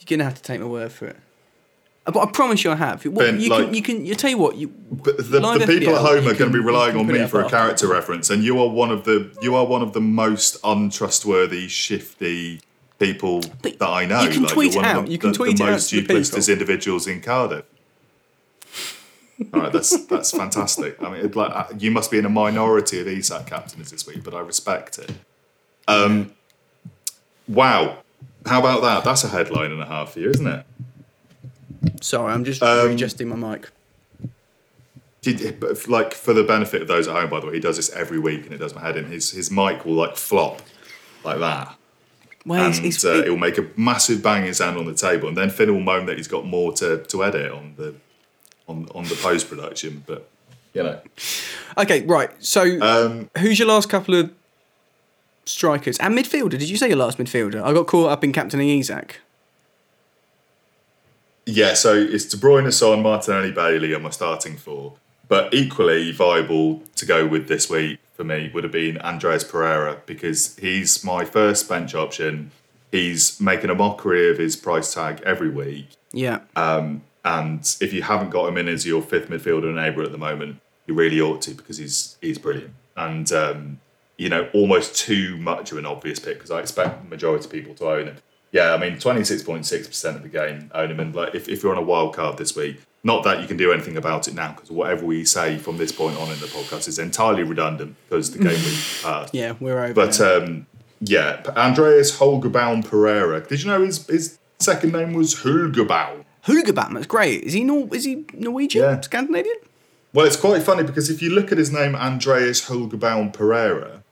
You're 0.00 0.18
gonna 0.18 0.24
have 0.24 0.34
to 0.36 0.42
take 0.42 0.60
my 0.60 0.66
word 0.66 0.92
for 0.92 1.06
it. 1.06 1.16
Uh, 2.06 2.12
But 2.12 2.28
I 2.28 2.30
promise 2.30 2.62
you, 2.64 2.72
I 2.72 2.76
have. 2.76 3.04
What, 3.06 3.24
Ben, 3.24 3.40
you 3.40 3.48
like- 3.48 3.64
can. 3.66 3.74
You 3.74 3.82
can. 3.82 4.04
You 4.06 4.14
tell 4.14 4.30
you 4.30 4.38
what. 4.38 4.56
You. 4.56 4.68
But 4.68 5.16
the, 5.16 5.40
the 5.40 5.64
people 5.66 5.96
at 5.96 6.02
home 6.02 6.26
are 6.28 6.34
going 6.34 6.50
to 6.52 6.58
be 6.58 6.62
relying 6.62 6.94
on 6.96 7.06
me 7.06 7.26
for 7.26 7.40
a 7.40 7.48
character 7.48 7.86
reference, 7.88 8.28
and 8.28 8.44
you 8.44 8.60
are 8.60 8.68
one 8.68 8.90
of 8.90 9.04
the 9.04 9.30
you 9.40 9.54
are 9.54 9.64
one 9.66 9.80
of 9.82 9.92
the 9.94 10.00
most 10.02 10.58
untrustworthy, 10.62 11.68
shifty 11.68 12.60
people 12.98 13.40
But 13.62 13.78
that 13.78 13.88
I 13.88 14.06
know. 14.06 14.22
you 14.22 14.30
can 14.30 14.42
Like, 14.42 14.52
tweet 14.52 14.74
you're 14.74 14.82
one 14.82 14.90
it 14.90 14.92
of 14.92 14.96
out. 14.98 15.06
The, 15.06 15.12
You 15.12 15.18
can 15.18 15.30
the, 15.32 15.36
tweet 15.36 15.56
the 15.58 15.64
it 15.64 15.66
out 15.68 15.72
most 15.72 15.90
to 15.90 16.00
the 16.00 16.02
duplicitous 16.14 16.34
people. 16.46 16.52
individuals 16.52 17.06
in 17.06 17.20
Cardiff. 17.20 17.64
All 19.54 19.60
right, 19.60 19.72
that's 19.72 20.04
that's 20.06 20.32
fantastic. 20.32 21.00
I 21.00 21.10
mean, 21.12 21.24
it, 21.26 21.36
like 21.36 21.52
uh, 21.54 21.72
you 21.78 21.92
must 21.92 22.10
be 22.10 22.18
in 22.18 22.24
a 22.24 22.28
minority 22.28 22.98
of 23.00 23.06
Isak 23.06 23.46
captains 23.46 23.90
this 23.92 24.04
week, 24.04 24.24
but 24.24 24.34
I 24.34 24.40
respect 24.40 24.98
it. 24.98 25.12
Um, 25.86 26.32
wow, 27.46 27.98
how 28.46 28.58
about 28.58 28.82
that? 28.82 29.04
That's 29.04 29.22
a 29.22 29.28
headline 29.28 29.70
and 29.70 29.80
a 29.80 29.86
half 29.86 30.14
for 30.14 30.20
you, 30.20 30.30
isn't 30.30 30.46
it? 30.46 30.66
Sorry, 32.00 32.32
I'm 32.32 32.44
just 32.44 32.62
Um, 32.64 32.88
readjusting 32.88 33.28
my 33.28 33.36
mic. 33.36 33.68
Did, 35.22 35.62
like 35.88 36.14
for 36.14 36.32
the 36.32 36.42
benefit 36.42 36.82
of 36.82 36.88
those 36.88 37.06
at 37.06 37.14
home, 37.14 37.30
by 37.30 37.38
the 37.38 37.46
way, 37.46 37.54
he 37.54 37.60
does 37.60 37.76
this 37.76 37.90
every 37.90 38.18
week, 38.18 38.44
and 38.44 38.52
it 38.52 38.58
does 38.58 38.74
my 38.74 38.80
head 38.80 38.96
in. 38.96 39.04
His 39.04 39.30
his 39.30 39.52
mic 39.52 39.84
will 39.84 39.94
like 39.94 40.16
flop 40.16 40.62
like 41.24 41.38
that. 41.38 41.76
Well, 42.46 42.64
and 42.66 42.74
he's- 42.74 43.04
uh, 43.04 43.22
he'll 43.24 43.36
make 43.36 43.58
a 43.58 43.66
massive 43.76 44.22
banging 44.22 44.52
sound 44.54 44.78
on 44.78 44.86
the 44.86 44.94
table, 44.94 45.28
and 45.28 45.36
then 45.36 45.50
Finn 45.50 45.72
will 45.72 45.80
moan 45.80 46.06
that 46.06 46.16
he's 46.16 46.28
got 46.28 46.46
more 46.46 46.72
to, 46.74 46.98
to 47.04 47.24
edit 47.24 47.52
on 47.52 47.74
the 47.76 47.94
on 48.66 48.88
on 48.94 49.04
the 49.04 49.14
post 49.16 49.48
production. 49.48 50.04
But 50.06 50.28
you 50.74 50.82
know, 50.82 51.00
Okay, 51.76 52.02
right. 52.06 52.30
So, 52.38 52.62
um, 52.80 53.30
who's 53.38 53.58
your 53.58 53.68
last 53.68 53.88
couple 53.88 54.14
of 54.14 54.30
strikers 55.44 55.98
and 55.98 56.16
midfielder? 56.16 56.50
Did 56.50 56.68
you 56.70 56.76
say 56.76 56.88
your 56.88 56.96
last 56.98 57.18
midfielder? 57.18 57.62
I 57.62 57.72
got 57.72 57.86
caught 57.86 58.10
up 58.10 58.22
in 58.24 58.32
captaining 58.32 58.78
Isak. 58.78 59.20
yeah. 61.46 61.74
So 61.74 61.94
it's 61.94 62.24
De 62.26 62.36
Bruyne, 62.36 62.72
Son, 62.72 63.02
Martinelli, 63.02 63.52
Bailey 63.52 63.94
are 63.94 63.98
my 64.00 64.10
starting 64.10 64.56
four. 64.56 64.94
But 65.28 65.52
equally 65.52 66.10
viable 66.12 66.82
to 66.96 67.04
go 67.06 67.26
with 67.26 67.48
this 67.48 67.68
week 67.68 67.98
for 68.18 68.24
me 68.24 68.50
would 68.52 68.64
have 68.64 68.72
been 68.72 68.98
Andreas 68.98 69.44
Pereira 69.44 70.02
because 70.04 70.56
he's 70.56 71.04
my 71.04 71.24
first 71.24 71.68
bench 71.68 71.94
option. 71.94 72.50
He's 72.90 73.40
making 73.40 73.70
a 73.70 73.76
mockery 73.76 74.28
of 74.28 74.38
his 74.38 74.56
price 74.56 74.92
tag 74.92 75.22
every 75.24 75.48
week. 75.48 75.90
Yeah. 76.12 76.40
And 77.24 77.76
if 77.80 77.92
you 77.92 78.02
haven't 78.02 78.30
got 78.30 78.48
him 78.48 78.58
in 78.58 78.68
as 78.68 78.84
your 78.84 79.02
fifth 79.02 79.28
midfielder 79.28 79.72
neighbour 79.72 80.02
at 80.02 80.10
the 80.10 80.18
moment, 80.18 80.60
you 80.86 80.94
really 80.94 81.20
ought 81.20 81.42
to 81.42 81.52
because 81.52 81.76
he's 81.76 82.16
he's 82.20 82.38
brilliant. 82.38 82.74
And 82.96 83.30
um, 83.32 83.80
you 84.16 84.28
know, 84.28 84.48
almost 84.52 84.96
too 84.96 85.36
much 85.36 85.70
of 85.70 85.78
an 85.78 85.86
obvious 85.86 86.18
pick 86.18 86.34
because 86.34 86.50
I 86.50 86.60
expect 86.60 87.04
the 87.04 87.08
majority 87.08 87.44
of 87.44 87.52
people 87.52 87.74
to 87.74 87.88
own 87.88 88.06
him. 88.08 88.16
Yeah, 88.50 88.74
I 88.74 88.78
mean, 88.78 88.98
twenty 88.98 89.22
six 89.24 89.42
point 89.42 89.64
six 89.66 89.86
percent 89.86 90.16
of 90.16 90.22
the 90.22 90.28
game 90.28 90.70
own 90.74 90.90
him, 90.90 90.98
and 90.98 91.14
like 91.14 91.34
if, 91.34 91.48
if 91.48 91.62
you're 91.62 91.72
on 91.72 91.78
a 91.78 91.86
wild 91.86 92.16
card 92.16 92.38
this 92.38 92.56
week, 92.56 92.80
not 93.04 93.24
that 93.24 93.40
you 93.40 93.46
can 93.46 93.56
do 93.56 93.72
anything 93.72 93.96
about 93.96 94.28
it 94.28 94.34
now 94.34 94.52
because 94.52 94.70
whatever 94.70 95.04
we 95.06 95.24
say 95.24 95.56
from 95.58 95.76
this 95.76 95.92
point 95.92 96.16
on 96.18 96.30
in 96.32 96.38
the 96.40 96.46
podcast 96.46 96.88
is 96.88 96.98
entirely 96.98 97.42
redundant 97.42 97.96
because 98.08 98.32
the 98.32 98.38
game 98.38 98.62
week 98.64 98.78
passed. 99.02 99.34
Yeah, 99.34 99.54
we're 99.60 99.78
over. 99.82 99.94
But 99.94 100.20
um, 100.20 100.66
yeah, 101.00 101.42
Andreas 101.56 102.18
Hoelgebaum 102.18 102.84
Pereira. 102.84 103.40
Did 103.46 103.62
you 103.62 103.70
know 103.70 103.84
his 103.84 104.06
his 104.06 104.38
second 104.58 104.92
name 104.92 105.12
was 105.12 105.36
Hoelgebaum? 105.36 106.24
Hugabat, 106.44 106.94
that's 106.94 107.06
great. 107.06 107.42
Is 107.44 107.52
he 107.52 107.62
Nor- 107.64 107.94
Is 107.94 108.04
he 108.04 108.24
Norwegian? 108.34 108.82
Yeah. 108.82 109.00
Scandinavian? 109.00 109.56
Well, 110.14 110.26
it's 110.26 110.36
quite 110.36 110.62
funny 110.62 110.82
because 110.82 111.10
if 111.10 111.20
you 111.20 111.30
look 111.30 111.52
at 111.52 111.58
his 111.58 111.70
name, 111.70 111.94
Andreas 111.94 112.68
Hoelgebaum 112.68 113.32
Pereira, 113.32 114.02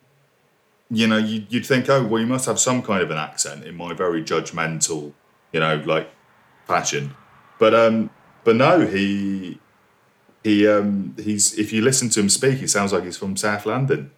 you 0.90 1.06
know, 1.06 1.16
you, 1.16 1.46
you'd 1.48 1.64
think, 1.66 1.88
oh, 1.88 2.04
well, 2.04 2.20
he 2.20 2.26
must 2.28 2.46
have 2.46 2.60
some 2.60 2.82
kind 2.82 3.02
of 3.02 3.10
an 3.10 3.16
accent 3.16 3.64
in 3.64 3.74
my 3.74 3.94
very 3.94 4.22
judgmental, 4.22 5.14
you 5.52 5.60
know, 5.60 5.82
like 5.86 6.10
fashion. 6.66 7.14
But 7.58 7.74
um, 7.74 8.10
but 8.46 8.56
no, 8.56 8.86
he 8.86 9.58
he 10.42 10.66
um, 10.66 11.14
he's 11.18 11.58
if 11.58 11.72
you 11.72 11.82
listen 11.82 12.08
to 12.10 12.20
him 12.20 12.30
speak, 12.30 12.58
he 12.58 12.66
sounds 12.66 12.92
like 12.94 13.04
he's 13.04 13.18
from 13.18 13.36
South 13.36 13.66
London. 13.66 14.12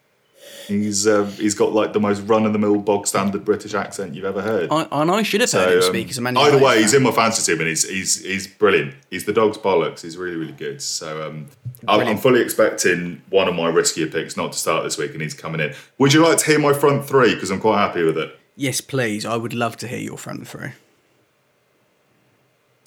He's 0.66 1.06
uh, 1.06 1.24
he's 1.24 1.54
got 1.54 1.72
like 1.72 1.94
the 1.94 2.00
most 2.00 2.20
run 2.20 2.44
of 2.44 2.52
the 2.52 2.58
mill 2.58 2.76
bog 2.76 3.06
standard 3.06 3.42
British 3.42 3.72
accent 3.72 4.14
you've 4.14 4.26
ever 4.26 4.42
heard. 4.42 4.70
I, 4.70 4.86
and 4.92 5.10
I 5.10 5.22
should 5.22 5.40
have 5.40 5.50
heard 5.50 5.64
So, 5.68 5.72
him 5.72 5.78
um, 5.78 5.82
speak 5.82 6.10
as 6.10 6.18
a 6.18 6.20
man. 6.20 6.36
either 6.36 6.58
way, 6.58 6.82
he's 6.82 6.92
in 6.92 7.02
my 7.02 7.10
fantasy 7.10 7.50
team, 7.50 7.60
and 7.60 7.68
he's 7.70 7.88
he's 7.88 8.22
he's 8.22 8.46
brilliant. 8.46 8.94
He's 9.10 9.24
the 9.24 9.32
dog's 9.32 9.56
bollocks. 9.56 10.02
He's 10.02 10.18
really 10.18 10.36
really 10.36 10.52
good. 10.52 10.82
So 10.82 11.26
um, 11.26 11.46
I'm, 11.88 12.06
I'm 12.06 12.18
fully 12.18 12.42
expecting 12.42 13.22
one 13.30 13.48
of 13.48 13.54
my 13.54 13.70
riskier 13.70 14.12
picks 14.12 14.36
not 14.36 14.52
to 14.52 14.58
start 14.58 14.84
this 14.84 14.98
week, 14.98 15.12
and 15.12 15.22
he's 15.22 15.34
coming 15.34 15.60
in. 15.62 15.74
Would 15.96 16.12
you 16.12 16.22
like 16.22 16.36
to 16.38 16.44
hear 16.44 16.58
my 16.58 16.74
front 16.74 17.06
three? 17.06 17.34
Because 17.34 17.50
I'm 17.50 17.60
quite 17.60 17.78
happy 17.78 18.02
with 18.02 18.18
it. 18.18 18.38
Yes, 18.54 18.82
please. 18.82 19.24
I 19.24 19.36
would 19.36 19.54
love 19.54 19.78
to 19.78 19.88
hear 19.88 20.00
your 20.00 20.18
front 20.18 20.46
three. 20.46 20.72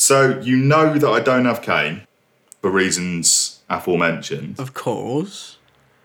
So 0.02 0.40
you 0.40 0.58
know 0.58 0.98
that 0.98 1.08
I 1.08 1.20
don't 1.20 1.46
have 1.46 1.62
Kane 1.62 2.08
for 2.60 2.72
reasons 2.72 3.62
aforementioned. 3.70 4.60
Of 4.60 4.74
course. 4.74 5.58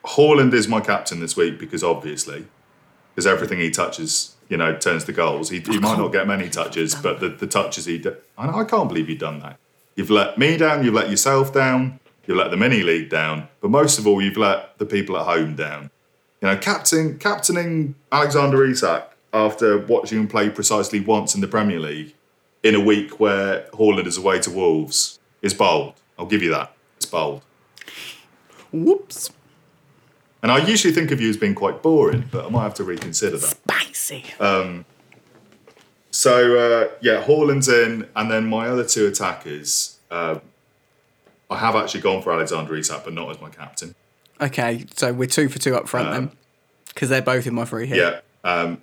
Haaland 0.05 0.53
is 0.53 0.69
my 0.69 0.83
captain 0.83 1.19
this 1.21 1.35
week 1.35 1.59
because 1.59 1.83
obviously, 1.83 2.45
because 3.15 3.27
everything 3.27 3.59
he 3.59 3.71
touches, 3.71 4.37
you 4.51 4.59
know, 4.59 4.77
turns 4.77 5.05
to 5.05 5.15
goals. 5.15 5.49
He, 5.49 5.61
he 5.61 5.79
might 5.79 5.97
not 5.97 6.13
get 6.13 6.27
many 6.27 6.51
touches, 6.51 6.95
but 6.95 7.21
the, 7.21 7.31
the 7.31 7.47
touches 7.47 7.87
he, 7.87 8.05
I 8.37 8.65
can't 8.65 8.87
believe 8.87 9.09
you've 9.09 9.19
done 9.19 9.39
that. 9.39 9.57
You've 9.95 10.11
let 10.11 10.37
me 10.37 10.59
down. 10.59 10.85
You've 10.85 10.93
let 10.93 11.09
yourself 11.09 11.55
down. 11.55 11.99
You've 12.27 12.37
let 12.37 12.51
the 12.51 12.59
mini 12.59 12.83
league 12.83 13.09
down. 13.09 13.49
But 13.63 13.71
most 13.71 13.99
of 13.99 14.07
all, 14.07 14.21
you've 14.21 14.37
let 14.37 14.77
the 14.77 14.85
people 14.85 15.17
at 15.17 15.25
home 15.25 15.57
down. 15.57 15.89
You 16.43 16.49
know, 16.49 16.59
captain, 16.59 17.19
captaining 17.19 17.95
Alexander 18.13 18.63
Isak 18.63 19.17
after 19.33 19.79
watching 19.79 20.19
him 20.21 20.29
play 20.29 20.51
precisely 20.51 21.01
once 21.01 21.35
in 21.35 21.41
the 21.41 21.49
Premier 21.49 21.81
League 21.81 22.13
in 22.67 22.75
a 22.75 22.81
week 22.81 23.21
where 23.21 23.67
Haaland 23.75 24.07
is 24.07 24.17
away 24.17 24.41
to 24.41 24.51
Wolves 24.51 25.19
is 25.43 25.55
bold. 25.55 25.95
I'll 26.19 26.27
give 26.27 26.43
you 26.43 26.51
that. 26.51 26.75
It's 26.97 27.07
bold. 27.07 27.43
Whoops. 28.73 29.31
And 30.43 30.51
I 30.53 30.59
usually 30.67 30.93
think 30.93 31.11
of 31.11 31.21
you 31.21 31.31
as 31.31 31.37
being 31.37 31.55
quite 31.55 31.83
boring, 31.83 32.25
but 32.31 32.45
I 32.45 32.49
might 32.49 32.63
have 32.63 32.75
to 32.75 32.85
reconsider 32.85 33.37
that. 33.39 33.57
Spicy. 33.69 34.25
Um, 34.41 34.85
So 36.11 36.57
uh, 36.57 36.89
yeah, 37.01 37.23
Haaland's 37.23 37.69
in, 37.69 38.09
and 38.17 38.31
then 38.31 38.47
my 38.47 38.69
other 38.69 38.85
two 38.85 39.07
attackers. 39.07 39.99
Uh, 40.11 40.39
I 41.51 41.59
have 41.59 41.77
actually 41.77 42.01
gone 42.01 42.23
for 42.23 42.33
Alexander 42.33 42.75
Isak, 42.77 43.05
but 43.05 43.13
not 43.13 43.31
as 43.31 43.41
my 43.41 43.51
captain. 43.51 43.95
okay, 44.41 44.87
so 44.97 45.13
we're 45.13 45.27
two 45.29 45.49
for 45.49 45.59
two 45.59 45.77
up 45.77 45.89
front 45.89 46.11
then. 46.11 46.31
Because 46.89 47.09
they're 47.11 47.23
both 47.23 47.47
in 47.47 47.55
my 47.55 47.65
free 47.67 47.87
hit. 47.87 47.99
Yeah, 47.99 48.21
um, 48.51 48.81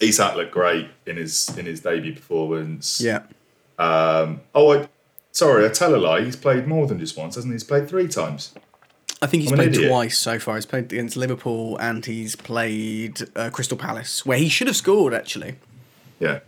Isak 0.00 0.36
looked 0.36 0.52
great 0.52 0.88
in 1.06 1.16
his 1.16 1.56
in 1.56 1.66
his 1.66 1.80
debut 1.80 2.14
performance. 2.14 3.00
Yeah. 3.00 3.22
Oh, 3.78 4.38
I 4.54 4.88
sorry, 5.32 5.64
I 5.66 5.68
tell 5.68 5.94
a 5.94 5.98
lie. 5.98 6.22
He's 6.22 6.36
played 6.36 6.66
more 6.66 6.86
than 6.86 6.98
just 6.98 7.16
once, 7.16 7.34
hasn't 7.36 7.52
he? 7.52 7.54
He's 7.54 7.64
played 7.64 7.88
three 7.88 8.08
times. 8.08 8.54
I 9.22 9.26
think 9.26 9.42
he's 9.42 9.52
I'm 9.52 9.56
played 9.58 9.74
twice 9.74 10.18
so 10.18 10.38
far. 10.38 10.56
He's 10.56 10.66
played 10.66 10.92
against 10.92 11.16
Liverpool 11.16 11.78
and 11.78 12.04
he's 12.04 12.36
played 12.36 13.22
uh, 13.36 13.48
Crystal 13.50 13.76
Palace, 13.78 14.26
where 14.26 14.36
he 14.36 14.48
should 14.48 14.66
have 14.66 14.76
scored 14.76 15.14
actually 15.14 15.54
Yeah. 16.20 16.40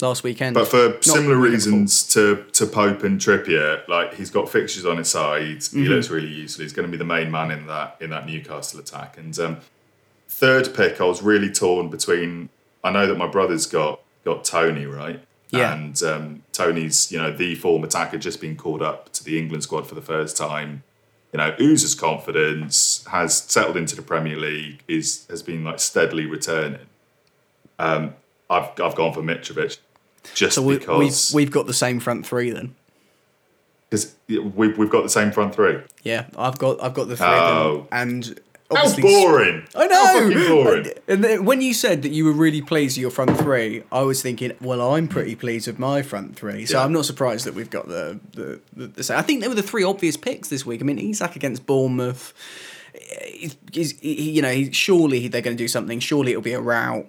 last 0.00 0.22
weekend. 0.22 0.54
But 0.54 0.68
for 0.68 0.88
Not 0.90 1.04
similar 1.04 1.36
reasons 1.36 2.06
to, 2.14 2.44
to 2.54 2.66
Pope 2.66 3.02
and 3.02 3.20
Trippier, 3.20 3.86
like 3.86 4.14
he's 4.14 4.30
got 4.30 4.48
fixtures 4.48 4.86
on 4.86 4.96
his 4.96 5.10
side. 5.10 5.58
Mm-hmm. 5.58 5.82
He 5.82 5.88
looks 5.88 6.08
really 6.08 6.28
useful. 6.28 6.62
He's 6.62 6.72
going 6.72 6.86
to 6.86 6.92
be 6.92 6.96
the 6.96 7.04
main 7.04 7.30
man 7.30 7.50
in 7.50 7.66
that 7.66 7.96
in 8.00 8.08
that 8.10 8.26
Newcastle 8.26 8.80
attack. 8.80 9.18
And 9.18 9.38
um, 9.38 9.58
third 10.28 10.72
pick, 10.74 11.00
I 11.02 11.04
was 11.04 11.22
really 11.22 11.50
torn 11.50 11.88
between. 11.90 12.48
I 12.84 12.90
know 12.90 13.06
that 13.06 13.16
my 13.16 13.26
brother's 13.26 13.66
got 13.66 14.00
got 14.24 14.44
Toney 14.44 14.86
right, 14.86 15.20
Yeah. 15.50 15.72
and 15.74 16.00
um, 16.02 16.42
Toney's 16.52 17.10
you 17.12 17.18
know 17.18 17.32
the 17.32 17.54
form 17.54 17.84
attacker 17.84 18.18
just 18.18 18.40
been 18.40 18.56
called 18.56 18.82
up 18.82 19.12
to 19.14 19.24
the 19.24 19.38
England 19.38 19.62
squad 19.62 19.86
for 19.86 19.94
the 19.94 20.02
first 20.02 20.36
time. 20.36 20.82
You 21.32 21.38
know, 21.38 21.54
oozes 21.60 21.94
confidence, 21.94 23.06
has 23.10 23.34
settled 23.38 23.76
into 23.78 23.96
the 23.96 24.02
Premier 24.02 24.36
League, 24.36 24.82
is 24.86 25.26
has 25.30 25.42
been 25.42 25.64
like 25.64 25.80
steadily 25.80 26.26
returning. 26.26 26.80
Um, 27.78 28.14
I've 28.50 28.68
I've 28.80 28.94
gone 28.94 29.12
for 29.14 29.22
Mitrovic 29.22 29.78
just 30.34 30.54
So 30.54 30.62
we, 30.62 30.78
we've 30.78 31.16
we've 31.34 31.50
got 31.50 31.66
the 31.66 31.72
same 31.74 32.00
front 32.00 32.26
three 32.26 32.50
then. 32.50 32.74
because 33.88 34.14
we've, 34.28 34.76
we've 34.78 34.90
got 34.90 35.02
the 35.02 35.08
same 35.08 35.32
front 35.32 35.54
three. 35.54 35.78
Yeah, 36.02 36.26
I've 36.36 36.58
got 36.58 36.82
I've 36.82 36.94
got 36.94 37.08
the 37.08 37.16
three 37.16 37.26
Oh. 37.26 37.86
of 37.90 38.28
and 38.72 38.78
How 38.78 38.84
obviously 38.86 39.02
boring! 39.02 39.66
I 39.74 39.86
know. 39.86 40.48
boring. 40.48 40.86
And 41.08 41.22
then 41.24 41.44
when 41.44 41.60
you 41.60 41.72
said 41.74 42.02
that 42.02 42.10
you 42.10 42.24
were 42.24 42.32
really 42.32 42.60
pleased 42.62 42.96
with 42.96 43.02
your 43.02 43.10
front 43.10 43.36
three, 43.38 43.82
I 43.92 44.02
was 44.02 44.20
thinking, 44.22 44.52
well, 44.60 44.94
I'm 44.94 45.08
pretty 45.08 45.34
pleased 45.36 45.66
with 45.66 45.78
my 45.78 46.02
front 46.02 46.36
three. 46.36 46.66
So 46.66 46.78
Yeah. 46.78 46.84
I'm 46.84 46.92
not 46.92 47.04
surprised 47.04 47.44
that 47.46 47.54
we've 47.54 47.70
got 47.70 47.88
the 47.88 48.18
the, 48.32 48.60
the, 48.74 48.86
the 48.88 49.02
same. 49.02 49.18
I 49.18 49.22
think 49.22 49.40
they 49.42 49.48
were 49.48 49.54
the 49.54 49.62
three 49.62 49.84
obvious 49.84 50.16
picks 50.16 50.48
this 50.48 50.66
week. 50.66 50.80
I 50.80 50.84
mean, 50.84 50.98
Isak 50.98 51.36
against 51.36 51.66
Bournemouth. 51.66 52.34
Eh, 52.94 52.98
is, 53.42 53.56
is 53.72 53.98
he, 54.00 54.30
you 54.32 54.42
know, 54.42 54.52
he, 54.52 54.70
surely 54.72 55.28
they're 55.28 55.40
going 55.42 55.56
to 55.56 55.62
do 55.62 55.68
something. 55.68 55.98
Surely 56.00 56.32
it'll 56.32 56.42
be 56.42 56.52
a 56.52 56.60
rout. 56.60 57.06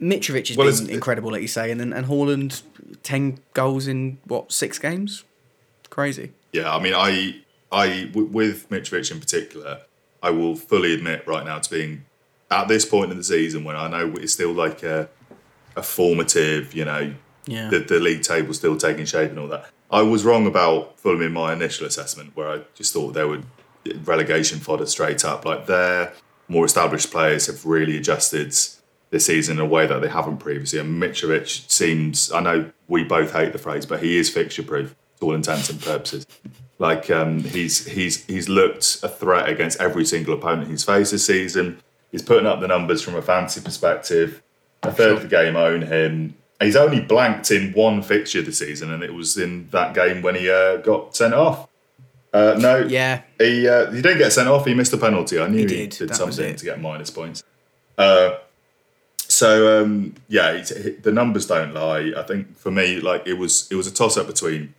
Mitrovic 0.00 0.48
has 0.48 0.56
Well, 0.56 0.70
been 0.76 0.90
incredible, 0.90 1.30
like 1.30 1.42
you 1.42 1.48
say, 1.48 1.70
and 1.70 1.80
and 1.80 2.06
Haaland 2.06 2.62
ten 3.02 3.38
goals 3.54 3.86
in 3.86 4.18
what 4.24 4.50
six 4.52 4.78
games? 4.78 5.24
Crazy. 5.88 6.32
Yeah, 6.52 6.74
I 6.74 6.80
mean, 6.82 6.94
I, 6.94 7.40
I 7.70 8.04
w- 8.06 8.26
with 8.28 8.68
Mitrovic 8.70 9.10
in 9.12 9.20
particular, 9.20 9.82
I 10.24 10.30
will 10.30 10.56
fully 10.56 10.94
admit 10.94 11.26
right 11.26 11.44
now 11.44 11.58
to 11.58 11.70
being 11.70 12.04
at 12.50 12.66
this 12.66 12.84
point 12.86 13.10
in 13.12 13.18
the 13.18 13.24
season 13.24 13.62
when 13.62 13.76
I 13.76 13.88
know 13.88 14.14
it's 14.16 14.32
still 14.32 14.52
like 14.52 14.82
a, 14.82 15.08
a 15.76 15.82
formative, 15.82 16.72
you 16.74 16.84
know, 16.86 17.14
Yeah. 17.46 17.68
the, 17.68 17.80
the 17.80 18.00
league 18.00 18.22
table 18.22 18.54
still 18.54 18.76
taking 18.78 19.04
shape 19.04 19.30
and 19.30 19.38
all 19.38 19.48
that. 19.48 19.66
I 19.90 20.00
was 20.02 20.24
wrong 20.24 20.46
about 20.46 20.98
Fulham 20.98 21.20
in 21.22 21.32
my 21.32 21.52
initial 21.52 21.86
assessment, 21.86 22.32
where 22.34 22.48
I 22.48 22.60
just 22.74 22.92
thought 22.94 23.12
they 23.12 23.24
would 23.24 23.44
relegation 24.04 24.60
fodder 24.60 24.86
straight 24.86 25.24
up. 25.26 25.44
Like 25.44 25.66
their 25.66 26.14
more 26.48 26.64
established 26.64 27.10
players 27.10 27.46
have 27.46 27.66
really 27.66 27.96
adjusted 27.98 28.54
this 29.10 29.26
season 29.26 29.58
in 29.58 29.62
a 29.62 29.66
way 29.66 29.86
that 29.86 30.00
they 30.00 30.08
haven't 30.08 30.38
previously. 30.38 30.78
And 30.78 31.00
Mitrovic 31.02 31.70
seems, 31.70 32.32
I 32.32 32.40
know 32.40 32.70
we 32.88 33.04
both 33.04 33.32
hate 33.32 33.52
the 33.52 33.58
phrase, 33.58 33.84
but 33.84 34.02
he 34.02 34.16
is 34.16 34.30
fixture 34.30 34.62
proof 34.62 34.96
to 35.20 35.26
all 35.26 35.34
intents 35.34 35.68
and 35.68 35.80
purposes. 35.82 36.26
Like 36.78 37.10
um, 37.10 37.40
he's 37.40 37.86
he's 37.86 38.24
he's 38.26 38.48
looked 38.48 39.00
a 39.02 39.08
threat 39.08 39.48
against 39.48 39.80
every 39.80 40.04
single 40.04 40.34
opponent 40.34 40.70
he's 40.70 40.84
faced 40.84 41.12
this 41.12 41.26
season. 41.26 41.78
He's 42.10 42.22
putting 42.22 42.46
up 42.46 42.60
the 42.60 42.68
numbers 42.68 43.02
from 43.02 43.14
a 43.14 43.22
fantasy 43.22 43.60
perspective. 43.60 44.42
A 44.82 44.92
third 44.92 45.12
of 45.16 45.22
the 45.22 45.28
game 45.28 45.56
own 45.56 45.82
him. 45.82 46.34
He's 46.60 46.76
only 46.76 47.00
blanked 47.00 47.50
in 47.50 47.72
one 47.72 48.02
fixture 48.02 48.42
this 48.42 48.58
season, 48.58 48.92
and 48.92 49.02
it 49.02 49.14
was 49.14 49.36
in 49.36 49.68
that 49.70 49.94
game 49.94 50.22
when 50.22 50.34
he 50.34 50.50
uh, 50.50 50.76
got 50.78 51.16
sent 51.16 51.34
off. 51.34 51.68
Uh, 52.32 52.56
no, 52.58 52.78
Yeah. 52.78 53.22
he 53.38 53.68
uh, 53.68 53.90
he 53.92 54.02
didn't 54.02 54.18
get 54.18 54.32
sent 54.32 54.48
off. 54.48 54.66
He 54.66 54.74
missed 54.74 54.92
a 54.92 54.96
penalty. 54.96 55.38
I 55.38 55.46
knew 55.46 55.58
he, 55.58 55.66
did, 55.66 55.90
did, 55.90 56.14
something 56.16 56.56
to 56.56 56.64
get 56.64 56.80
minus 56.80 57.10
points. 57.10 57.44
Uh, 57.96 58.38
so 59.16 59.82
um, 59.82 60.14
yeah, 60.28 60.62
the 61.02 61.12
numbers 61.12 61.46
don't 61.46 61.72
lie. 61.72 62.12
I 62.16 62.22
think 62.24 62.56
for 62.58 62.70
me, 62.70 63.00
like 63.00 63.26
it 63.26 63.34
was 63.34 63.68
it 63.70 63.76
was 63.76 63.86
a 63.86 63.92
toss 63.92 64.16
up 64.16 64.26
between 64.26 64.74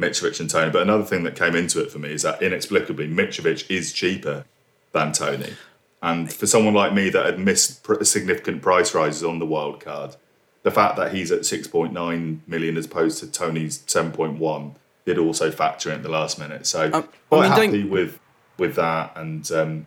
Mitrovic 0.00 0.40
and 0.40 0.48
Toney. 0.50 0.70
But 0.70 0.82
another 0.82 1.04
thing 1.04 1.22
that 1.24 1.36
came 1.36 1.54
into 1.54 1.80
it 1.82 1.90
for 1.92 1.98
me 1.98 2.12
is 2.12 2.22
that 2.22 2.42
inexplicably 2.42 3.08
Mitrovic 3.08 3.70
is 3.70 3.92
cheaper 3.92 4.44
than 4.92 5.12
Toney. 5.12 5.54
And 6.02 6.32
for 6.32 6.46
someone 6.46 6.74
like 6.74 6.94
me 6.94 7.10
that 7.10 7.26
had 7.26 7.38
missed 7.38 7.86
significant 8.06 8.62
price 8.62 8.94
rises 8.94 9.22
on 9.22 9.38
the 9.38 9.46
wild 9.46 9.80
card, 9.80 10.16
the 10.62 10.70
fact 10.70 10.96
that 10.96 11.12
he's 11.14 11.30
at 11.30 11.40
6.9 11.40 12.38
million 12.46 12.76
as 12.76 12.86
opposed 12.86 13.18
to 13.20 13.30
Toney's 13.30 13.78
7.1 13.80 14.74
did 15.06 15.18
also 15.18 15.50
factor 15.50 15.90
in 15.90 15.96
at 15.96 16.02
the 16.02 16.08
last 16.08 16.38
minute. 16.38 16.66
So 16.66 16.84
Um, 16.92 16.94
I 16.94 17.00
quite 17.28 17.40
mean, 17.42 17.50
don't- 17.50 17.64
happy 17.66 17.84
with 17.84 18.18
with 18.58 18.74
that. 18.76 19.12
And 19.16 19.50
um, 19.52 19.86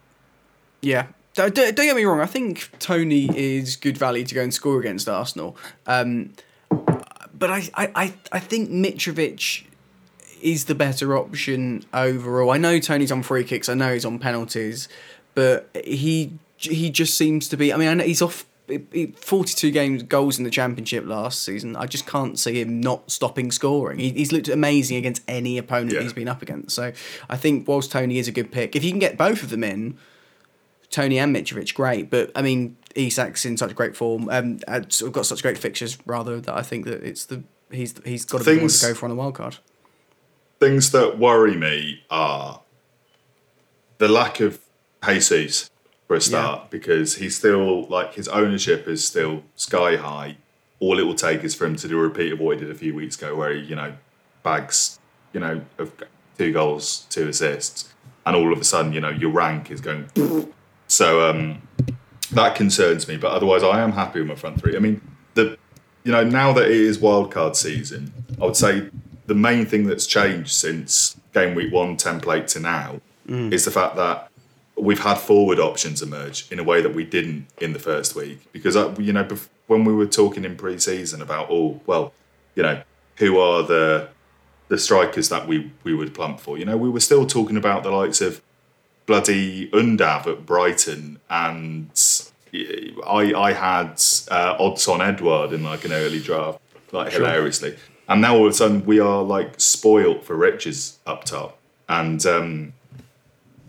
Yeah. 0.82 1.08
Don't, 1.36 1.54
don't 1.56 1.76
get 1.76 1.96
me 1.96 2.04
wrong. 2.06 2.20
I 2.20 2.28
think 2.28 2.70
Toney 2.80 3.28
is 3.36 3.76
good 3.76 3.98
value 3.98 4.24
to 4.24 4.36
go 4.36 4.42
and 4.42 4.54
score 4.54 4.80
against 4.80 5.10
Arsenal. 5.10 5.58
Um, 5.88 6.34
but 6.70 7.50
I, 7.50 7.70
I, 7.74 7.92
I, 7.96 8.14
I 8.32 8.40
think 8.40 8.70
Mitrovic 8.70 9.64
is 10.44 10.66
the 10.66 10.76
better 10.76 11.18
option 11.18 11.84
overall. 11.94 12.52
I 12.52 12.58
know 12.58 12.80
Toney's 12.80 13.12
on 13.12 13.24
free 13.24 13.44
kicks. 13.44 13.70
I 13.70 13.74
know 13.74 13.94
he's 13.94 14.06
on 14.06 14.20
penalties, 14.20 14.88
but 15.34 15.70
he 15.84 16.34
he 16.58 16.90
just 16.90 17.18
seems 17.18 17.48
to 17.50 17.58
be. 17.58 17.74
I 17.74 17.78
mean, 17.78 17.88
I 17.90 17.94
know 17.96 18.04
he's 18.04 18.22
off. 18.22 18.46
42 19.18 19.72
games 19.72 20.04
goals 20.04 20.38
in 20.38 20.46
the 20.46 20.50
championship 20.50 21.06
last 21.06 21.44
season. 21.44 21.76
I 21.76 21.86
just 21.86 22.08
can't 22.08 22.40
see 22.40 22.62
him 22.62 22.80
not 22.80 23.12
stopping 23.12 23.52
scoring. 23.52 24.00
He, 24.00 24.12
he's 24.12 24.32
looked 24.32 24.48
amazing 24.48 24.96
against 24.96 25.22
any 25.28 25.58
opponent 25.58 25.92
Yeah. 25.92 26.02
he's 26.02 26.14
been 26.14 26.30
up 26.30 26.42
against. 26.42 26.74
So 26.74 26.94
I 27.30 27.36
think 27.36 27.68
whilst 27.68 27.92
Toney 27.92 28.20
is 28.20 28.30
a 28.30 28.32
good 28.32 28.54
pick, 28.54 28.74
if 28.78 28.84
you 28.86 28.90
can 28.92 29.00
get 29.00 29.18
both 29.18 29.44
of 29.44 29.50
them 29.50 29.66
in, 29.66 29.98
Toney 30.90 31.20
and 31.20 31.36
Mitrovic, 31.36 31.74
great. 31.74 32.10
But 32.10 32.32
I 32.36 32.42
mean, 32.42 32.78
Isak's 32.96 33.44
in 33.46 33.58
such 33.58 33.76
great 33.76 33.98
form. 33.98 34.30
Um, 34.30 34.60
of 34.68 35.12
got 35.12 35.26
such 35.26 35.42
great 35.42 35.58
fixtures. 35.58 35.98
Rather 36.06 36.40
that 36.40 36.56
I 36.56 36.62
think 36.62 36.86
that 36.86 37.04
it's 37.04 37.26
the 37.26 37.44
he's 37.70 37.94
he's 38.06 38.24
got 38.24 38.40
to 38.40 38.44
be 38.46 38.52
the 38.52 38.58
one 38.58 38.60
Things- 38.70 38.80
to 38.80 38.88
go 38.88 38.94
for 38.94 39.06
on 39.08 39.10
the 39.10 39.16
wild 39.18 39.36
card. 39.36 39.58
Things 40.64 40.92
that 40.92 41.20
worry 41.20 41.58
me 41.58 42.02
are 42.10 42.62
the 43.98 44.08
lack 44.08 44.40
of 44.40 44.62
Jesus 45.06 45.70
for 46.08 46.16
a 46.16 46.22
start 46.22 46.70
because 46.70 47.18
he's 47.18 47.36
still 47.36 47.86
like 47.88 48.14
his 48.14 48.30
ownership 48.30 48.88
is 48.88 49.06
still 49.06 49.44
sky 49.56 49.98
high. 49.98 50.38
All 50.80 51.00
it 51.00 51.04
will 51.04 51.16
take 51.16 51.44
is 51.44 51.54
for 51.54 51.66
him 51.66 51.76
to 51.76 51.88
do 51.90 52.00
a 52.00 52.02
repeat 52.02 52.32
of 52.32 52.40
what 52.40 52.58
he 52.58 52.64
did 52.64 52.74
a 52.74 52.78
few 52.78 52.96
weeks 52.96 53.18
ago, 53.18 53.36
where 53.36 53.54
he 53.54 53.60
you 53.60 53.76
know 53.76 53.94
bags 54.42 55.00
you 55.34 55.42
know 55.42 55.66
of 55.78 55.92
two 56.38 56.54
goals, 56.54 57.08
two 57.10 57.28
assists, 57.28 57.94
and 58.26 58.34
all 58.34 58.54
of 58.54 58.60
a 58.62 58.64
sudden 58.64 58.94
you 58.94 59.02
know 59.02 59.10
your 59.10 59.32
rank 59.32 59.70
is 59.70 59.82
going. 59.82 60.08
so 60.88 61.30
um, 61.30 61.62
that 62.32 62.56
concerns 62.56 63.06
me, 63.10 63.18
but 63.18 63.32
otherwise 63.32 63.64
I 63.64 63.82
am 63.82 63.92
happy 63.92 64.20
with 64.20 64.30
my 64.30 64.36
front 64.36 64.62
three. 64.62 64.78
I 64.78 64.80
mean 64.80 65.02
the 65.34 65.58
you 66.06 66.14
know 66.14 66.24
now 66.24 66.54
that 66.54 66.66
it 66.66 66.78
is 66.78 67.00
wildcard 67.00 67.58
season, 67.58 68.14
I 68.42 68.46
would 68.46 68.56
say 68.56 68.90
the 69.26 69.36
main 69.36 69.66
thing 69.66 69.86
that's 69.86 70.06
changed 70.06 70.52
since 70.52 71.18
game 71.34 71.56
week 71.56 71.72
one 71.72 71.98
template 71.98 72.48
to 72.48 72.60
now 72.60 73.00
is 73.52 73.66
the 73.66 73.72
fact 73.72 73.96
that 73.96 74.30
we've 74.76 75.00
had 75.00 75.16
forward 75.16 75.60
options 75.60 76.02
emerge 76.02 76.52
in 76.52 76.60
a 76.60 76.64
way 76.64 76.82
that 76.82 76.94
we 76.94 77.04
didn't 77.04 77.48
in 77.60 77.74
the 77.74 77.80
first 77.80 78.16
week. 78.16 78.52
Because 78.52 78.76
uh, 78.76 78.94
you 79.00 79.14
know, 79.14 79.28
when 79.68 79.86
we 79.86 79.94
were 79.94 80.08
talking 80.08 80.46
in 80.46 80.56
pre-season 80.56 81.22
about, 81.22 81.48
oh, 81.50 81.80
well, 81.86 82.14
you 82.56 82.64
know, 82.64 82.82
who 83.18 83.40
are 83.40 83.64
the 83.64 84.10
the 84.68 84.78
strikers 84.78 85.30
that 85.30 85.48
we 85.48 85.72
we 85.84 85.94
would 85.94 86.14
plump 86.14 86.40
for? 86.40 86.58
You 86.58 86.66
know, 86.66 86.78
we 86.78 86.90
were 86.90 87.00
still 87.00 87.26
talking 87.26 87.58
about 87.58 87.84
the 87.84 87.92
likes 87.92 88.22
of 88.22 88.42
bloody 89.06 89.70
Undav 89.72 90.28
at 90.28 90.46
Brighton, 90.46 91.20
and 91.30 91.90
I 92.54 93.34
I 93.36 93.54
had 93.54 94.02
uh, 94.30 94.58
Odsonne 94.58 95.02
Edouard 95.02 95.54
in 95.54 95.64
like 95.64 95.86
an 95.86 95.94
early 95.94 96.20
draft, 96.20 96.60
like 96.92 97.14
hilariously. 97.14 97.78
And 98.08 98.22
now 98.22 98.36
all 98.36 98.46
of 98.46 98.52
a 98.52 98.56
sudden 98.56 98.86
we 98.86 99.00
are 99.00 99.24
like 99.24 99.60
spoilt 99.60 100.24
for 100.26 100.36
riches 100.36 101.00
up 101.06 101.24
top, 101.24 101.58
and 101.88 102.26
um, 102.26 102.74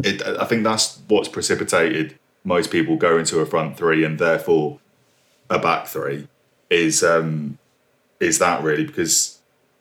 it, 0.02 0.22
I 0.22 0.44
think 0.44 0.64
that's 0.64 1.00
what's 1.08 1.28
precipitated 1.28 2.18
most 2.44 2.70
people 2.70 2.96
go 2.96 3.18
into 3.18 3.40
a 3.40 3.46
front 3.46 3.76
three 3.76 4.04
and 4.04 4.18
therefore 4.18 4.78
a 5.50 5.58
back 5.58 5.86
three 5.86 6.28
is 6.70 7.02
um, 7.02 7.58
is 8.20 8.38
that 8.38 8.62
really 8.62 8.84
because 8.84 9.38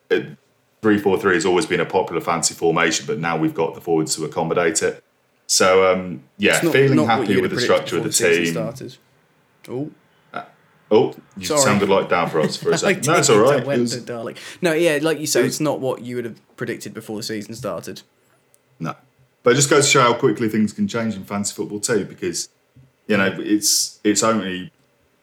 it, 0.09 0.37
three 0.81 0.97
four 0.97 1.19
three 1.19 1.35
has 1.35 1.45
always 1.45 1.65
been 1.65 1.79
a 1.79 1.85
popular 1.85 2.21
fancy 2.21 2.53
formation, 2.53 3.05
but 3.05 3.19
now 3.19 3.37
we've 3.37 3.53
got 3.53 3.75
the 3.75 3.81
forwards 3.81 4.15
to 4.15 4.25
accommodate 4.25 4.81
it. 4.81 5.03
So 5.47 5.91
um, 5.91 6.23
yeah, 6.37 6.59
not- 6.63 6.73
feeling 6.73 6.95
not 6.95 7.07
happy 7.07 7.39
with 7.39 7.51
the 7.51 7.61
structure 7.61 7.97
of 7.97 8.03
the 8.03 8.11
team. 8.11 8.47
Started. 8.47 8.97
Oh, 9.69 9.91
Oh, 10.93 11.15
you 11.37 11.45
Sorry. 11.45 11.59
sounded 11.61 11.89
like 11.89 12.09
Davros 12.09 12.57
for 12.61 12.71
a 12.71 12.77
second. 12.77 13.07
No, 13.07 13.15
it's 13.15 13.29
all 13.29 13.39
right. 13.39 13.59
It 13.61 13.65
went 13.65 13.81
was- 13.81 13.97
darling. 14.03 14.35
No, 14.61 14.73
yeah, 14.73 14.99
like 15.01 15.19
you 15.19 15.25
said, 15.27 15.43
It- 15.43 15.47
it's 15.47 15.59
not 15.59 15.79
what 15.79 16.01
you 16.01 16.15
would 16.17 16.25
have 16.25 16.55
predicted 16.57 16.93
before 16.93 17.17
the 17.17 17.23
season 17.23 17.55
started. 17.55 18.01
No. 18.79 18.95
But 19.43 19.53
it 19.53 19.55
just 19.55 19.69
goes 19.69 19.85
to 19.85 19.91
show 19.91 20.01
how 20.01 20.13
quickly 20.13 20.47
things 20.49 20.71
can 20.73 20.87
change 20.87 21.15
in 21.15 21.23
fantasy 21.25 21.53
football 21.55 21.79
too, 21.79 22.05
because 22.05 22.49
you 23.07 23.17
know 23.17 23.35
it's 23.39 23.99
it's 24.03 24.23
only 24.23 24.71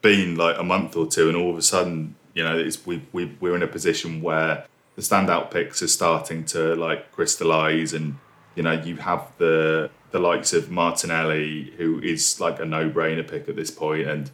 been 0.01 0.35
like 0.35 0.57
a 0.59 0.63
month 0.63 0.95
or 0.95 1.07
two, 1.07 1.27
and 1.27 1.35
all 1.37 1.49
of 1.51 1.57
a 1.57 1.61
sudden, 1.61 2.15
you 2.33 2.43
know, 2.43 2.57
it's 2.57 2.85
we 2.85 3.01
we 3.13 3.35
we're 3.39 3.55
in 3.55 3.63
a 3.63 3.67
position 3.67 4.21
where 4.21 4.65
the 4.95 5.01
standout 5.01 5.49
picks 5.51 5.81
are 5.81 5.87
starting 5.87 6.43
to 6.45 6.75
like 6.75 7.11
crystallize, 7.13 7.93
and 7.93 8.17
you 8.55 8.61
know, 8.63 8.73
you 8.73 8.97
have 8.97 9.27
the 9.39 9.89
the 10.11 10.19
likes 10.19 10.53
of 10.53 10.69
Martinelli, 10.69 11.73
who 11.77 11.99
is 12.01 12.39
like 12.39 12.59
a 12.59 12.65
no-brainer 12.65 13.27
pick 13.27 13.47
at 13.49 13.55
this 13.55 13.71
point, 13.71 14.07
and 14.07 14.29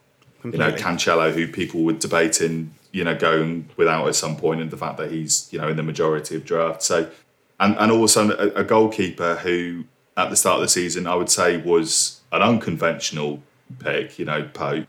you 0.52 0.60
know 0.60 0.72
Completely. 0.72 0.98
Cancelo, 0.98 1.34
who 1.34 1.48
people 1.48 1.84
were 1.84 1.94
debating, 1.94 2.74
you 2.92 3.04
know, 3.04 3.16
going 3.16 3.70
without 3.78 4.08
at 4.08 4.16
some 4.16 4.36
point, 4.38 4.62
and 4.62 4.72
the 4.72 4.78
fact 4.78 4.98
that 4.98 5.12
he's 5.12 5.48
you 5.52 5.60
know 5.60 5.68
in 5.68 5.78
the 5.78 5.84
majority 5.84 6.36
of 6.36 6.46
drafts. 6.46 6.86
So, 6.86 7.10
and 7.60 7.76
and 7.78 7.92
all 7.92 8.00
of 8.00 8.04
a 8.04 8.08
sudden 8.08 8.32
a, 8.32 8.62
a 8.62 8.64
goalkeeper 8.64 9.36
who 9.36 9.86
at 10.16 10.30
the 10.30 10.36
start 10.36 10.56
of 10.56 10.62
the 10.62 10.70
season 10.70 11.08
I 11.08 11.16
would 11.16 11.30
say 11.30 11.58
was 11.58 12.22
an 12.32 12.42
unconventional 12.42 13.42
pick. 13.80 14.18
You 14.20 14.26
know, 14.26 14.50
Pope. 14.54 14.88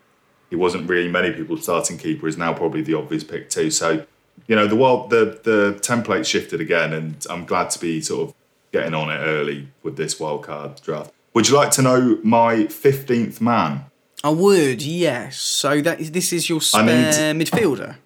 He 0.51 0.57
wasn't 0.57 0.89
really 0.89 1.09
many 1.11 1.31
people's 1.33 1.63
starting 1.63 1.99
keeper. 1.99 2.27
Is 2.27 2.39
now 2.39 2.55
probably 2.55 2.83
the 2.83 2.95
obvious 2.95 3.23
pick 3.23 3.51
too. 3.51 3.71
So, 3.71 4.07
you 4.47 4.57
know, 4.57 4.67
the 4.67 4.77
world 4.77 5.11
the 5.11 5.39
the 5.43 5.79
template 5.81 6.25
shifted 6.25 6.61
again, 6.61 6.93
and 6.93 7.27
I'm 7.29 7.45
glad 7.45 7.71
to 7.71 7.79
be 7.79 8.01
sort 8.01 8.29
of 8.29 8.35
getting 8.73 8.95
on 8.95 9.11
it 9.11 9.19
early 9.19 9.69
with 9.83 9.97
this 9.97 10.19
wild 10.19 10.43
card 10.45 10.81
draft. 10.83 11.13
Would 11.35 11.49
you 11.49 11.57
like 11.57 11.71
to 11.73 11.83
know 11.83 12.19
my 12.23 12.67
fifteenth 12.67 13.41
man? 13.41 13.85
I 14.25 14.31
would, 14.31 14.83
yes. 14.83 15.39
So 15.39 15.81
that 15.83 16.01
is, 16.01 16.11
this 16.11 16.33
is 16.33 16.49
your 16.49 16.59
I 16.59 16.63
spare 16.83 17.35
midfielder. 17.35 17.97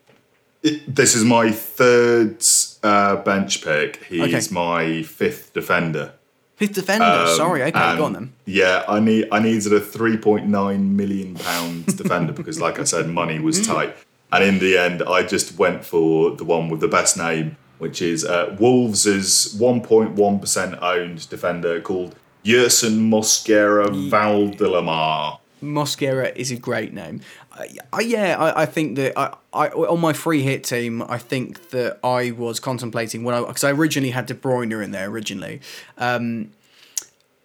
It, 0.62 0.94
this 0.94 1.14
is 1.14 1.24
my 1.24 1.50
third 1.50 2.44
uh, 2.82 3.16
bench 3.16 3.64
pick. 3.64 4.04
He's 4.04 4.20
Okay. 4.22 4.54
my 4.54 5.02
fifth 5.02 5.52
defender. 5.52 6.12
Fifth 6.56 6.74
defender. 6.74 7.04
Um, 7.04 7.36
Sorry, 7.36 7.62
okay, 7.64 7.78
and 7.78 7.98
go 7.98 8.04
on 8.04 8.12
then. 8.12 8.32
Yeah, 8.44 8.84
I 8.86 9.00
need 9.00 9.26
I 9.32 9.40
needed 9.40 9.72
a 9.72 9.80
three 9.80 10.16
point 10.16 10.46
nine 10.46 10.94
million 10.96 11.34
pounds 11.34 11.94
defender 12.02 12.32
because, 12.32 12.60
like 12.60 12.78
I 12.78 12.84
said, 12.84 13.08
money 13.08 13.40
was 13.40 13.66
tight. 13.66 13.96
And 14.30 14.44
in 14.44 14.58
the 14.60 14.78
end, 14.78 15.02
I 15.02 15.24
just 15.24 15.58
went 15.58 15.84
for 15.84 16.30
the 16.36 16.44
one 16.44 16.68
with 16.68 16.80
the 16.80 16.88
best 16.88 17.16
name, 17.16 17.56
which 17.78 18.00
is 18.00 18.24
uh, 18.24 18.54
Wolves' 18.60 19.54
one 19.58 19.80
point 19.80 20.12
one 20.12 20.38
percent 20.38 20.76
owned 20.80 21.28
defender 21.28 21.80
called 21.80 22.14
Yerson 22.44 23.10
Mosquera 23.10 23.88
Valdelamar. 24.10 25.38
Mosquera 25.62 26.34
is 26.36 26.50
a 26.50 26.56
great 26.56 26.92
name. 26.92 27.20
I, 27.52 27.68
I, 27.92 28.00
yeah, 28.00 28.36
I, 28.38 28.62
I 28.62 28.66
think 28.66 28.96
that 28.96 29.18
I, 29.18 29.34
I 29.52 29.68
on 29.68 30.00
my 30.00 30.12
free 30.12 30.42
hit 30.42 30.64
team, 30.64 31.02
I 31.02 31.18
think 31.18 31.70
that 31.70 31.98
I 32.04 32.32
was 32.32 32.60
contemplating 32.60 33.24
when 33.24 33.34
I 33.34 33.40
because 33.40 33.64
I 33.64 33.70
originally 33.70 34.10
had 34.10 34.26
De 34.26 34.34
Bruyne 34.34 34.82
in 34.82 34.90
there 34.90 35.08
originally, 35.08 35.60
um, 35.98 36.50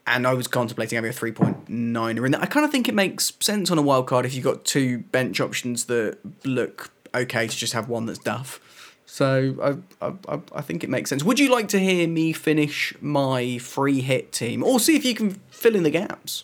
and 0.06 0.26
I 0.26 0.34
was 0.34 0.48
contemplating 0.48 0.96
having 0.96 1.10
a 1.10 1.14
three 1.14 1.32
point 1.32 1.58
in 1.68 1.94
there. 1.94 2.42
I 2.42 2.46
kind 2.46 2.66
of 2.66 2.72
think 2.72 2.88
it 2.88 2.96
makes 2.96 3.34
sense 3.40 3.70
on 3.72 3.78
a 3.78 3.82
wild 3.82 4.08
card 4.08 4.26
if 4.26 4.34
you've 4.34 4.44
got 4.44 4.66
two 4.66 5.00
bench 5.00 5.40
options 5.40 5.86
that 5.86 6.18
look 6.46 6.92
okay 7.14 7.48
to 7.48 7.56
just 7.56 7.74
have 7.74 7.90
one 7.90 8.06
that's 8.06 8.20
duff. 8.20 8.60
So 9.06 9.80
I, 10.02 10.06
I- 10.08 10.40
I 10.54 10.62
think 10.62 10.84
it 10.84 10.90
makes 10.90 11.10
sense. 11.10 11.24
Would 11.24 11.40
you 11.40 11.50
like 11.50 11.70
to 11.70 11.80
hear 11.80 12.08
me 12.10 12.34
finish 12.34 12.94
my 13.00 13.58
free 13.58 14.02
hit 14.02 14.32
team, 14.34 14.64
or 14.64 14.80
see 14.82 14.96
if 14.98 15.06
you 15.06 15.16
can 15.16 15.40
fill 15.50 15.76
in 15.76 15.84
the 15.84 15.90
gaps? 15.90 16.44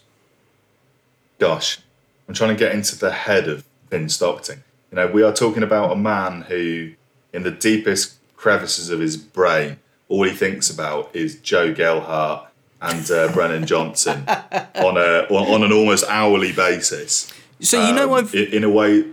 Gosh, 1.43 1.79
I'm 2.25 2.33
trying 2.33 2.51
to 2.51 2.55
get 2.55 2.71
into 2.73 2.97
the 2.97 3.11
head 3.11 3.49
of 3.49 3.65
Finn 3.89 4.07
Stockton. 4.07 4.63
You 4.89 4.95
know, 4.95 5.07
we 5.07 5.23
are 5.23 5.33
talking 5.33 5.61
about 5.61 5.91
a 5.91 5.95
man 5.97 6.43
who, 6.43 6.93
in 7.33 7.43
the 7.43 7.51
deepest 7.51 8.15
crevices 8.37 8.89
of 8.89 9.01
his 9.01 9.17
brain, 9.17 9.79
all 10.07 10.23
he 10.23 10.31
thinks 10.31 10.69
about 10.69 11.13
is 11.13 11.35
Joe 11.41 11.73
Gelhardt 11.73 12.47
and 12.81 13.11
uh, 13.11 13.29
Brennan 13.33 13.65
Johnson 13.65 14.23
on 14.29 14.95
a 14.95 15.27
on, 15.29 15.63
an 15.63 15.73
almost 15.73 16.05
hourly 16.07 16.53
basis. 16.53 17.29
So 17.59 17.85
you 17.85 17.93
know 17.93 18.15
Um, 18.15 18.23
I've 18.25 18.33
in, 18.33 18.63
a 18.63 18.69
way. 18.69 19.03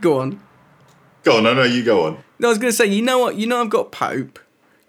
go 0.00 0.18
on. 0.18 0.40
Go 1.22 1.36
on, 1.36 1.44
no, 1.44 1.54
no, 1.54 1.62
you 1.62 1.84
go 1.84 2.06
on. 2.06 2.24
No, 2.40 2.48
I 2.48 2.50
was 2.50 2.58
going 2.58 2.72
to 2.72 2.76
say, 2.76 2.86
you 2.86 3.02
know 3.02 3.20
what? 3.20 3.36
You 3.36 3.46
know, 3.46 3.60
I've 3.60 3.70
got 3.70 3.92
Pope. 3.92 4.40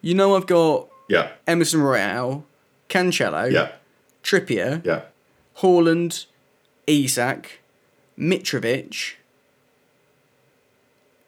You 0.01 0.15
know, 0.15 0.35
I've 0.35 0.47
got 0.47 0.87
Yeah, 1.07 1.33
Emerson 1.45 1.81
Royal, 1.81 2.45
Cancelo, 2.89 3.51
yeah, 3.51 3.73
Trippier, 4.23 4.83
yeah. 4.83 5.01
Haaland, 5.59 6.25
Isak, 6.87 7.59
Mitrovic, 8.17 9.15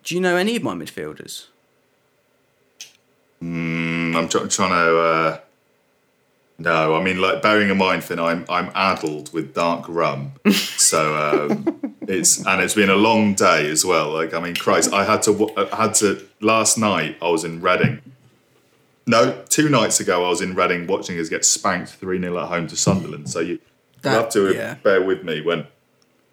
Do 0.03 0.15
you 0.15 0.21
know 0.21 0.35
any 0.37 0.55
of 0.55 0.63
my 0.63 0.73
midfielders? 0.73 1.47
Mm, 3.43 4.15
I'm 4.15 4.27
try- 4.29 4.47
trying 4.47 4.71
to. 4.71 4.97
Uh, 4.99 5.39
no, 6.57 6.95
I 6.95 7.03
mean, 7.03 7.21
like 7.21 7.41
bearing 7.41 7.69
in 7.69 7.77
mind, 7.77 8.03
Finn, 8.03 8.19
I'm 8.19 8.45
I'm 8.49 8.71
addled 8.75 9.31
with 9.33 9.53
dark 9.53 9.85
rum, 9.87 10.33
so 10.51 11.15
um, 11.15 11.95
it's 12.01 12.45
and 12.45 12.61
it's 12.61 12.73
been 12.73 12.89
a 12.89 12.95
long 12.95 13.33
day 13.33 13.69
as 13.69 13.85
well. 13.85 14.11
Like, 14.11 14.33
I 14.33 14.39
mean, 14.41 14.55
Christ, 14.55 14.91
I 14.91 15.05
had 15.05 15.21
to 15.23 15.51
I 15.55 15.83
had 15.83 15.93
to 15.95 16.25
last 16.41 16.77
night. 16.77 17.17
I 17.21 17.29
was 17.29 17.43
in 17.45 17.61
Reading. 17.61 18.01
No, 19.07 19.41
two 19.49 19.69
nights 19.69 19.99
ago, 19.99 20.25
I 20.25 20.29
was 20.29 20.41
in 20.41 20.53
Reading 20.53 20.85
watching 20.85 21.17
us 21.19 21.29
get 21.29 21.43
spanked 21.45 21.91
three 21.93 22.19
0 22.19 22.37
at 22.37 22.47
home 22.49 22.67
to 22.67 22.75
Sunderland. 22.75 23.29
So 23.29 23.39
you, 23.39 23.59
you 24.03 24.09
have 24.09 24.29
to 24.29 24.53
yeah. 24.53 24.75
bear 24.75 25.01
with 25.03 25.23
me 25.23 25.41
when 25.41 25.65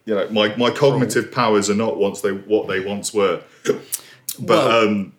you 0.05 0.15
know 0.15 0.29
my, 0.31 0.55
my 0.57 0.71
cognitive 0.71 1.33
powers 1.33 1.69
are 1.71 1.75
not 1.75 1.97
once 1.97 2.21
they 2.21 2.31
what 2.33 2.69
they 2.69 2.81
once 2.81 3.13
were. 3.15 3.43
But 3.65 3.79
Well- 4.39 4.89
um, 4.89 5.13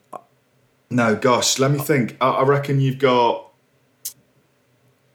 no, 0.89 1.15
gosh, 1.15 1.59
let 1.59 1.71
me 1.71 1.79
think. 1.79 2.15
I, 2.21 2.29
I 2.29 2.43
reckon 2.43 2.79
you've 2.79 2.99
got. 2.99 3.43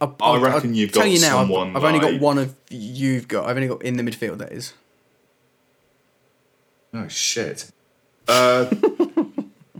I'll, 0.01 0.16
I 0.20 0.39
reckon 0.39 0.74
you've 0.74 0.93
tell 0.93 1.05
got 1.05 1.11
you 1.11 1.20
now, 1.20 1.39
I've- 1.39 1.49
someone 1.49 1.76
I've, 1.76 1.85
only 1.85 2.01
got 2.01 2.20
one 2.20 2.39
of 2.39 2.55
you've 2.70 3.28
got. 3.28 3.47
I've 3.47 3.57
only 3.57 3.68
got 3.68 3.83
in 3.83 3.97
the 3.97 4.03
midfield. 4.03 4.39
That 4.39 4.53
is. 4.53 4.74
Oh 6.93 7.09
shit. 7.09 7.70
Uh, 8.28 8.66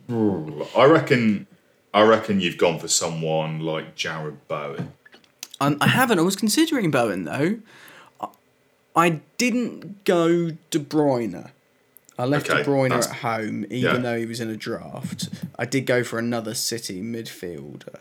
I 0.77 0.85
reckon. 0.85 1.47
I 1.95 2.03
reckon 2.03 2.41
you've 2.41 2.57
gone 2.57 2.79
for 2.79 2.89
someone 2.89 3.61
like 3.61 3.95
Jarrod 3.97 4.37
Bowen. 4.49 4.93
Um, 5.67 5.77
I 5.81 5.89
haven't. 5.89 6.19
I 6.19 6.23
was 6.23 6.37
considering 6.37 6.91
Bowen 6.91 7.25
though. 7.25 7.59
I- 8.21 8.29
I 8.95 9.21
didn't 9.39 10.05
go 10.05 10.51
De 10.71 10.79
Bruyne. 10.79 11.51
I 12.19 12.25
left 12.27 12.51
Okay, 12.51 12.63
De 12.63 12.69
Bruyne 12.69 12.91
that's- 12.91 13.09
at 13.09 13.17
home, 13.17 13.65
even 13.71 13.79
yeah. 13.81 13.97
though 13.99 14.19
he 14.19 14.27
was 14.27 14.41
in 14.41 14.51
a 14.51 14.57
draft. 14.57 15.29
I 15.59 15.65
did 15.65 15.87
go 15.87 16.05
for 16.05 16.19
another 16.19 16.55
City 16.55 17.01
midfielder. 17.03 18.01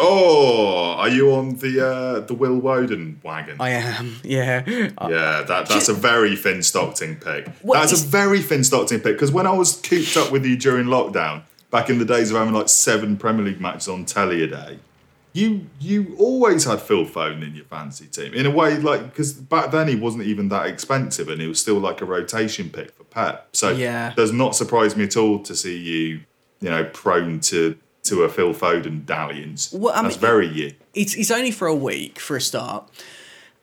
Oh, 0.00 0.94
are 0.96 1.08
you 1.08 1.32
on 1.34 1.56
the 1.56 1.84
uh, 1.84 2.20
the 2.20 2.34
Phil 2.36 2.60
Foden 2.60 3.16
wagon? 3.24 3.56
I 3.60 3.70
am, 3.70 4.16
yeah. 4.22 4.62
Yeah, 4.68 5.42
that 5.42 5.68
that's 5.68 5.88
a 5.88 5.92
very 5.94 6.36
Finn 6.36 6.62
Stockton 6.62 7.16
pick. 7.16 7.48
What 7.62 7.80
that's 7.80 7.92
is- 7.92 8.04
a 8.04 8.06
very 8.06 8.40
Finn 8.40 8.62
Stockton 8.62 9.00
pick 9.00 9.14
because 9.16 9.32
when 9.32 9.46
I 9.46 9.52
was 9.52 9.74
cooped 9.76 10.16
up 10.16 10.30
with 10.30 10.46
you 10.46 10.56
during 10.56 10.86
lockdown, 10.86 11.42
back 11.72 11.90
in 11.90 11.98
the 11.98 12.04
days 12.04 12.30
of 12.30 12.36
having 12.36 12.54
like 12.54 12.68
seven 12.68 13.16
Premier 13.16 13.44
League 13.44 13.60
matches 13.60 13.88
on 13.88 14.04
telly 14.04 14.42
a 14.44 14.46
day, 14.46 14.78
you 15.38 15.66
you 15.80 16.16
always 16.18 16.64
had 16.64 16.80
Phil 16.80 17.04
Foden 17.04 17.42
in 17.46 17.54
your 17.54 17.64
fantasy 17.66 18.06
team 18.06 18.34
in 18.34 18.46
a 18.46 18.50
way 18.50 18.76
like 18.78 19.02
because 19.10 19.32
back 19.32 19.70
then 19.70 19.86
he 19.88 19.94
wasn't 19.96 20.24
even 20.24 20.48
that 20.48 20.66
expensive 20.66 21.28
and 21.28 21.40
he 21.40 21.46
was 21.46 21.60
still 21.60 21.78
like 21.78 22.00
a 22.00 22.04
rotation 22.04 22.70
pick 22.70 22.90
for 22.92 23.04
Pep. 23.04 23.48
So 23.52 23.70
Yeah. 23.70 24.12
does 24.16 24.32
not 24.32 24.56
surprise 24.56 24.96
me 24.96 25.04
at 25.04 25.16
all 25.16 25.38
to 25.48 25.54
see 25.54 25.76
you 25.76 26.20
you 26.60 26.70
know 26.70 26.84
prone 26.84 27.40
to 27.40 27.76
to 28.04 28.22
a 28.22 28.28
Phil 28.28 28.54
Foden 28.54 29.04
dalliance. 29.04 29.72
Well, 29.72 29.92
I 29.94 30.02
That's 30.02 30.16
very 30.16 30.48
you. 30.48 30.72
it's, 30.94 31.14
it's 31.14 31.30
only 31.30 31.50
for 31.50 31.66
a 31.68 31.74
week 31.74 32.18
for 32.18 32.36
a 32.36 32.40
start, 32.40 32.88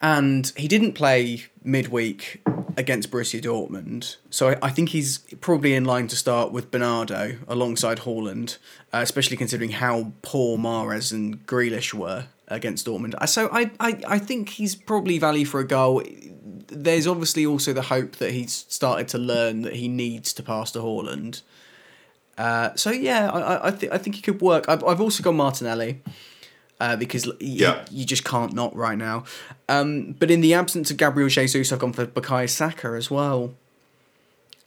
and 0.05 0.51
he 0.55 0.67
didn't 0.67 0.93
play 0.93 1.45
midweek 1.63 2.41
against 2.77 3.09
Borussia 3.09 3.41
Dortmund, 3.41 4.17
so 4.29 4.49
I, 4.49 4.55
I 4.67 4.69
think 4.69 4.89
he's 4.89 5.19
probably 5.47 5.73
in 5.73 5.85
line 5.85 6.07
to 6.09 6.15
start 6.15 6.51
with 6.51 6.69
Bernardo 6.71 7.37
alongside 7.47 7.99
Haaland, 7.99 8.57
uh, 8.93 8.99
especially 9.01 9.37
considering 9.37 9.71
how 9.71 10.11
poor 10.21 10.57
Mahrez 10.57 11.11
and 11.11 11.45
Grealish 11.47 11.93
were 11.93 12.27
against 12.47 12.85
Dortmund. 12.85 13.15
Uh, 13.17 13.25
So 13.25 13.49
I, 13.51 13.71
I, 13.79 13.91
I 14.15 14.19
think 14.19 14.49
he's 14.49 14.75
probably 14.75 15.17
value 15.17 15.45
for 15.45 15.59
a 15.59 15.67
goal. 15.67 16.03
There's 16.67 17.07
obviously 17.07 17.45
also 17.45 17.73
the 17.73 17.83
hope 17.95 18.17
that 18.17 18.31
he's 18.31 18.53
started 18.69 19.07
to 19.09 19.17
learn 19.17 19.61
that 19.63 19.75
he 19.75 19.87
needs 19.87 20.33
to 20.33 20.43
pass 20.43 20.71
to 20.73 20.79
Haaland. 20.79 21.41
Uh, 22.37 22.75
so 22.75 22.91
yeah, 22.91 23.31
I, 23.31 23.67
I, 23.69 23.71
think 23.71 23.91
I 23.93 23.97
think 23.97 24.15
he 24.17 24.21
could 24.21 24.41
work. 24.41 24.65
I've, 24.67 24.83
I've 24.83 24.99
also 25.01 25.23
got 25.23 25.33
Martinelli 25.33 26.01
uh, 26.81 26.97
because 26.97 27.23
Yeah. 27.39 27.85
you 27.89 28.03
just 28.05 28.25
can't 28.25 28.53
not 28.53 28.75
right 28.75 28.97
now. 28.97 29.23
Um, 29.67 30.15
but 30.19 30.29
in 30.29 30.41
the 30.41 30.53
absence 30.53 30.91
of 30.91 30.97
Gabriel 30.97 31.29
Jesus, 31.29 31.71
I've 31.71 31.79
gone 31.79 31.93
for 31.93 32.05
Bukayo 32.05 32.47
Saka 32.49 32.89
as 32.89 33.09
well 33.09 33.53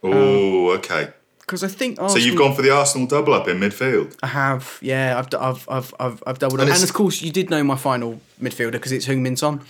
Oh, 0.03 0.71
okay. 0.71 1.09
because 1.39 1.63
I 1.63 1.67
think 1.67 1.97
So 1.99 2.17
you've 2.17 2.37
gone 2.37 2.55
for 2.55 2.61
the 2.61 2.69
Arsenal 2.69 3.07
double 3.07 3.33
up 3.33 3.47
in 3.47 3.59
midfield. 3.59 4.15
I 4.23 4.27
have, 4.27 4.77
yeah, 4.81 5.17
I've 5.19 5.33
I've 5.41 5.67
I've 5.69 5.93
I've, 5.99 6.23
I've 6.27 6.39
doubled 6.39 6.59
up, 6.61 6.67
And 6.67 6.73
and, 6.75 6.83
of 6.83 6.93
course 6.93 7.21
you 7.21 7.31
did 7.31 7.49
know 7.49 7.63
my 7.63 7.75
final 7.75 8.19
midfielder 8.41 8.73
because 8.73 8.91
it's 8.91 9.07
Heung 9.07 9.19
Min 9.21 9.35
Son. 9.35 9.61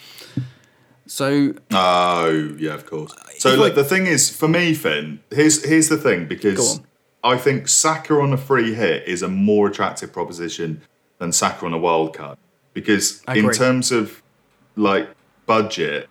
So 1.07 1.53
Oh, 1.71 2.55
yeah, 2.59 2.73
of 2.73 2.86
course. 2.86 3.13
So 3.39 3.53
If 3.53 3.59
look, 3.59 3.71
I- 3.73 3.75
the 3.75 3.84
thing 3.84 4.05
is, 4.07 4.30
for 4.36 4.47
me, 4.47 4.73
Finn, 4.73 5.19
here's 5.32 5.63
here's 5.65 5.89
the 5.89 5.97
thing 5.97 6.27
because. 6.27 6.82
I 7.21 7.36
think 7.38 7.67
Saka 7.67 8.13
on 8.13 8.32
a 8.32 8.38
free 8.38 8.73
hit 8.73 9.05
is 9.05 9.21
a 9.21 9.27
more 9.27 9.67
attractive 9.67 10.13
proposition 10.13 10.82
than 11.17 11.34
Saka 11.34 11.65
on 11.65 11.73
a 11.73 11.77
wild 11.77 12.13
card 12.15 12.38
because 12.73 13.21
in 13.36 13.51
terms 13.51 13.91
of 13.91 14.21
like 14.77 15.09
budget, 15.50 16.08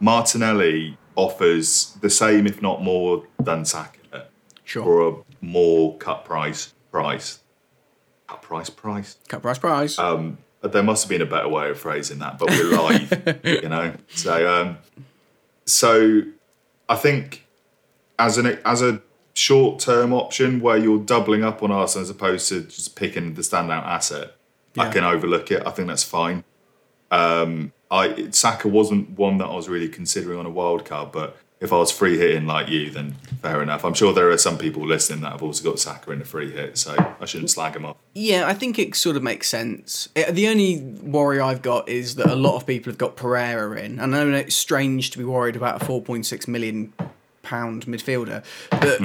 Martinelli 0.00 0.98
offers 1.14 1.96
the 2.00 2.10
same, 2.10 2.44
if 2.44 2.60
not 2.60 2.82
more, 2.82 3.24
than 3.38 3.64
Saka 3.64 4.26
sure, 4.64 4.82
for 4.82 5.08
a 5.08 5.44
more 5.44 5.96
cut 5.98 6.24
price 6.24 6.74
price. 6.90 7.38
Cut 8.26 8.42
price 8.42 8.68
price. 8.68 9.16
cut 9.28 9.42
price 9.42 9.58
price. 9.58 9.96
Um, 9.96 10.38
there 10.62 10.82
must 10.82 11.04
have 11.04 11.08
been 11.08 11.22
a 11.22 11.30
better 11.36 11.48
way 11.48 11.70
of 11.70 11.78
phrasing 11.78 12.18
that, 12.18 12.38
but 12.38 12.50
we're 12.50 12.76
live, 12.76 13.40
you 13.62 13.68
know. 13.68 13.94
So, 14.08 14.60
um, 14.60 14.78
so 15.66 16.22
I 16.88 16.96
think 16.96 17.46
as 18.18 18.38
an 18.38 18.58
as 18.64 18.82
a 18.82 19.00
short 19.34 19.78
term 19.78 20.12
option 20.12 20.60
where 20.60 20.76
you're 20.76 20.98
doubling 20.98 21.44
up 21.44 21.62
on 21.62 21.70
Arsenal 21.70 22.02
as 22.02 22.10
opposed 22.10 22.48
to 22.48 22.62
just 22.62 22.96
picking 22.96 23.34
the 23.34 23.42
standout 23.42 23.84
asset, 23.84 24.34
I 24.76 24.88
can 24.90 25.04
overlook 25.04 25.52
it. 25.52 25.64
I 25.64 25.70
think 25.70 25.86
that's 25.86 26.02
fine. 26.02 26.42
Um, 27.12 27.72
I 27.90 28.28
Saka 28.30 28.68
wasn't 28.68 29.18
one 29.18 29.38
that 29.38 29.46
I 29.46 29.54
was 29.54 29.68
really 29.68 29.88
considering 29.88 30.38
on 30.38 30.46
a 30.46 30.50
wild 30.50 30.84
card, 30.84 31.10
but 31.12 31.36
if 31.60 31.72
I 31.72 31.76
was 31.76 31.90
free 31.90 32.16
hitting 32.16 32.46
like 32.46 32.68
you, 32.68 32.88
then 32.90 33.16
fair 33.42 33.62
enough. 33.62 33.84
I'm 33.84 33.92
sure 33.92 34.14
there 34.14 34.30
are 34.30 34.38
some 34.38 34.56
people 34.56 34.86
listening 34.86 35.20
that 35.20 35.32
have 35.32 35.42
also 35.42 35.62
got 35.68 35.78
Saka 35.78 36.10
in 36.12 36.22
a 36.22 36.24
free 36.24 36.50
hit, 36.50 36.78
so 36.78 36.94
I 37.20 37.24
shouldn't 37.26 37.50
slag 37.50 37.76
him 37.76 37.84
off. 37.84 37.96
Yeah, 38.14 38.46
I 38.46 38.54
think 38.54 38.78
it 38.78 38.94
sort 38.94 39.16
of 39.16 39.22
makes 39.22 39.48
sense. 39.48 40.08
Eh, 40.16 40.30
The 40.30 40.48
only 40.48 40.78
worry 40.80 41.38
I've 41.40 41.60
got 41.62 41.88
is 41.88 42.14
that 42.14 42.28
a 42.28 42.34
lot 42.34 42.56
of 42.56 42.66
people 42.66 42.90
have 42.90 42.96
got 42.98 43.14
Pereira 43.16 43.78
in. 43.78 43.98
and 43.98 44.16
I 44.16 44.24
know 44.24 44.36
it's 44.36 44.54
strange 44.54 45.10
to 45.10 45.18
be 45.18 45.24
worried 45.24 45.56
about 45.56 45.82
a 45.82 45.84
4.6 45.84 46.48
million 46.48 46.92
pound 47.42 47.84
midfielder, 47.86 48.42
but 48.70 49.00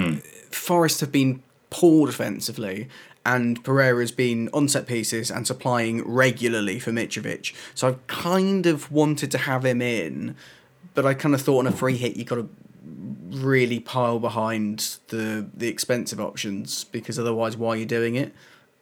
Forest 0.54 1.02
have 1.02 1.12
been 1.12 1.42
poor 1.72 2.08
defensively, 2.08 2.88
and 3.26 3.64
Pereira's 3.64 4.12
been 4.12 4.50
on 4.54 4.70
set 4.70 4.86
pieces 4.86 5.32
and 5.32 5.48
supplying 5.48 6.08
regularly 6.08 6.80
for 6.80 6.92
Mitrovic. 6.92 7.54
So 7.74 7.88
I've 7.88 8.08
kind 8.08 8.68
of 8.68 8.92
wanted 8.92 9.32
to 9.32 9.40
have 9.40 9.66
him 9.66 9.82
in, 9.82 10.36
but 10.94 11.06
I 11.06 11.16
kind 11.16 11.34
of 11.34 11.42
thought 11.42 11.60
on 11.60 11.68
a 11.68 11.72
free 11.72 11.98
hit 11.98 12.16
you've 12.16 12.28
got 12.28 12.36
to 12.36 12.50
really 13.30 13.80
pile 13.80 14.20
behind 14.20 14.98
the 15.08 15.48
the 15.54 15.68
expensive 15.68 16.22
options 16.22 16.84
because 16.86 17.20
otherwise 17.20 17.58
why 17.58 17.70
are 17.70 17.78
you 17.78 17.86
doing 17.86 18.16
it? 18.16 18.34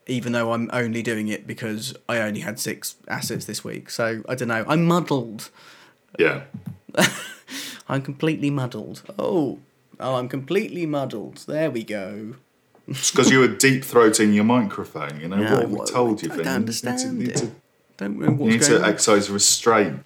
Even 0.06 0.34
though 0.34 0.52
i'm 0.52 0.70
only 0.74 1.02
doing 1.02 1.30
it 1.30 1.48
because 1.48 1.96
i 2.10 2.20
only 2.20 2.42
had 2.42 2.60
six 2.60 2.96
assets 3.08 3.46
this 3.46 3.64
week. 3.64 3.90
So 3.90 4.22
i 4.28 4.36
don't 4.36 4.50
know. 4.50 4.66
I'm 4.68 4.86
muddled. 4.86 5.50
Yeah. 6.20 6.44
i'm 7.88 8.02
completely 8.02 8.50
muddled. 8.50 9.02
Oh 9.18 9.60
oh 10.00 10.16
i'm 10.16 10.28
completely 10.28 10.86
muddled. 10.86 11.46
There 11.48 11.72
we 11.72 11.84
go 11.84 12.36
It's 12.88 13.12
because 13.12 13.32
you 13.32 13.40
were 13.40 13.48
deep 13.48 13.84
throating 13.84 14.34
your 14.34 14.44
microphone. 14.44 15.20
You 15.22 15.28
know 15.30 15.42
Yeah, 15.42 15.54
what 15.56 15.70
we 15.70 15.76
well, 15.76 15.86
told 15.86 16.22
you, 16.22 16.32
I 16.32 16.36
don't 16.36 16.46
You 16.46 16.52
understand 16.52 17.18
need 17.20 17.30
it. 17.30 17.36
to, 17.38 17.52
don't 17.98 18.20
know 18.20 18.26
you 18.28 18.32
what's 18.34 18.52
need 18.54 18.62
to 18.64 18.84
on 18.84 18.90
exercise 18.90 19.30
restraint. 19.30 20.04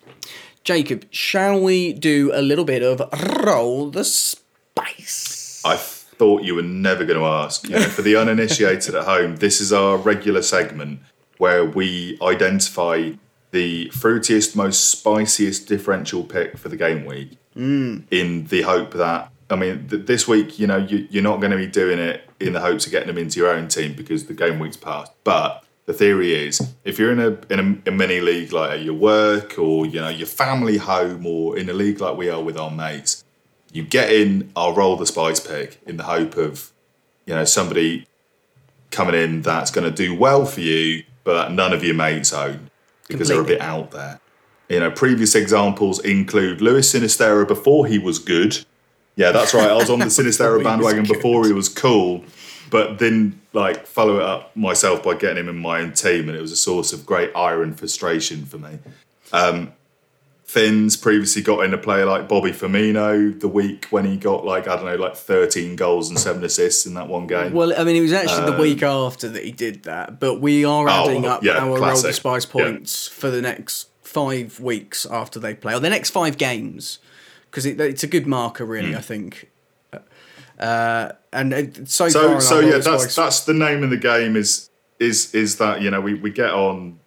jacob 0.63 1.05
shall 1.09 1.59
we 1.59 1.93
do 1.93 2.32
a 2.34 2.41
little 2.41 2.65
bit 2.65 2.84
of 2.84 3.01
roll 3.45 3.89
the 3.89 4.03
spice 4.03 5.61
I 5.65 5.75
thought 5.75 6.43
you 6.43 6.55
were 6.55 6.61
never 6.63 7.03
going 7.05 7.19
to 7.19 7.25
ask. 7.25 7.63
You 7.67 7.75
know, 7.75 7.82
for 7.84 8.01
the 8.01 8.15
uninitiated 8.15 8.95
at 8.95 9.05
home, 9.05 9.36
this 9.38 9.59
is 9.61 9.71
our 9.73 9.97
regular 9.97 10.41
segment 10.41 10.99
where 11.38 11.63
we 11.65 12.17
identify 12.21 13.11
the 13.51 13.88
fruitiest, 13.89 14.55
most 14.55 14.89
spiciest 14.89 15.67
differential 15.67 16.23
pick 16.23 16.57
for 16.57 16.69
the 16.69 16.78
game 16.78 17.05
week 17.05 17.38
mm. 17.55 18.03
in 18.11 18.45
the 18.47 18.61
hope 18.63 18.93
that, 18.93 19.32
I 19.49 19.55
mean, 19.55 19.88
th- 19.88 20.05
this 20.05 20.28
week, 20.28 20.57
you 20.59 20.67
know, 20.67 20.78
you, 20.78 21.07
you're 21.09 21.23
not 21.23 21.39
going 21.39 21.51
to 21.51 21.57
be 21.57 21.67
doing 21.67 21.99
it 21.99 22.26
in 22.40 22.54
the 22.54 22.60
hopes 22.60 22.86
of 22.86 22.92
getting 22.92 23.08
them 23.08 23.18
into 23.18 23.40
your 23.40 23.50
own 23.50 23.68
team 23.68 23.94
because 23.94 24.26
the 24.26 24.34
game 24.34 24.60
week's 24.60 24.78
passed. 24.78 25.12
But 25.24 25.64
the 25.88 25.94
theory 25.94 26.34
is 26.34 26.62
if 26.84 27.00
you're 27.00 27.12
in 27.12 27.20
a 27.20 27.38
in 27.50 27.82
a, 27.86 27.90
a 27.90 27.92
mini 27.92 28.20
league 28.20 28.54
like 28.54 28.72
at 28.72 28.84
your 28.84 28.94
work 28.94 29.58
or 29.58 29.86
you 29.86 30.00
know 30.00 30.10
your 30.10 30.28
family 30.28 30.78
home 30.78 31.26
or 31.26 31.58
in 31.58 31.68
a 31.70 31.74
league 31.74 32.00
like 32.00 32.16
we 32.16 32.30
are 32.30 32.44
with 32.44 32.58
our 32.58 32.70
mates 32.70 33.24
you 33.72 33.84
get 33.84 34.12
in 34.12 34.52
i'll 34.56 34.76
roll 34.76 34.96
the 34.98 35.08
spice 35.08 35.40
pick 35.40 35.82
in 35.88 35.98
the 35.98 36.04
hope 36.04 36.36
of 36.36 36.72
you 37.26 37.34
know 37.34 37.46
somebody 37.46 38.06
coming 38.92 39.16
in 39.16 39.42
that's 39.42 39.72
going 39.72 39.90
to 39.90 39.96
do 39.96 40.14
well 40.14 40.46
for 40.46 40.60
you 40.60 41.04
but 41.24 41.52
none 41.52 41.74
of 41.74 41.84
your 41.84 41.96
mates 41.96 42.34
own 42.34 42.70
because 43.08 43.30
they're 43.30 43.42
a 43.42 43.46
bit 43.46 43.62
out 43.62 43.92
there 43.92 44.20
you 44.68 44.80
know 44.80 44.92
previous 44.92 45.36
examples 45.36 46.00
include 46.04 46.60
Luis 46.60 46.94
Sinisterra 46.94 47.48
before 47.48 47.88
he 47.88 47.98
was 47.98 48.20
good 48.20 48.66
Yeah, 49.18 49.32
that's 49.34 49.53
right. 49.53 49.70
I 49.70 49.74
was 49.76 49.89
on 49.89 49.99
the 49.99 50.05
Sinisterra 50.18 50.63
bandwagon 50.63 51.03
before 51.03 51.45
he 51.45 51.51
was 51.51 51.68
cool, 51.68 52.24
but 52.70 52.99
then 52.99 53.41
like 53.51 53.86
follow 53.86 54.18
it 54.18 54.24
up 54.24 54.55
myself 54.55 55.03
by 55.03 55.15
getting 55.15 55.38
him 55.43 55.49
in 55.49 55.57
my 55.57 55.82
own 55.82 55.91
team, 55.91 56.30
and 56.30 56.38
it 56.38 56.41
was 56.41 56.51
a 56.53 56.55
source 56.57 56.93
of 56.93 57.05
great 57.05 57.36
ire 57.36 57.61
and 57.63 57.78
frustration 57.78 58.45
for 58.45 58.57
me. 58.59 58.80
Um, 59.34 59.74
Finn's 60.45 60.95
previously 60.95 61.41
got 61.41 61.65
in 61.65 61.74
a 61.74 61.78
player 61.78 62.05
like 62.05 62.30
Bobby 62.30 62.51
Firmino 62.51 63.38
the 63.38 63.49
week 63.49 63.88
when 63.89 64.05
he 64.05 64.15
got 64.15 64.45
like 64.45 64.65
I 64.65 64.78
don't 64.78 64.86
know 64.86 64.95
like 64.95 65.18
13 65.18 65.76
goals 65.76 66.09
and 66.09 66.18
seven 66.18 66.41
assists 66.45 66.86
in 66.86 66.93
that 66.93 67.09
one 67.09 67.28
game. 67.28 67.51
Well, 67.51 67.74
I 67.78 67.84
mean, 67.84 67.97
it 67.97 68.01
was 68.01 68.13
actually 68.13 68.51
the 68.51 68.57
week 68.57 68.82
after 68.82 69.28
that 69.28 69.43
he 69.43 69.51
did 69.51 69.84
that, 69.84 70.22
but 70.22 70.36
we 70.39 70.63
are 70.63 70.88
Um, 70.88 70.93
Oh, 71.03 71.09
adding 71.09 71.26
up 71.26 71.43
yeah, 71.43 71.57
our 71.57 71.65
roll 71.65 71.74
the 71.76 71.80
classic. 71.82 72.13
spice 72.13 72.45
Yeah. 72.45 72.51
points 72.63 73.09
for 73.09 73.30
the 73.30 73.41
next 73.41 73.88
five 74.03 74.61
weeks 74.61 75.05
after 75.05 75.38
they 75.38 75.53
play, 75.53 75.74
or 75.74 75.82
the 75.82 75.89
next 75.89 76.11
five 76.11 76.38
games, 76.38 76.99
because 77.58 77.66
it, 77.66 77.82
it's 77.82 78.03
a 78.03 78.08
good 78.08 78.28
marker, 78.28 78.64
really. 78.66 78.95
I 78.95 79.01
think. 79.01 79.49
Uh, 80.60 81.12
and 81.34 81.53
uh, 81.53 81.64
so, 81.86 82.08
so 82.08 82.39
so 82.39 82.60
yeah, 82.60 82.78
that's 82.78 83.03
Spice- 83.03 83.16
that's 83.16 83.39
the 83.45 83.53
name 83.55 83.84
of 83.84 83.89
the 83.89 83.97
game 83.97 84.36
is 84.36 84.70
is 84.99 85.34
is 85.34 85.58
that 85.58 85.82
you 85.82 85.89
know 85.89 85.99
we, 85.99 86.14
we 86.14 86.30
get 86.30 86.51
on 86.51 86.99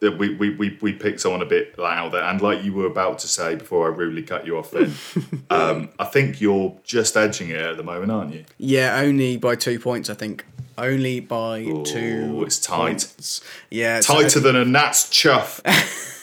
that 0.00 0.18
we, 0.18 0.34
we, 0.34 0.50
we, 0.50 0.78
we 0.82 0.92
pick 0.92 1.18
someone 1.18 1.42
a 1.42 1.46
bit 1.46 1.78
louder 1.78 2.18
and 2.18 2.42
like 2.42 2.62
you 2.62 2.72
were 2.72 2.86
about 2.86 3.20
to 3.20 3.28
say 3.28 3.54
before 3.54 3.90
I 3.90 3.94
rudely 3.94 4.22
cut 4.22 4.46
you 4.46 4.58
off 4.58 4.70
then 4.70 4.94
um, 5.50 5.88
I 5.98 6.04
think 6.04 6.40
you're 6.40 6.76
just 6.84 7.16
edging 7.16 7.48
it 7.50 7.56
at 7.56 7.76
the 7.76 7.82
moment 7.82 8.12
aren't 8.12 8.34
you 8.34 8.44
yeah, 8.58 9.00
only 9.00 9.38
by 9.38 9.54
two 9.54 9.78
points, 9.78 10.10
I 10.10 10.14
think. 10.14 10.44
Only 10.76 11.20
by 11.20 11.64
two. 11.84 12.42
it's 12.44 12.58
tight. 12.58 12.78
points. 12.78 13.40
Yeah, 13.70 14.00
so- 14.00 14.20
tighter 14.20 14.40
than 14.40 14.56
a 14.56 14.64
gnat's 14.64 15.08
chuff 15.08 15.60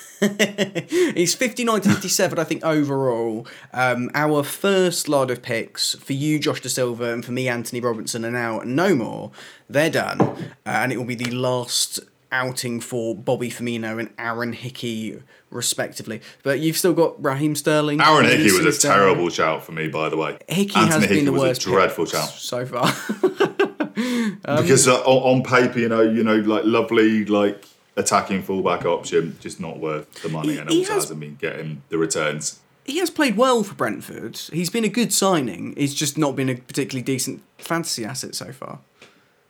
He's 1.16 1.34
59 1.34 1.82
to 1.82 1.90
57, 1.90 2.38
I 2.38 2.44
think, 2.44 2.64
overall. 2.64 3.48
Um, 3.74 4.12
our 4.14 4.44
first 4.44 5.10
lot 5.10 5.32
of 5.32 5.42
picks 5.42 5.96
for 5.96 6.14
you, 6.14 6.38
Josh 6.40 6.62
Dasilva, 6.62 7.14
and 7.14 7.26
for 7.26 7.32
me, 7.32 7.48
Antonee 7.48 7.82
Robinson, 7.82 8.24
are 8.26 8.32
now 8.32 8.62
no 8.64 8.96
more. 8.96 9.32
They're 9.70 9.90
done. 9.90 10.22
Uh, 10.22 10.36
and 10.66 10.92
it 10.92 10.98
will 10.98 11.06
be 11.06 11.16
the 11.16 11.32
last 11.32 12.00
outing 12.32 12.80
for 12.80 13.16
Bobby 13.16 13.50
Firmino 13.50 14.00
and 14.00 14.10
Aaron 14.18 14.54
Hickey, 14.54 15.22
respectively. 15.50 16.22
But 16.44 16.60
you've 16.60 16.78
still 16.78 16.94
got 16.94 17.22
Raheem 17.24 17.56
Sterling. 17.56 18.00
Aaron 18.00 18.26
Hickey 18.26 18.44
was 18.52 18.66
a 18.66 18.72
Sterling. 18.72 18.98
terrible 18.98 19.30
shout 19.30 19.64
for 19.64 19.74
me 19.74 19.90
by 19.90 20.08
the 20.10 20.18
way 20.18 20.38
Hickey 20.48 20.76
Anthony 20.76 20.92
has 20.92 21.04
Hickey 21.04 21.16
been 21.16 21.26
the 21.26 21.32
was 21.34 21.42
worst 21.42 21.62
a 21.64 21.70
dreadful 21.70 22.06
shout 22.06 22.30
so 22.30 22.66
far. 22.66 22.86
because 24.62 24.88
uh, 24.88 25.02
on, 25.02 25.40
on 25.40 25.44
paper 25.44 25.80
you 25.80 25.90
know 25.90 26.02
you 26.02 26.24
know 26.24 26.38
like 26.38 26.64
lovely 26.64 27.26
like 27.26 27.66
attacking 27.96 28.42
fullback 28.44 28.86
option 28.86 29.38
just 29.42 29.60
not 29.60 29.80
worth 29.80 30.12
the 30.24 30.30
money 30.30 30.54
He- 30.54 30.58
and 30.60 30.70
also 30.70 30.94
has- 30.94 31.04
hasn't 31.04 31.20
been 31.20 31.38
getting 31.40 31.82
the 31.90 31.98
returns 31.98 32.60
he 32.84 32.98
has 32.98 33.12
played 33.12 33.38
well 33.38 33.62
for 33.64 33.76
Brentford. 33.76 34.36
He's 34.52 34.72
been 34.72 34.84
a 34.84 34.90
good 34.90 35.14
signing. 35.14 35.76
He's 35.78 35.94
just 35.94 36.18
not 36.18 36.36
been 36.36 36.50
a 36.50 36.56
particularly 36.56 37.04
decent 37.04 37.44
fantasy 37.60 38.04
asset 38.04 38.34
so 38.34 38.52
far. 38.52 38.80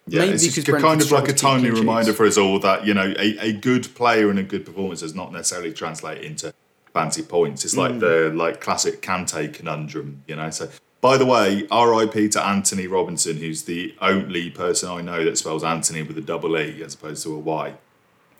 Yeah, 0.05 0.19
Maybe 0.19 0.33
it's 0.33 0.43
just 0.43 0.65
because 0.67 0.81
kind 0.81 1.01
of 1.01 1.11
like 1.13 1.29
a 1.29 1.33
timely 1.33 1.71
reminder 1.71 2.11
for 2.11 2.25
us 2.25 2.37
all 2.37 2.59
that 2.59 2.85
you 2.85 2.93
know 2.93 3.13
a, 3.17 3.37
a 3.39 3.53
good 3.53 3.95
player 3.95 4.29
and 4.29 4.37
a 4.37 4.43
good 4.43 4.65
performance 4.65 4.99
does 4.99 5.15
not 5.15 5.31
necessarily 5.31 5.71
translate 5.71 6.21
into 6.23 6.53
fancy 6.93 7.21
points. 7.21 7.63
It's 7.63 7.73
Mm. 7.73 7.77
like 7.77 7.99
the 7.99 8.31
like 8.35 8.59
classic 8.59 9.01
Kante 9.01 9.53
conundrum, 9.53 10.23
you 10.27 10.35
know. 10.35 10.49
So, 10.49 10.67
by 10.99 11.17
the 11.17 11.25
way, 11.25 11.65
R.I.P. 11.71 12.27
to 12.29 12.45
Antonee 12.45 12.87
Robinson, 12.87 13.37
who's 13.37 13.63
the 13.63 13.95
only 14.01 14.49
person 14.49 14.89
I 14.89 14.99
know 15.01 15.23
that 15.23 15.37
spells 15.37 15.63
Anthony 15.63 16.03
with 16.03 16.17
a 16.17 16.21
double 16.21 16.57
E 16.59 16.83
as 16.83 16.95
opposed 16.95 17.23
to 17.23 17.33
a 17.33 17.39
Y. 17.39 17.73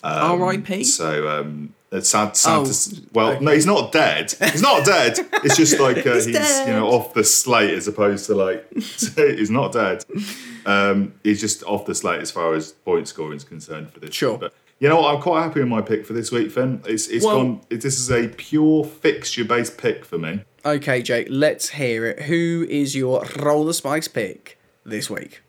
R.I.P. 0.04 0.84
So 0.84 1.28
um, 1.30 1.74
it's 1.92 2.10
sad. 2.10 2.36
sad 2.36 2.60
Oh, 2.60 2.66
to 2.66 3.02
well, 3.14 3.42
no, 3.42 3.52
he's 3.52 3.66
not 3.66 3.92
dead. 3.92 4.32
He's 4.32 4.62
not 4.62 4.86
dead. 4.86 5.18
It's 5.44 5.58
just 5.58 5.80
like 5.80 6.06
uh, 6.06 6.14
he's, 6.16 6.28
dead. 6.28 6.68
you 6.68 6.74
know 6.74 6.88
off 6.90 7.14
the 7.14 7.24
slate 7.24 7.74
as 7.74 7.88
opposed 7.88 8.26
to 8.28 8.36
like 8.36 8.66
he's 8.74 9.50
not 9.52 9.74
dead. 9.74 10.06
Um, 10.66 11.14
he's 11.24 11.40
just 11.42 11.64
off 11.64 11.86
the 11.86 11.96
slate 11.96 12.22
as 12.22 12.32
far 12.32 12.54
as 12.54 12.72
point 12.72 13.08
scoring 13.08 13.38
is 13.38 13.44
concerned 13.44 13.92
for 13.92 14.00
this. 14.00 14.14
Sure. 14.14 14.38
But 14.38 14.54
you 14.80 14.90
know 14.90 15.00
what? 15.02 15.14
I'm 15.16 15.22
quite 15.22 15.44
happy 15.44 15.60
with 15.60 15.70
my 15.70 15.82
pick 15.82 16.06
for 16.06 16.14
this 16.14 16.32
week, 16.32 16.52
Finn. 16.52 16.82
It's 16.86 17.08
it's 17.08 17.26
Well- 17.26 17.36
gone. 17.38 17.62
It, 17.70 17.82
this 17.82 18.00
is 18.00 18.10
a 18.12 18.28
pure 18.30 18.84
fixture 18.84 19.46
based 19.46 19.78
pick 19.78 20.06
for 20.06 20.18
me. 20.18 20.42
Okay, 20.64 21.02
Jake, 21.02 21.28
let's 21.30 21.70
hear 21.70 22.06
it. 22.06 22.24
Who 22.24 22.68
is 22.70 22.96
your 22.96 23.26
roll 23.40 23.66
the 23.66 23.74
spice 23.74 24.08
pick 24.08 24.60
this 24.86 25.10
week? 25.10 25.42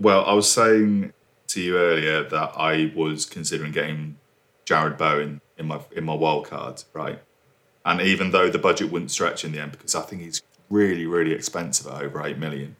Well, 0.00 0.24
I 0.26 0.34
was 0.34 0.50
saying 0.50 1.12
to 1.48 1.60
you 1.60 1.78
earlier 1.78 2.22
that 2.22 2.52
I 2.56 2.92
was 2.94 3.24
considering 3.24 3.72
getting 3.72 4.18
Jarrod 4.64 4.98
Bowen 4.98 5.40
in 5.56 5.66
my 5.66 5.80
in 5.94 6.04
my 6.04 6.14
wild 6.14 6.46
card, 6.46 6.82
right? 6.92 7.20
And 7.84 8.00
even 8.00 8.32
though 8.32 8.50
the 8.50 8.58
budget 8.58 8.90
wouldn't 8.90 9.12
stretch 9.12 9.44
in 9.44 9.52
the 9.52 9.60
end, 9.60 9.72
because 9.72 9.94
I 9.94 10.02
think 10.02 10.22
he's 10.22 10.42
really, 10.68 11.06
really 11.06 11.32
expensive 11.32 11.86
at 11.86 12.02
over 12.02 12.24
eight 12.24 12.38
million. 12.38 12.76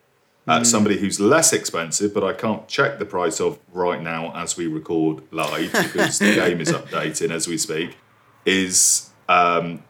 Uh, 0.48 0.62
somebody 0.62 0.96
who's 0.98 1.18
less 1.18 1.52
expensive, 1.52 2.14
but 2.14 2.22
I 2.22 2.32
can't 2.32 2.68
check 2.68 3.00
the 3.00 3.04
price 3.04 3.40
of 3.40 3.58
right 3.72 4.00
now 4.00 4.32
as 4.32 4.56
we 4.56 4.68
record 4.68 5.24
live 5.32 5.72
because 5.82 6.20
the 6.20 6.36
game 6.36 6.60
is 6.60 6.70
updating 6.70 7.32
as 7.32 7.48
we 7.48 7.58
speak. 7.58 7.96
Is 8.44 9.10
um, 9.28 9.82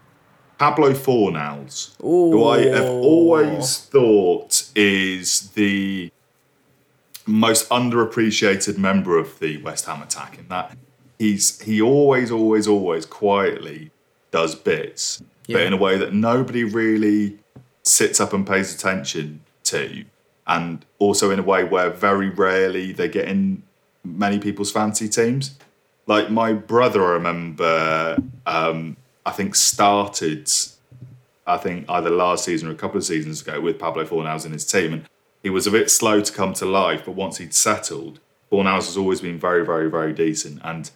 Pablo 0.59 0.93
Fornals, 0.93 1.95
who 2.01 2.45
I 2.45 2.61
have 2.69 2.89
always 2.89 3.81
thought 3.81 4.71
is 4.75 5.51
the 5.51 6.11
most 7.27 7.69
underappreciated 7.69 8.79
member 8.79 9.19
of 9.19 9.39
the 9.41 9.59
West 9.59 9.87
Ham 9.87 10.03
attack 10.03 10.39
in 10.39 10.49
that 10.49 10.77
he's 11.19 11.61
he 11.61 11.81
always, 11.81 12.31
always, 12.31 12.67
always 12.69 13.07
quietly 13.07 13.91
does 14.31 14.55
bits, 14.55 15.23
but 15.49 15.63
in 15.63 15.73
a 15.73 15.77
way 15.77 15.97
that 15.99 16.13
nobody 16.13 16.65
really 16.65 17.39
sits 17.83 18.21
up 18.21 18.33
and 18.33 18.47
pays 18.47 18.75
attention 18.75 19.41
to, 19.65 20.05
and 20.47 20.85
also 20.99 21.31
in 21.31 21.39
a 21.39 21.43
way 21.43 21.65
where 21.65 21.91
very 21.91 22.29
rarely 22.29 22.93
they 22.93 23.09
get 23.09 23.29
in 23.29 23.63
many 24.05 24.39
people's 24.39 24.71
fancy 24.71 25.09
teams. 25.09 25.57
Like 26.07 26.31
my 26.31 26.53
brother, 26.53 27.05
I 27.05 27.13
remember, 27.13 28.19
um, 28.47 28.97
I 29.25 29.33
think 29.33 29.57
started 29.57 30.49
I 31.47 31.57
think 31.57 31.87
either 31.89 32.11
last 32.11 32.45
season 32.45 32.69
or 32.69 32.73
a 32.73 32.77
couple 32.77 32.97
of 32.97 33.05
seasons 33.05 33.41
ago 33.41 33.61
with 33.61 33.79
Pablo 33.79 34.05
Fornals 34.05 34.45
in 34.45 34.53
his 34.53 34.65
team, 34.65 34.93
and 34.93 35.09
he 35.47 35.51
was 35.51 35.65
a 35.65 35.71
bit 35.71 35.89
slow 35.93 36.21
to 36.21 36.33
come 36.33 36.55
to 36.55 36.67
life. 36.67 37.05
But 37.05 37.13
once 37.13 37.39
he'd 37.39 37.55
settled, 37.55 38.19
Fornals 38.51 38.87
has 38.87 38.97
always 38.97 39.21
been 39.21 39.39
very, 39.39 39.65
very, 39.65 39.89
very 39.89 40.13
decent. 40.13 40.61
And 40.65 40.91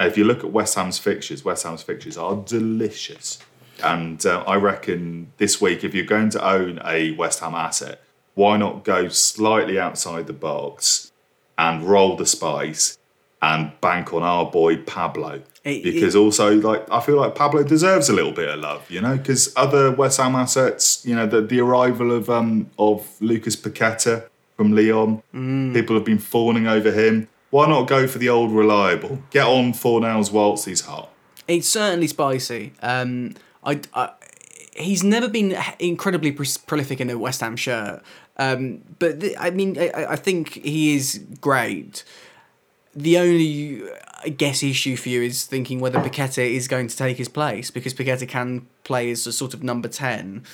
if 0.00 0.18
you 0.18 0.24
look 0.24 0.42
at 0.42 0.50
West 0.50 0.74
Ham's 0.74 0.98
fixtures, 0.98 1.44
West 1.44 1.62
Ham's 1.62 1.84
fixtures 1.84 2.16
are 2.16 2.34
delicious. 2.34 3.38
And 3.80 4.26
uh, 4.26 4.42
I 4.44 4.56
reckon 4.56 5.32
this 5.36 5.60
week, 5.60 5.84
if 5.84 5.94
you're 5.94 6.04
going 6.04 6.30
to 6.30 6.44
own 6.44 6.80
a 6.84 7.12
West 7.12 7.38
Ham 7.38 7.54
asset, 7.54 8.02
why 8.34 8.56
not 8.56 8.82
go 8.82 9.06
slightly 9.06 9.78
outside 9.78 10.26
the 10.26 10.32
box 10.32 11.12
and 11.56 11.84
roll 11.84 12.16
the 12.16 12.26
spice 12.26 12.98
and 13.42 13.72
bank 13.80 14.14
on 14.14 14.22
our 14.22 14.50
boy 14.50 14.76
Pablo? 14.78 15.42
It- 15.64 15.84
because 15.84 16.16
also, 16.16 16.54
like, 16.60 16.84
I 16.90 17.00
feel 17.00 17.16
like 17.16 17.34
Pablo 17.34 17.62
deserves 17.62 18.08
a 18.08 18.12
little 18.12 18.32
bit 18.32 18.48
of 18.48 18.58
love, 18.60 18.90
you 18.90 19.00
know, 19.00 19.16
because 19.16 19.52
other 19.56 19.90
West 19.92 20.18
Ham 20.18 20.34
assets, 20.34 21.02
you 21.04 21.14
know, 21.14 21.26
the, 21.26 21.40
the 21.40 21.60
arrival 21.60 22.10
of 22.12 22.28
um 22.30 22.70
of 22.78 23.06
Lucas 23.20 23.54
Paqueta 23.56 24.24
from 24.56 24.74
Lyon, 24.74 25.22
people 25.72 25.94
have 25.96 26.04
been 26.04 26.18
fawning 26.18 26.66
over 26.66 26.90
him. 26.92 27.28
Why 27.50 27.68
not 27.68 27.86
go 27.86 28.06
for 28.08 28.18
the 28.18 28.28
old 28.28 28.50
reliable? 28.50 29.22
Get 29.30 29.46
on 29.46 29.72
Fornals 29.72 30.32
whilst 30.32 30.64
he's 30.66 30.80
hot. 30.82 31.10
It's 31.46 31.68
certainly 31.68 32.06
spicy. 32.06 32.72
Um, 32.82 33.34
I, 33.64 33.80
I, 33.94 34.10
he's 34.74 35.02
never 35.04 35.28
been 35.28 35.56
incredibly 35.78 36.32
pr- 36.32 36.44
prolific 36.66 37.00
in 37.00 37.10
a 37.10 37.18
West 37.18 37.40
Ham 37.40 37.56
shirt. 37.56 38.02
Um, 38.38 38.80
but 38.98 39.20
th- 39.20 39.36
I 39.38 39.50
mean, 39.50 39.78
I, 39.78 39.90
I 40.10 40.16
think 40.16 40.54
he 40.64 40.96
is 40.96 41.22
great. 41.40 42.04
The 42.94 43.18
only, 43.18 43.82
I 44.22 44.28
guess, 44.28 44.62
issue 44.62 44.96
for 44.96 45.08
you 45.08 45.22
is 45.22 45.46
thinking 45.46 45.80
whether 45.80 45.98
Paqueta 45.98 46.44
is 46.44 46.68
going 46.68 46.88
to 46.88 46.96
take 46.96 47.16
his 47.16 47.28
place 47.28 47.70
because 47.70 47.94
Paqueta 47.94 48.28
can 48.28 48.66
play 48.84 49.10
as 49.10 49.26
a 49.26 49.32
sort 49.32 49.54
of 49.54 49.62
number 49.62 49.88
ten. 49.88 50.44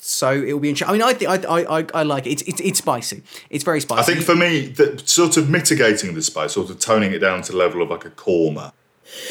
So 0.00 0.30
it 0.32 0.52
will 0.52 0.60
be 0.60 0.68
interesting. 0.68 0.88
I 0.88 0.92
mean, 0.92 1.02
I 1.02 1.12
think 1.12 1.44
I, 1.44 1.60
I, 1.60 1.80
I, 1.80 1.86
I 1.92 2.02
like 2.04 2.26
it. 2.26 2.30
It's, 2.30 2.42
it's 2.42 2.60
it's 2.60 2.78
spicy. 2.78 3.22
It's 3.50 3.64
very 3.64 3.80
spicy. 3.80 4.00
I 4.00 4.04
think 4.04 4.24
for 4.24 4.36
me, 4.36 4.68
the, 4.68 5.02
sort 5.04 5.36
of 5.36 5.50
mitigating 5.50 6.14
the 6.14 6.22
spice, 6.22 6.52
sort 6.52 6.70
of 6.70 6.78
toning 6.78 7.12
it 7.12 7.18
down 7.18 7.42
to 7.42 7.52
the 7.52 7.58
level 7.58 7.82
of 7.82 7.90
like 7.90 8.04
a 8.04 8.10
Korma 8.10 8.72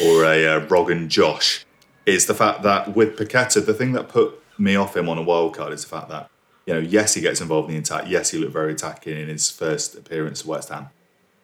or 0.04 0.24
a 0.24 0.46
uh, 0.46 0.66
Rogan 0.66 1.08
Josh, 1.08 1.64
is 2.04 2.26
the 2.26 2.34
fact 2.34 2.62
that 2.62 2.94
with 2.94 3.16
Paqueta, 3.16 3.64
the 3.64 3.74
thing 3.74 3.92
that 3.92 4.08
put 4.08 4.40
me 4.58 4.76
off 4.76 4.96
him 4.96 5.08
on 5.08 5.18
a 5.18 5.22
wild 5.22 5.56
card 5.56 5.72
is 5.72 5.82
the 5.82 5.88
fact 5.88 6.08
that, 6.10 6.30
you 6.66 6.74
know, 6.74 6.80
yes, 6.80 7.14
he 7.14 7.20
gets 7.20 7.40
involved 7.40 7.68
in 7.68 7.74
the 7.74 7.80
attack. 7.80 8.04
Yes, 8.06 8.30
he 8.30 8.38
looked 8.38 8.52
very 8.52 8.72
attacking 8.72 9.16
in 9.18 9.28
his 9.28 9.50
first 9.50 9.96
appearance 9.96 10.42
at 10.42 10.46
West 10.46 10.68
Ham. 10.68 10.90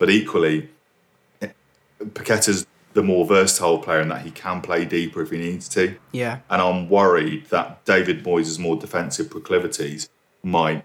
But 0.02 0.10
equally, 0.10 0.68
Paqueta's 2.00 2.66
the 2.92 3.04
more 3.04 3.24
versatile 3.24 3.78
player 3.78 4.00
in 4.00 4.08
that 4.08 4.22
he 4.22 4.32
can 4.32 4.60
play 4.60 4.84
deeper 4.84 5.22
if 5.22 5.30
he 5.30 5.38
needs 5.38 5.68
to. 5.68 5.96
yeah. 6.10 6.40
And 6.50 6.60
I'm 6.60 6.88
worried 6.88 7.46
that 7.50 7.84
David 7.84 8.24
Moyes' 8.24 8.58
more 8.58 8.74
defensive 8.74 9.30
proclivities 9.30 10.10
might 10.42 10.84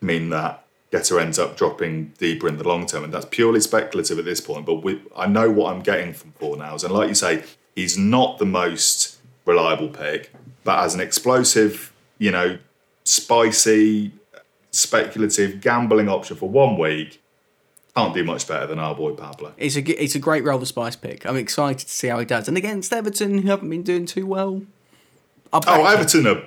mean 0.00 0.30
that 0.30 0.64
Getter 0.90 1.20
ends 1.20 1.38
up 1.38 1.58
dropping 1.58 2.14
deeper 2.16 2.48
in 2.48 2.56
the 2.56 2.66
long 2.66 2.86
term. 2.86 3.04
And 3.04 3.12
that's 3.12 3.26
purely 3.26 3.60
speculative 3.60 4.18
at 4.18 4.24
this 4.24 4.40
point. 4.40 4.64
But 4.64 4.76
we, 4.76 5.02
I 5.14 5.26
know 5.26 5.50
what 5.50 5.74
I'm 5.74 5.82
getting 5.82 6.14
from 6.14 6.32
Fornals. 6.40 6.82
And 6.82 6.94
like 6.94 7.10
you 7.10 7.14
say, 7.14 7.44
he's 7.76 7.98
not 7.98 8.38
the 8.38 8.46
most 8.46 9.18
reliable 9.44 9.90
pick, 9.90 10.32
but 10.64 10.82
as 10.82 10.94
an 10.94 11.00
explosive, 11.00 11.92
you 12.16 12.30
know, 12.30 12.56
spicy, 13.04 14.12
speculative 14.70 15.60
gambling 15.60 16.08
option 16.08 16.38
for 16.38 16.48
one 16.48 16.78
week, 16.78 17.19
can't 18.04 18.14
do 18.14 18.24
much 18.24 18.46
better 18.46 18.66
than 18.66 18.78
our 18.78 18.94
boy 18.94 19.12
Pablo. 19.12 19.52
It's 19.56 19.76
a 19.76 20.02
it's 20.02 20.14
a 20.14 20.18
great 20.18 20.44
the 20.44 20.66
spice 20.66 20.96
pick. 20.96 21.26
I'm 21.26 21.36
excited 21.36 21.86
to 21.86 21.92
see 21.92 22.08
how 22.08 22.18
he 22.18 22.24
does. 22.24 22.48
And 22.48 22.56
against 22.56 22.92
Everton, 22.92 23.38
who 23.38 23.48
haven't 23.48 23.70
been 23.70 23.82
doing 23.82 24.06
too 24.06 24.26
well. 24.26 24.62
Oh. 25.52 25.84
Everton 25.84 26.26
are 26.26 26.42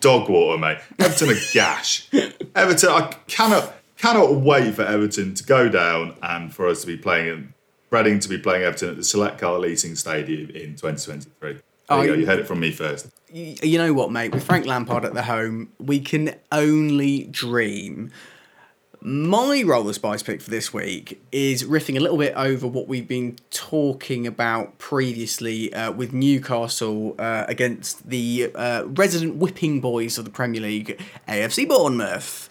dog 0.00 0.28
water, 0.28 0.58
mate. 0.58 0.78
Everton 0.98 1.30
are 1.30 1.40
gash. 1.52 2.08
Everton, 2.54 2.90
I 2.90 3.14
cannot 3.26 3.74
cannot 3.96 4.34
wait 4.36 4.74
for 4.74 4.82
Everton 4.82 5.34
to 5.34 5.44
go 5.44 5.68
down 5.68 6.16
and 6.22 6.54
for 6.54 6.68
us 6.68 6.82
to 6.82 6.86
be 6.86 6.96
playing 6.96 7.28
in 7.28 7.54
Reading 7.90 8.18
to 8.18 8.28
be 8.28 8.38
playing 8.38 8.64
Everton 8.64 8.88
at 8.90 8.96
the 8.96 9.04
Select 9.04 9.38
Car 9.38 9.56
Leasing 9.60 9.94
Stadium 9.94 10.50
in 10.50 10.74
2023. 10.74 11.52
There 11.52 11.62
Oh, 11.88 12.02
you 12.02 12.08
go. 12.08 12.14
You 12.14 12.26
heard 12.26 12.40
it 12.40 12.46
from 12.48 12.58
me 12.58 12.72
first. 12.72 13.06
You 13.30 13.78
know 13.78 13.92
what, 13.92 14.10
mate? 14.10 14.32
With 14.34 14.42
Frank 14.42 14.66
Lampard 14.66 15.04
at 15.04 15.14
the 15.14 15.22
home, 15.22 15.70
we 15.78 16.00
can 16.00 16.34
only 16.50 17.22
dream. 17.24 18.10
My 19.06 19.62
roller 19.62 19.92
spice 19.92 20.22
pick 20.22 20.40
for 20.40 20.48
this 20.48 20.72
week 20.72 21.22
is 21.30 21.64
riffing 21.64 21.98
a 21.98 22.00
little 22.00 22.16
bit 22.16 22.32
over 22.36 22.66
what 22.66 22.88
we've 22.88 23.06
been 23.06 23.36
talking 23.50 24.26
about 24.26 24.78
previously 24.78 25.70
uh, 25.74 25.92
with 25.92 26.14
Newcastle 26.14 27.14
uh, 27.18 27.44
against 27.46 28.08
the 28.08 28.50
uh, 28.54 28.86
resident 28.86 29.36
whipping 29.36 29.82
boys 29.82 30.16
of 30.16 30.24
the 30.24 30.30
Premier 30.30 30.62
League, 30.62 30.98
AFC 31.28 31.68
Bournemouth. 31.68 32.48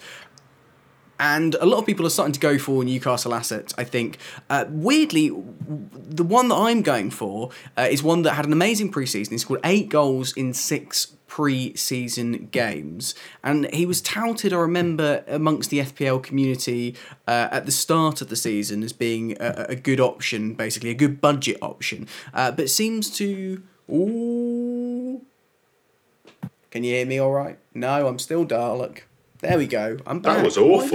And 1.18 1.56
a 1.56 1.66
lot 1.66 1.78
of 1.78 1.86
people 1.86 2.06
are 2.06 2.10
starting 2.10 2.34
to 2.34 2.38
go 2.40 2.56
for 2.56 2.84
Newcastle 2.84 3.34
assets, 3.34 3.74
I 3.76 3.82
think. 3.82 4.18
Uh, 4.48 4.66
weirdly, 4.68 5.30
the 5.30 6.22
one 6.22 6.50
that 6.50 6.56
I'm 6.56 6.82
going 6.82 7.10
for 7.10 7.50
uh, 7.76 7.88
is 7.90 8.00
one 8.00 8.22
that 8.22 8.34
had 8.34 8.46
an 8.46 8.52
amazing 8.52 8.92
preseason. 8.92 9.32
He 9.32 9.38
scored 9.38 9.58
eight 9.64 9.88
goals 9.88 10.32
in 10.36 10.54
six 10.54 11.16
pre-season 11.34 12.46
games, 12.52 13.12
and 13.42 13.68
he 13.74 13.84
was 13.84 14.00
touted. 14.00 14.52
I 14.52 14.58
remember 14.58 15.24
amongst 15.26 15.68
the 15.68 15.80
FPL 15.80 16.22
community 16.22 16.94
uh, 17.26 17.48
at 17.50 17.66
the 17.66 17.72
start 17.72 18.20
of 18.20 18.28
the 18.28 18.36
season 18.36 18.84
as 18.84 18.92
being 18.92 19.36
a, 19.40 19.66
a 19.70 19.74
good 19.74 19.98
option, 19.98 20.54
basically 20.54 20.90
a 20.90 20.94
good 20.94 21.20
budget 21.20 21.56
option. 21.60 22.06
Uh, 22.32 22.52
but 22.52 22.70
seems 22.70 23.10
to 23.18 23.60
ooh. 23.90 25.22
Can 26.70 26.84
you 26.84 26.94
hear 26.94 27.04
me? 27.04 27.18
All 27.18 27.32
right? 27.32 27.58
No, 27.74 28.06
I'm 28.06 28.20
still 28.20 28.46
Dalek. 28.46 29.00
There 29.40 29.58
we 29.58 29.66
go. 29.66 29.98
I'm 30.06 30.20
back. 30.20 30.36
That 30.36 30.44
was 30.44 30.56
awful. 30.56 30.88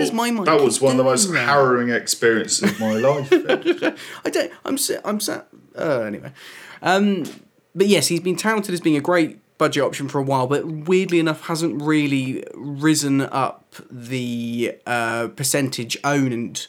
that 0.45 0.61
was 0.61 0.79
one 0.79 0.91
of 0.91 0.97
the 0.99 1.03
most 1.03 1.29
that? 1.33 1.45
harrowing 1.45 1.89
experiences 1.89 2.71
of 2.71 2.79
my 2.79 2.93
life. 2.93 3.27
I 4.23 4.29
don't. 4.29 4.53
I'm. 4.63 4.77
I'm 5.03 5.19
sat. 5.19 5.49
Uh, 5.77 5.99
anyway, 5.99 6.31
um, 6.81 7.25
but 7.75 7.87
yes, 7.87 8.07
he's 8.07 8.21
been 8.21 8.37
touted 8.37 8.73
as 8.73 8.79
being 8.79 8.95
a 8.95 9.01
great 9.01 9.41
budget 9.59 9.83
option 9.83 10.07
for 10.09 10.17
a 10.17 10.23
while, 10.23 10.47
but 10.47 10.65
weirdly 10.65 11.19
enough, 11.19 11.41
hasn't 11.45 11.79
really 11.79 12.43
risen 12.55 13.21
up 13.21 13.75
the 13.91 14.75
uh, 14.87 15.27
percentage 15.35 15.95
owned 16.03 16.65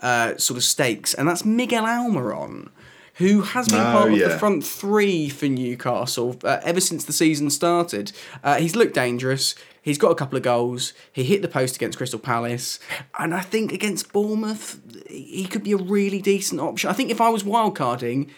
uh, 0.00 0.36
sort 0.36 0.56
of 0.56 0.64
stakes, 0.64 1.14
and 1.14 1.28
that's 1.28 1.44
Miguel 1.44 1.84
Almiron. 1.84 2.70
Who 3.16 3.42
has 3.42 3.68
been 3.68 3.80
Oh, 3.80 3.92
part 3.92 4.12
of 4.12 4.18
the 4.18 4.38
front 4.38 4.64
three 4.64 5.28
for 5.28 5.46
Newcastle 5.46 6.36
uh, 6.42 6.58
ever 6.64 6.80
since 6.80 7.04
the 7.04 7.12
season 7.12 7.50
started? 7.50 8.12
Uh, 8.42 8.56
he's 8.56 8.74
looked 8.74 8.94
dangerous. 8.94 9.54
He's 9.82 9.98
got 9.98 10.10
a 10.10 10.14
couple 10.14 10.38
of 10.38 10.42
goals. 10.42 10.94
He 11.12 11.22
hit 11.24 11.42
the 11.42 11.48
post 11.48 11.76
against 11.76 11.98
Crystal 11.98 12.18
Palace, 12.18 12.78
and 13.18 13.34
I 13.34 13.40
think 13.40 13.72
against 13.72 14.10
Bournemouth, 14.12 14.80
he 15.06 15.44
could 15.46 15.62
be 15.62 15.72
a 15.72 15.76
really 15.76 16.22
decent 16.22 16.62
option. 16.62 16.88
I 16.88 16.94
think 16.94 17.10
if 17.10 17.20
I 17.20 17.28
was 17.28 17.42
wildcarding, 17.42 18.30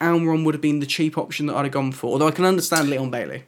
Almiron 0.00 0.44
would 0.44 0.54
have 0.54 0.62
been 0.62 0.80
the 0.80 0.86
cheap 0.86 1.18
option 1.18 1.46
that 1.46 1.56
I'd 1.56 1.66
have 1.66 1.72
gone 1.72 1.92
for. 1.92 2.12
Although 2.12 2.28
I 2.28 2.32
can 2.32 2.44
understand 2.44 2.88
Leon 2.88 3.10
Bailey. 3.10 3.44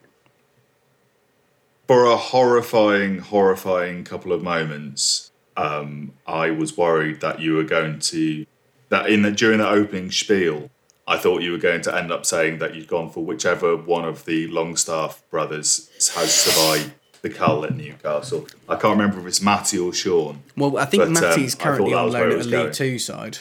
For 1.87 2.05
a 2.05 2.17
horrifying, 2.17 3.19
horrifying 3.19 4.05
couple 4.05 4.33
of 4.33 4.43
moments, 4.43 5.31
um, 5.57 6.13
I 6.27 6.51
was 6.51 6.77
worried 6.77 7.21
that 7.21 7.41
you 7.41 7.55
were 7.55 7.65
going 7.65 7.99
to 8.01 8.47
that 8.89 9.09
in 9.11 9.23
the 9.23 9.31
during 9.33 9.59
the 9.59 9.69
opening 9.69 10.11
spiel. 10.11 10.71
I 11.07 11.19
thought 11.19 11.43
you 11.43 11.53
were 11.53 11.59
going 11.59 11.83
to 11.83 11.95
end 11.95 12.13
up 12.13 12.25
saying 12.25 12.59
that 12.59 12.75
you'd 12.75 12.87
gone 12.87 13.11
for 13.11 13.25
whichever 13.25 13.77
one 13.77 14.05
of 14.05 14.25
the 14.25 14.47
Longstaff 14.49 15.23
brothers 15.31 15.91
has 16.15 16.33
survived 16.33 16.93
the 17.23 17.31
cull 17.31 17.65
at 17.65 17.75
Newcastle. 17.75 18.47
I 18.69 18.77
can't 18.77 18.97
remember 18.97 19.21
if 19.21 19.27
it's 19.27 19.43
Matty 19.43 19.79
or 19.79 19.93
Sean. 19.93 20.43
Well, 20.57 20.79
I 20.79 20.85
think 20.85 21.03
But, 21.03 21.09
um, 21.09 21.15
Matty's 21.15 21.55
thought 21.55 21.65
currently 21.65 21.95
on 21.95 22.13
loan 22.13 22.33
at 22.33 22.47
a. 22.47 22.49
League 22.49 22.73
Two 22.73 22.99
side. 22.99 23.39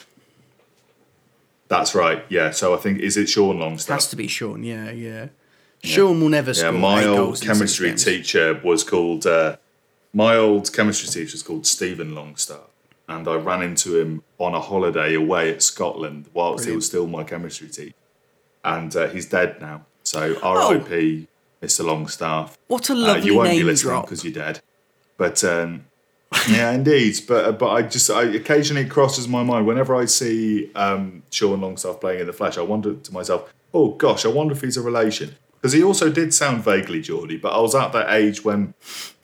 That's 1.71 1.95
right. 1.95 2.25
Yeah. 2.27 2.51
So 2.51 2.73
I 2.73 2.77
think 2.77 2.99
is 2.99 3.15
it 3.15 3.27
Sean 3.29 3.57
Longstaff? 3.57 3.95
Has 3.95 4.07
to 4.09 4.17
be 4.17 4.27
Sean. 4.27 4.61
Yeah, 4.61 4.91
yeah. 4.91 5.27
Sean 5.83 6.19
will 6.19 6.27
never 6.29 6.51
Yeah, 6.51 6.71
my 6.71 7.05
old 7.05 7.39
chemistry 7.41 7.95
teacher 7.95 8.59
was 8.61 8.83
called. 8.83 9.25
Uh, 9.25 9.55
my 10.13 10.35
old 10.35 10.71
chemistry 10.73 11.07
teacher 11.07 11.33
was 11.33 11.43
called 11.43 11.65
Stephen 11.65 12.13
Longstaff, 12.13 12.67
and 13.07 13.25
I 13.25 13.35
ran 13.35 13.61
into 13.63 13.97
him 13.97 14.21
on 14.37 14.53
a 14.53 14.59
holiday 14.59 15.13
away 15.15 15.49
at 15.49 15.63
Scotland 15.63 16.25
whilst 16.33 16.65
he 16.65 16.75
was 16.75 16.85
still 16.85 17.07
my 17.07 17.23
chemistry 17.23 17.69
teacher, 17.69 17.95
and 18.65 18.93
uh, 18.93 19.07
he's 19.07 19.27
dead 19.27 19.61
now. 19.61 19.85
So 20.03 20.35
R.I.P. 20.43 21.27
Mr. 21.63 21.85
Longstaff. 21.85 22.57
What 22.67 22.89
a 22.89 22.93
Uh, 22.93 22.95
lovely 22.97 23.25
you 23.27 23.35
won't 23.37 23.49
be 23.51 23.57
name 23.59 23.65
listening 23.67 23.91
drop. 23.93 24.05
because 24.05 24.25
you're 24.25 24.33
dead, 24.33 24.59
but. 25.17 25.41
Um, 25.45 25.85
yeah, 26.49 26.71
indeed. 26.71 27.19
But 27.27 27.59
but 27.59 27.69
I 27.69 27.81
just 27.81 28.09
I 28.09 28.23
occasionally 28.23 28.83
it 28.83 28.89
crosses 28.89 29.27
my 29.27 29.43
mind 29.43 29.65
whenever 29.67 29.95
I 29.95 30.05
see 30.05 30.71
um, 30.75 31.23
Sean 31.29 31.61
Longstaff 31.61 31.99
playing 31.99 32.21
in 32.21 32.27
the 32.27 32.33
flesh. 32.33 32.57
I 32.57 32.61
wonder 32.61 32.93
to 32.95 33.13
myself, 33.13 33.53
oh 33.73 33.89
gosh, 33.91 34.25
I 34.25 34.29
wonder 34.29 34.53
if 34.53 34.61
he's 34.61 34.77
a 34.77 34.81
relation 34.81 35.35
because 35.55 35.73
he 35.73 35.83
also 35.83 36.09
did 36.09 36.33
sound 36.33 36.63
vaguely 36.63 37.01
Geordie. 37.01 37.37
But 37.37 37.53
I 37.53 37.59
was 37.59 37.75
at 37.75 37.91
that 37.93 38.11
age 38.11 38.43
when 38.45 38.73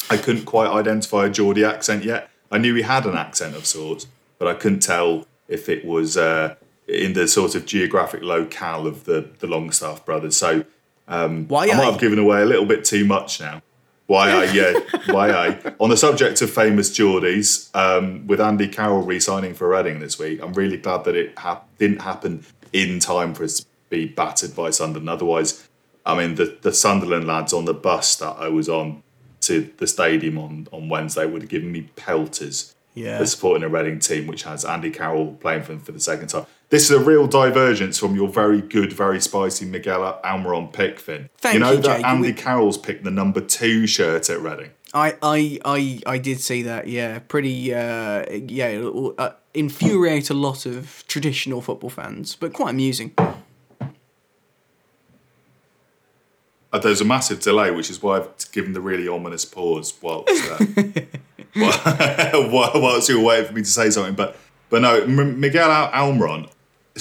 I 0.10 0.18
couldn't 0.18 0.46
quite 0.46 0.70
identify 0.70 1.26
a 1.26 1.30
Geordie 1.30 1.64
accent 1.64 2.04
yet. 2.04 2.30
I 2.52 2.58
knew 2.58 2.76
he 2.76 2.84
had 2.84 3.06
an 3.06 3.16
accent 3.16 3.56
of 3.56 3.66
sorts, 3.66 4.08
but 4.38 4.48
I 4.48 4.54
couldn't 4.54 4.80
tell 4.82 5.26
if 5.48 5.70
it 5.70 5.86
was 5.86 6.18
uh, 6.18 6.56
in 6.88 7.14
the 7.14 7.28
sort 7.28 7.56
of 7.56 7.66
geographic 7.66 8.22
locale 8.22 8.86
of 8.86 9.06
the 9.06 9.30
the 9.40 9.48
Longstaff 9.48 10.06
brothers. 10.06 10.36
So 10.36 10.66
Why 11.48 11.64
I 11.64 11.68
might 11.68 11.80
I? 11.80 11.86
have 11.92 12.00
given 12.00 12.20
away 12.20 12.42
a 12.42 12.46
little 12.46 12.66
bit 12.66 12.84
too 12.84 13.06
much 13.06 13.40
now. 13.40 13.62
Why 14.08 14.32
I, 14.32 14.44
yeah, 14.46 14.74
why 15.08 15.32
I. 15.32 15.74
On 15.80 15.90
the 15.90 15.98
subject 15.98 16.42
of 16.42 16.50
famous 16.50 16.90
Geordies, 16.98 17.70
um, 17.76 18.26
with 18.26 18.40
Andy 18.40 18.68
Carroll 18.70 19.02
re-signing 19.04 19.54
for 19.54 19.68
Reading 19.68 20.00
this 20.00 20.18
week, 20.18 20.42
I'm 20.42 20.54
really 20.54 20.78
glad 20.78 21.04
that 21.04 21.16
it 21.16 21.38
hap- 21.38 21.68
didn't 21.78 22.02
happen 22.02 22.46
in 22.72 23.00
time 23.00 23.34
for 23.34 23.44
us 23.44 23.60
to 23.60 23.66
be 23.90 24.06
battered 24.08 24.56
by 24.56 24.70
Sunderland. 24.70 25.10
Otherwise, 25.10 25.68
I 26.06 26.18
mean, 26.18 26.36
the, 26.36 26.58
the 26.62 26.72
Sunderland 26.72 27.28
lads 27.28 27.52
on 27.52 27.66
the 27.66 27.74
bus 27.74 28.16
that 28.16 28.38
I 28.40 28.48
was 28.48 28.70
on 28.70 29.04
to 29.42 29.70
the 29.78 29.88
stadium 29.88 30.38
on, 30.38 30.68
on 30.72 30.88
Wednesday 30.88 31.26
would 31.26 31.42
have 31.42 31.52
given 31.52 31.72
me 31.74 31.90
pelters 31.98 32.74
Yeah. 32.96 33.18
for 33.18 33.26
supporting 33.26 33.64
a 33.64 33.70
Reading 33.70 34.00
team 34.00 34.26
which 34.26 34.44
has 34.44 34.64
Andy 34.64 34.90
Carroll 34.90 35.34
playing 35.34 35.64
for 35.64 35.74
them 35.74 35.82
for 35.82 35.92
the 35.92 36.00
second 36.00 36.30
time. 36.30 36.46
This 36.70 36.84
is 36.84 36.92
a 36.92 37.00
real 37.00 37.28
divergence 37.28 37.98
from 37.98 38.16
your 38.16 38.28
very 38.28 38.62
good, 38.62 38.92
very 38.92 39.22
spicy 39.22 39.66
Miguel 39.66 40.20
Almiron 40.24 40.72
pick, 40.74 41.00
Finn. 41.00 41.30
Thank 41.38 41.54
you 41.54 41.60
know 41.62 41.72
you, 41.72 41.78
that 41.82 41.98
Jake. 41.98 42.06
Andy 42.06 42.28
We- 42.30 42.34
Carroll's 42.34 42.78
picked 42.78 43.04
the 43.06 43.12
number 43.12 43.40
two 43.40 43.88
shirt 43.88 44.30
at 44.30 44.42
Reading. 44.42 44.72
I, 44.94 45.16
I, 45.22 45.60
I, 45.66 46.00
I 46.06 46.18
did 46.18 46.40
see 46.42 46.64
that. 46.64 46.88
Yeah, 46.88 47.20
pretty. 47.20 47.74
Uh, 47.74 48.26
yeah, 48.32 48.90
uh, 49.18 49.32
infuriate 49.54 50.30
a 50.30 50.34
lot 50.34 50.66
of 50.66 51.04
traditional 51.08 51.62
football 51.62 51.90
fans, 51.90 52.36
but 52.36 52.54
quite 52.54 52.72
amusing. 52.72 53.14
Uh, 56.72 56.80
there's 56.80 57.00
a 57.02 57.06
massive 57.06 57.40
delay, 57.42 57.72
which 57.72 57.90
is 57.90 58.02
why 58.04 58.18
I've 58.18 58.52
given 58.52 58.74
the 58.74 58.82
really 58.82 59.08
ominous 59.08 59.46
pause 59.46 59.94
whilst, 60.02 60.30
uh, 60.52 60.66
while- 61.54 62.72
whilst 62.82 63.08
you 63.10 63.20
were 63.20 63.26
waiting 63.26 63.46
for 63.48 63.54
me 63.54 63.62
to 63.62 63.70
say 63.70 63.90
something. 63.90 64.16
But 64.16 64.36
but 64.70 64.82
no, 64.82 65.02
M- 65.02 65.40
Miguel 65.40 65.70
Al- 65.72 65.92
Almiron, 65.92 66.50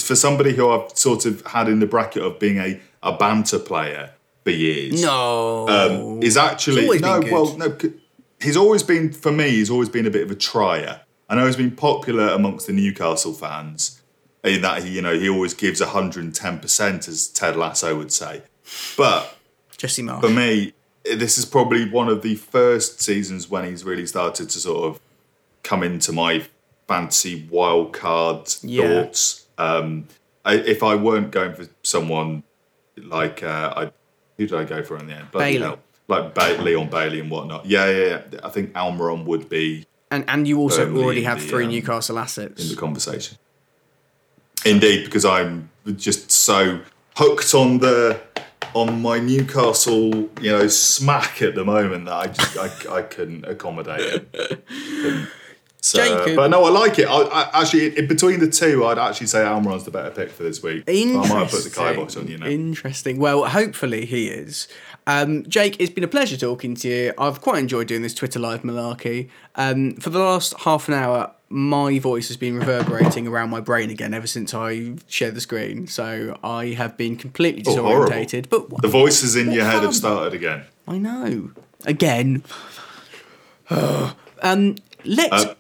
for 0.03 0.17
somebody 0.17 0.55
who 0.55 0.69
I've 0.71 0.97
sort 0.97 1.27
of 1.27 1.45
had 1.47 1.69
in 1.69 1.81
the 1.81 1.87
bracket 1.87 2.23
of 2.23 2.39
being 2.39 2.59
a, 2.59 2.81
a 3.03 3.17
banter 3.17 3.59
player 3.59 4.11
for 4.45 4.51
years. 4.51 5.03
No, 5.03 5.69
um, 5.69 6.23
is 6.23 6.37
actually 6.37 6.99
no. 7.01 7.21
Well, 7.31 7.57
no. 7.57 7.77
He's 8.41 8.57
always 8.57 8.83
been 8.83 9.13
for 9.13 9.33
me. 9.33 9.51
He's 9.51 9.71
always 9.71 9.89
been 9.89 10.07
a 10.07 10.11
bit 10.11 10.23
of 10.23 10.31
a 10.31 10.35
trier. 10.35 11.01
I 11.29 11.35
know 11.35 11.47
he's 11.47 11.57
been 11.57 11.75
popular 11.75 12.29
amongst 12.29 12.67
the 12.67 12.73
Newcastle 12.73 13.33
fans 13.33 14.01
in 14.45 14.63
that 14.63 14.85
he, 14.85 14.91
you 14.91 15.03
know, 15.03 15.19
he 15.19 15.29
always 15.29 15.55
gives 15.55 15.81
hundred 15.81 16.25
and 16.25 16.35
ten 16.35 16.59
percent, 16.61 17.09
as 17.09 17.27
Ted 17.29 17.57
Lasso 17.57 17.97
would 17.97 18.13
say. 18.13 18.43
But 18.97 19.37
Jesse 19.77 20.03
Marsch. 20.03 20.21
for 20.21 20.31
me, 20.31 20.73
this 21.05 21.39
is 21.39 21.45
probably 21.45 21.89
one 21.89 22.09
of 22.09 22.23
the 22.23 22.35
first 22.37 23.01
seasons 23.01 23.49
when 23.49 23.65
he's 23.65 23.85
really 23.85 24.07
started 24.07 24.49
to 24.51 24.59
sort 24.59 24.85
of 24.85 25.01
come 25.63 25.83
into 25.83 26.13
my 26.13 26.45
fantasy 26.87 27.49
wild 27.51 27.93
card 27.93 28.53
Yeah. 28.63 29.03
thoughts. 29.05 29.46
Um, 29.59 30.09
I, 30.45 30.55
if 30.55 30.83
I 30.83 30.95
weren't 30.95 31.31
going 31.31 31.55
for 31.55 31.67
someone 31.83 32.43
like 32.97 33.43
uh, 33.43 33.73
I, 33.77 33.85
who 34.37 34.47
did 34.47 34.55
I 34.55 34.65
go 34.65 34.83
for 34.83 34.97
in 34.97 35.07
the 35.07 35.15
end? 35.15 35.31
Bloody 35.31 35.53
Bailey. 35.55 35.67
hell. 35.67 35.79
Like 36.09 36.35
ba- 36.35 36.63
Leon 36.63 36.89
Bailey 36.89 37.19
and 37.19 37.31
whatnot. 37.31 37.67
Yeah, 37.67 37.91
yeah, 37.91 38.23
yeah. 38.31 38.41
I 38.45 38.51
think 38.51 38.73
Almiron 38.75 39.25
would 39.25 39.49
be 39.49 39.87
and 40.11 40.25
and 40.29 40.47
you 40.47 40.59
also 40.59 40.95
already 40.97 41.25
have 41.25 41.41
the, 41.41 41.49
three 41.49 41.65
um, 41.65 41.71
Newcastle 41.71 42.19
assets 42.19 42.63
in 42.63 42.69
the 42.69 42.81
conversation. 42.81 43.39
Indeed, 44.65 45.05
because 45.05 45.25
I'm 45.25 45.71
just 45.97 46.31
so 46.31 46.81
hooked 47.17 47.55
on 47.55 47.79
the 47.79 48.21
on 48.75 49.01
my 49.01 49.19
Newcastle, 49.19 50.13
you 50.41 50.53
know, 50.53 50.69
smack 50.69 51.41
at 51.43 51.55
the 51.55 51.65
moment 51.65 52.05
that 52.07 52.15
I 52.15 52.27
just 52.27 52.57
I, 52.57 52.97
I 52.99 53.03
couldn't 53.03 53.45
accommodate 53.47 54.01
it. 54.33 54.67
Couldn't. 54.69 55.29
So, 55.87 55.99
Jacob. 56.05 56.35
but 56.37 56.51
no, 56.51 56.65
I 56.65 56.71
like 56.71 56.99
it. 56.99 57.07
I, 57.07 57.21
I 57.23 57.61
actually 57.63 57.97
in 57.97 58.09
between 58.09 58.41
the 58.41 58.49
two, 58.51 58.85
I'd 58.87 58.99
actually 58.99 59.29
say 59.29 59.45
Almiron's 59.45 59.85
the 59.85 59.93
better 59.93 60.11
pick 60.11 60.31
for 60.31 60.43
this 60.43 60.61
week. 60.63 60.83
So 60.87 60.93
I 60.93 60.97
Interesting. 60.97 61.37
might 61.39 61.51
put 61.51 61.63
the 61.65 61.71
kibosh 61.71 62.17
on 62.17 62.27
you 62.27 62.39
now. 62.39 62.47
Interesting. 62.47 63.19
Well, 63.19 63.45
hopefully 63.45 64.05
he 64.05 64.27
is. 64.29 64.67
Um, 65.07 65.45
Jake, 65.47 65.77
it's 65.79 65.91
been 65.93 66.03
a 66.03 66.09
pleasure 66.09 66.37
talking 66.37 66.75
to 66.77 66.89
you. 66.89 67.13
I've 67.17 67.41
quite 67.41 67.59
enjoyed 67.61 67.87
doing 67.87 68.03
this 68.03 68.15
Twitter 68.15 68.41
live 68.41 68.63
malarkey. 68.63 69.29
Um, 69.55 69.95
for 69.97 70.11
the 70.11 70.19
last 70.19 70.55
half 70.65 70.89
an 70.89 70.95
hour, 70.95 71.31
my 71.49 72.01
voice 72.01 72.27
has 72.27 72.37
been 72.37 72.57
reverberating 72.59 73.29
around 73.29 73.51
my 73.51 73.61
brain 73.61 73.89
again 73.89 74.13
ever 74.13 74.27
since 74.27 74.53
I 74.53 74.95
shared 75.07 75.37
the 75.37 75.41
screen. 75.41 75.87
So 75.87 76.37
I 76.43 76.71
have 76.71 76.97
been 76.97 77.15
completely 77.17 77.63
Oh, 77.65 77.77
disorientated. 77.77 78.49
but 78.49 78.83
the 78.83 78.89
voices 78.89 79.37
in 79.37 79.53
your 79.53 79.65
head 79.65 79.85
have 79.85 79.95
started 79.95 80.35
again. 80.35 80.65
I 80.89 80.99
know. 80.99 81.51
Again. 81.85 82.43
um, 83.71 84.75
let's 85.05 85.45
Uh, 85.45 85.55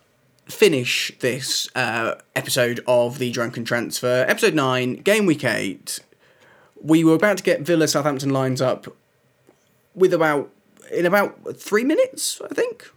finish 0.46 1.12
this 1.20 1.68
uh, 1.74 2.14
episode 2.34 2.80
of 2.86 3.18
the 3.18 3.30
Drunken 3.30 3.64
Transfer. 3.64 4.24
Episode 4.28 4.54
9, 4.54 4.96
Game 4.96 5.26
Week 5.26 5.44
8. 5.44 6.00
We 6.82 7.04
were 7.04 7.14
about 7.14 7.38
to 7.38 7.42
get 7.42 7.62
Villa 7.62 7.88
Southampton 7.88 8.30
lines 8.30 8.60
up 8.60 8.86
with 9.94 10.12
about 10.12 10.50
in 10.92 11.04
about 11.04 11.56
three 11.56 11.82
minutes, 11.82 12.40
I 12.48 12.54
think. 12.54 12.88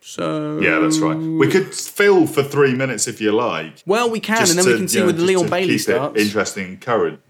So 0.00 0.58
Yeah, 0.60 0.78
that's 0.78 0.98
right. 0.98 1.16
We 1.16 1.48
could 1.48 1.74
fill 1.74 2.26
for 2.26 2.42
three 2.42 2.74
minutes 2.74 3.06
if 3.06 3.20
you 3.20 3.32
like. 3.32 3.82
well, 3.84 4.08
we 4.08 4.20
can, 4.20 4.38
and 4.38 4.50
then 4.50 4.64
to, 4.64 4.70
we 4.70 4.76
can 4.78 4.88
see 4.88 4.98
you 5.00 5.06
know, 5.06 5.12
where 5.12 5.20
Leon 5.20 5.50
Bailey 5.50 5.76
starts. 5.76 6.18
Interesting 6.18 6.78
current. 6.78 7.20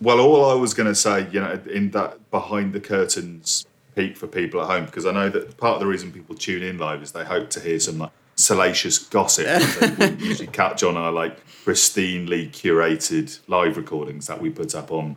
Well, 0.00 0.20
all 0.20 0.50
I 0.50 0.54
was 0.54 0.74
going 0.74 0.88
to 0.88 0.96
say, 0.96 1.28
you 1.30 1.40
know, 1.40 1.58
in 1.70 1.92
that 1.92 2.30
behind 2.30 2.72
the 2.72 2.80
curtains 2.80 3.64
peek 3.94 4.16
for 4.16 4.26
people 4.26 4.60
at 4.60 4.66
home, 4.66 4.84
because 4.84 5.06
I 5.06 5.12
know 5.12 5.30
that 5.30 5.56
part 5.56 5.74
of 5.74 5.80
the 5.80 5.86
reason 5.86 6.12
people 6.12 6.34
tune 6.34 6.62
in 6.62 6.76
live 6.76 7.02
is 7.02 7.12
they 7.12 7.24
hope 7.24 7.50
to 7.50 7.60
hear 7.60 7.78
some 7.78 7.98
like 7.98 8.10
salacious 8.42 8.98
gossip 8.98 9.46
that 9.46 9.96
wouldn't 9.98 10.20
usually 10.20 10.48
catch 10.48 10.82
on 10.82 10.96
our 10.96 11.12
like 11.12 11.44
pristinely 11.64 12.50
curated 12.50 13.38
live 13.46 13.76
recordings 13.76 14.26
that 14.26 14.40
we 14.40 14.50
put 14.50 14.74
up 14.74 14.90
on 14.90 15.16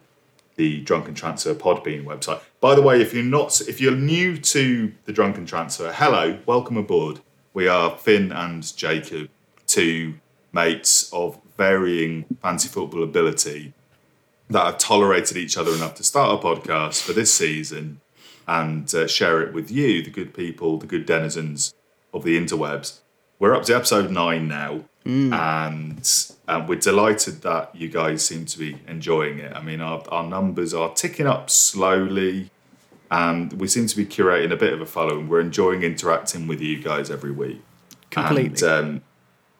the 0.55 0.81
Drunken 0.81 1.13
Transfer 1.13 1.53
Podbean 1.53 2.05
website. 2.05 2.39
By 2.61 2.75
the 2.75 2.81
way, 2.81 3.01
if 3.01 3.13
you're 3.13 3.23
not, 3.23 3.59
if 3.61 3.81
you're 3.81 3.95
new 3.95 4.37
to 4.37 4.93
the 5.05 5.11
Drunken 5.11 5.45
Transfer, 5.45 5.91
hello, 5.91 6.39
welcome 6.45 6.77
aboard. 6.77 7.19
We 7.53 7.67
are 7.67 7.97
Finn 7.97 8.31
and 8.31 8.75
Jacob, 8.77 9.29
two 9.67 10.15
mates 10.53 11.11
of 11.11 11.39
varying 11.57 12.25
fancy 12.41 12.69
football 12.69 13.03
ability 13.03 13.73
that 14.49 14.65
have 14.65 14.77
tolerated 14.77 15.37
each 15.37 15.57
other 15.57 15.73
enough 15.73 15.95
to 15.95 16.03
start 16.03 16.39
a 16.39 16.45
podcast 16.45 17.01
for 17.01 17.13
this 17.13 17.33
season 17.33 17.99
and 18.47 18.93
uh, 18.93 19.07
share 19.07 19.41
it 19.41 19.53
with 19.53 19.71
you, 19.71 20.03
the 20.03 20.11
good 20.11 20.33
people, 20.33 20.77
the 20.77 20.85
good 20.85 21.05
denizens 21.05 21.73
of 22.13 22.23
the 22.23 22.39
interwebs. 22.39 22.99
We're 23.37 23.53
up 23.53 23.63
to 23.63 23.75
episode 23.75 24.11
nine 24.11 24.47
now, 24.47 24.85
and 25.33 26.31
um, 26.47 26.67
we're 26.67 26.79
delighted 26.79 27.41
that 27.41 27.75
you 27.75 27.89
guys 27.89 28.25
seem 28.25 28.45
to 28.45 28.57
be 28.57 28.77
enjoying 28.87 29.39
it. 29.39 29.53
I 29.53 29.61
mean, 29.61 29.81
our, 29.81 30.01
our 30.09 30.23
numbers 30.25 30.73
are 30.73 30.93
ticking 30.93 31.27
up 31.27 31.49
slowly, 31.49 32.49
and 33.11 33.51
we 33.53 33.67
seem 33.67 33.87
to 33.87 33.95
be 33.97 34.05
curating 34.05 34.51
a 34.51 34.55
bit 34.55 34.71
of 34.71 34.79
a 34.79 34.85
following. 34.85 35.27
We're 35.27 35.41
enjoying 35.41 35.83
interacting 35.83 36.47
with 36.47 36.61
you 36.61 36.81
guys 36.81 37.11
every 37.11 37.31
week. 37.31 37.61
Completely. 38.09 38.67
And, 38.67 38.85
um, 38.85 39.01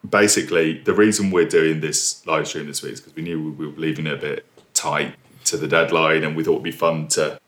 basically, 0.08 0.78
the 0.78 0.94
reason 0.94 1.30
we're 1.30 1.46
doing 1.46 1.80
this 1.80 2.26
live 2.26 2.48
stream 2.48 2.66
this 2.66 2.82
week 2.82 2.94
is 2.94 3.00
because 3.00 3.14
we 3.14 3.22
knew 3.22 3.52
we 3.52 3.66
were 3.66 3.76
leaving 3.76 4.06
it 4.06 4.14
a 4.14 4.16
bit 4.16 4.46
tight 4.72 5.14
to 5.44 5.58
the 5.58 5.68
deadline, 5.68 6.24
and 6.24 6.34
we 6.34 6.42
thought 6.42 6.52
it'd 6.52 6.64
be 6.64 6.72
fun 6.72 7.08
to, 7.08 7.38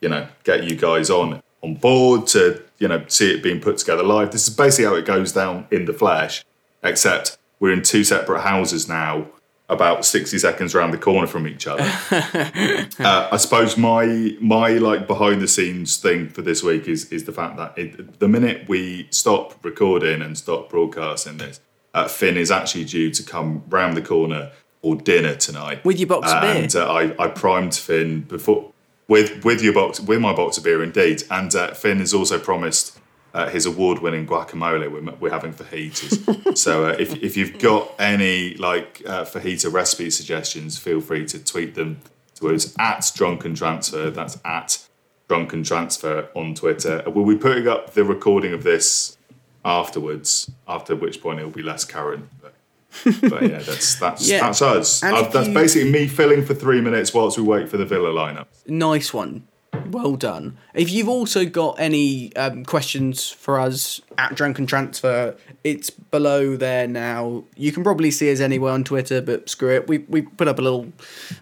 you 0.00 0.08
know, 0.08 0.28
get 0.44 0.62
you 0.62 0.76
guys 0.76 1.10
on 1.10 1.42
on 1.62 1.74
board 1.74 2.28
to, 2.28 2.62
you 2.78 2.88
know, 2.88 3.04
see 3.08 3.32
it 3.32 3.42
being 3.42 3.60
put 3.60 3.78
together 3.78 4.02
live. 4.02 4.30
This 4.32 4.48
is 4.48 4.54
basically 4.54 4.86
how 4.86 4.94
it 4.94 5.04
goes 5.04 5.32
down 5.32 5.66
in 5.70 5.84
the 5.84 5.92
flesh, 5.92 6.44
except 6.82 7.38
we're 7.60 7.72
in 7.72 7.82
two 7.82 8.04
separate 8.04 8.40
houses 8.42 8.88
now, 8.88 9.28
about 9.68 10.04
sixty 10.04 10.38
seconds 10.38 10.74
around 10.74 10.90
the 10.90 10.98
corner 10.98 11.26
from 11.26 11.46
each 11.46 11.66
other. 11.66 11.82
uh, 12.98 13.28
I 13.32 13.36
suppose 13.36 13.76
my 13.76 14.36
my 14.40 14.70
like 14.72 15.06
behind 15.06 15.40
the 15.40 15.48
scenes 15.48 15.96
thing 15.96 16.28
for 16.28 16.42
this 16.42 16.62
week 16.62 16.86
is 16.88 17.10
is 17.12 17.24
the 17.24 17.32
fact 17.32 17.56
that 17.56 17.78
it, 17.78 18.18
the 18.18 18.28
minute 18.28 18.68
we 18.68 19.08
stop 19.10 19.64
recording 19.64 20.20
and 20.20 20.36
stop 20.36 20.68
broadcasting 20.68 21.38
this, 21.38 21.60
uh, 21.94 22.08
Finn 22.08 22.36
is 22.36 22.50
actually 22.50 22.84
due 22.84 23.10
to 23.10 23.22
come 23.22 23.62
round 23.68 23.96
the 23.96 24.02
corner 24.02 24.52
for 24.82 24.96
dinner 24.96 25.34
tonight 25.34 25.82
With 25.82 25.98
your 25.98 26.08
box 26.08 26.30
of 26.30 26.42
beer. 26.42 26.50
and 26.50 26.76
uh, 26.76 26.92
I, 26.92 27.24
I 27.24 27.28
primed 27.28 27.74
Finn 27.74 28.20
before 28.20 28.73
with 29.08 29.44
with 29.44 29.62
your 29.62 29.72
box 29.72 30.00
with 30.00 30.20
my 30.20 30.32
box 30.32 30.58
of 30.58 30.64
beer 30.64 30.82
indeed, 30.82 31.22
and 31.30 31.54
uh, 31.54 31.74
Finn 31.74 31.98
has 31.98 32.14
also 32.14 32.38
promised 32.38 32.98
uh, 33.34 33.48
his 33.48 33.66
award-winning 33.66 34.26
guacamole 34.26 34.90
we're, 34.90 35.14
we're 35.16 35.30
having 35.30 35.52
fajitas. 35.52 36.56
so 36.58 36.86
uh, 36.86 36.96
if 36.98 37.14
if 37.22 37.36
you've 37.36 37.58
got 37.58 37.92
any 37.98 38.54
like 38.54 39.02
uh, 39.06 39.24
fajita 39.24 39.72
recipe 39.72 40.10
suggestions, 40.10 40.78
feel 40.78 41.00
free 41.00 41.26
to 41.26 41.42
tweet 41.42 41.74
them 41.74 42.00
to 42.36 42.54
us 42.54 42.74
at 42.78 43.10
Drunken 43.14 43.54
Transfer. 43.54 44.10
That's 44.10 44.38
at 44.44 44.86
Drunken 45.28 45.64
Transfer 45.64 46.28
on 46.34 46.54
Twitter. 46.54 47.02
We'll 47.06 47.26
be 47.26 47.36
putting 47.36 47.68
up 47.68 47.94
the 47.94 48.04
recording 48.04 48.52
of 48.52 48.62
this 48.62 49.16
afterwards, 49.64 50.50
after 50.68 50.94
which 50.94 51.22
point 51.22 51.38
it'll 51.38 51.50
be 51.50 51.62
less 51.62 51.84
current. 51.84 52.28
But, 53.04 53.30
but 53.30 53.42
yeah, 53.42 53.58
that's 53.58 53.96
that's 53.96 54.28
Yeah. 54.28 54.40
that's 54.40 54.62
us. 54.62 55.02
Uh, 55.02 55.28
that's 55.28 55.48
you- 55.48 55.54
basically 55.54 55.90
me 55.90 56.06
filling 56.06 56.44
for 56.44 56.54
three 56.54 56.80
minutes 56.80 57.12
whilst 57.12 57.36
we 57.38 57.44
wait 57.44 57.68
for 57.68 57.76
the 57.76 57.84
Villa 57.86 58.10
lineup. 58.10 58.46
Nice 58.66 59.12
one. 59.12 59.46
Well 59.90 60.14
done. 60.16 60.56
If 60.72 60.90
you've 60.90 61.08
also 61.08 61.44
got 61.44 61.80
any 61.80 62.34
um, 62.36 62.64
questions 62.64 63.28
for 63.30 63.58
us 63.58 64.00
at 64.18 64.34
Drunken 64.34 64.66
Transfer, 64.66 65.36
it's 65.62 65.90
below 65.90 66.56
there 66.56 66.86
now. 66.86 67.44
You 67.56 67.72
can 67.72 67.82
probably 67.82 68.10
see 68.10 68.30
us 68.30 68.40
anywhere 68.40 68.72
on 68.72 68.84
Twitter, 68.84 69.20
but 69.20 69.48
screw 69.48 69.74
it. 69.74 69.88
We, 69.88 69.98
we 69.98 70.22
put 70.22 70.48
up 70.48 70.58
a 70.58 70.62
little 70.62 70.92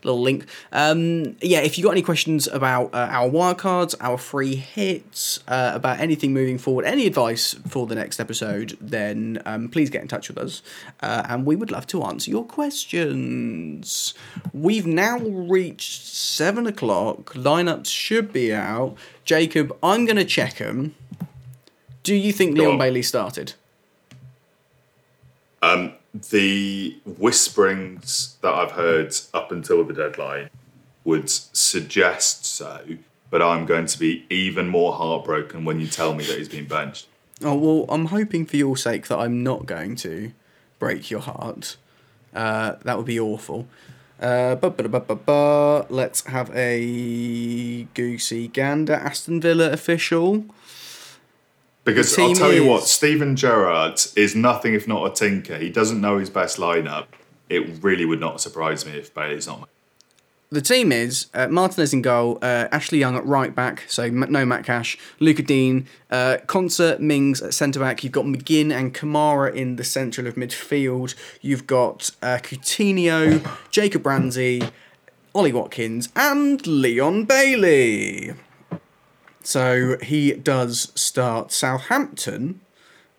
little 0.05 0.21
link. 0.21 0.47
Um, 0.73 1.37
yeah, 1.41 1.61
if 1.61 1.77
you 1.77 1.85
got 1.85 1.91
any 1.91 2.03
questions 2.03 2.47
about 2.47 2.95
uh, 2.95 3.09
our 3.11 3.29
wildcards, 3.29 3.95
our 4.01 4.19
free 4.19 4.55
hits, 4.55 5.41
uh, 5.49 5.73
about 5.75 6.01
anything 6.01 6.33
moving 6.33 6.59
forward, 6.59 6.85
any 6.85 7.07
advice 7.07 7.55
for 7.69 7.87
the 7.87 7.95
next 7.95 8.21
episode, 8.21 8.77
then 8.81 9.43
um, 9.45 9.69
please 9.69 9.91
get 9.91 10.03
in 10.03 10.09
touch 10.09 10.29
with 10.29 10.39
us, 10.39 10.63
uh, 11.01 11.25
and 11.29 11.45
we 11.45 11.57
would 11.57 11.71
love 11.71 11.87
to 11.89 12.03
answer 12.03 12.31
your 12.31 12.45
questions. 12.45 14.15
We've 14.53 14.87
now 14.87 15.19
reached 15.19 16.07
seven 16.07 16.67
o'clock. 16.67 17.35
Lineups 17.35 17.87
should 17.87 18.33
be 18.33 18.53
out. 18.55 18.97
Jacob, 19.25 19.77
I'm 19.83 20.05
going 20.05 20.17
to 20.17 20.25
check 20.25 20.59
them. 20.59 20.95
Do 22.03 22.15
you 22.15 22.33
think 22.33 22.57
Go 22.57 22.63
Leon 22.63 22.73
on. 22.75 22.79
Bailey 22.79 23.03
started? 23.03 23.55
The 26.15 26.99
whisperings 27.07 28.37
that 28.43 28.53
I've 28.53 28.73
heard 28.73 29.15
up 29.33 29.51
until 29.51 29.83
the 29.83 29.95
deadline 29.95 30.51
would 31.05 31.31
suggest 31.31 32.45
so, 32.45 32.85
but 33.31 33.41
I'm 33.41 33.65
going 33.65 33.87
to 33.87 33.99
be 33.99 34.27
even 34.29 34.69
more 34.69 34.93
heartbroken 34.93 35.65
when 35.65 35.81
you 35.81 35.87
tell 35.87 36.15
me 36.15 36.25
that 36.25 36.37
he's 36.37 36.51
been 36.51 36.67
benched. 36.67 37.07
Oh 37.43 37.55
well, 37.55 37.87
I'm 37.89 38.07
hoping 38.07 38.45
for 38.45 38.59
your 38.59 38.77
sake 38.77 39.07
that 39.09 39.19
I'm 39.19 39.43
not 39.43 39.65
going 39.65 39.97
to 39.97 40.33
break 40.79 41.11
your 41.11 41.21
heart. 41.21 41.77
Uh, 42.35 42.75
that 42.85 42.99
would 42.99 43.07
be 43.07 43.19
awful. 43.19 43.67
Uh. 44.21 44.55
Let's 45.89 46.27
have 46.27 46.51
a 46.55 47.85
goosey 47.95 48.49
gander. 48.49 48.95
Aston 48.95 49.41
Villa 49.41 49.71
official. 49.73 50.45
Because 51.85 52.17
I'll 52.19 52.35
tell 52.35 52.53
you 52.53 52.65
what, 52.65 52.85
Steven 52.85 53.35
Gerrard 53.35 54.01
is 54.15 54.37
nothing 54.37 54.75
if 54.75 54.87
not 54.87 55.11
a 55.11 55.15
tinker. 55.15 55.59
He 55.59 55.69
doesn't 55.69 56.01
know 56.01 56.19
his 56.19 56.31
best 56.31 56.59
lineup. 56.59 57.07
It 57.49 57.83
really 57.83 58.05
would 58.05 58.21
not 58.21 58.41
surprise 58.41 58.87
me 58.87 58.93
if 58.93 59.13
Bailey's 59.13 59.47
not. 59.47 59.69
The 60.51 60.61
team 60.61 60.93
is 60.93 61.29
uh, 61.33 61.49
Martinez 61.49 61.95
in 61.95 62.03
goal, 62.03 62.39
uh, 62.43 62.69
Ashley 62.71 62.99
Young 62.99 63.17
at 63.17 63.25
right 63.25 63.55
back, 63.55 63.85
so 63.89 64.03
m- 64.03 64.27
no 64.29 64.45
Matt 64.45 64.65
Cash, 64.67 64.99
Lucas 65.19 65.47
Digne, 65.47 65.87
uh, 66.11 66.37
Konsa 66.47 67.01
Mings 67.01 67.41
at 67.41 67.55
centre 67.55 67.81
back. 67.81 68.05
You've 68.05 68.13
got 68.13 68.27
McGinn 68.27 68.71
and 68.71 68.93
Kamara 68.93 69.55
in 69.55 69.77
the 69.77 69.85
central 69.85 70.27
of 70.27 70.35
midfield. 70.35 71.15
You've 71.41 71.67
got 71.67 72.11
uh, 72.21 72.39
Coutinho, 72.43 73.49
Jacob 73.71 74.05
Ramsey, 74.05 74.61
Ollie 75.35 75.55
Watkins, 75.55 76.11
and 76.15 76.67
Leon 76.67 77.25
Bailey. 77.25 78.35
So 79.43 79.99
he 79.99 80.33
does 80.33 80.93
start 80.95 81.53
Southampton. 81.53 82.61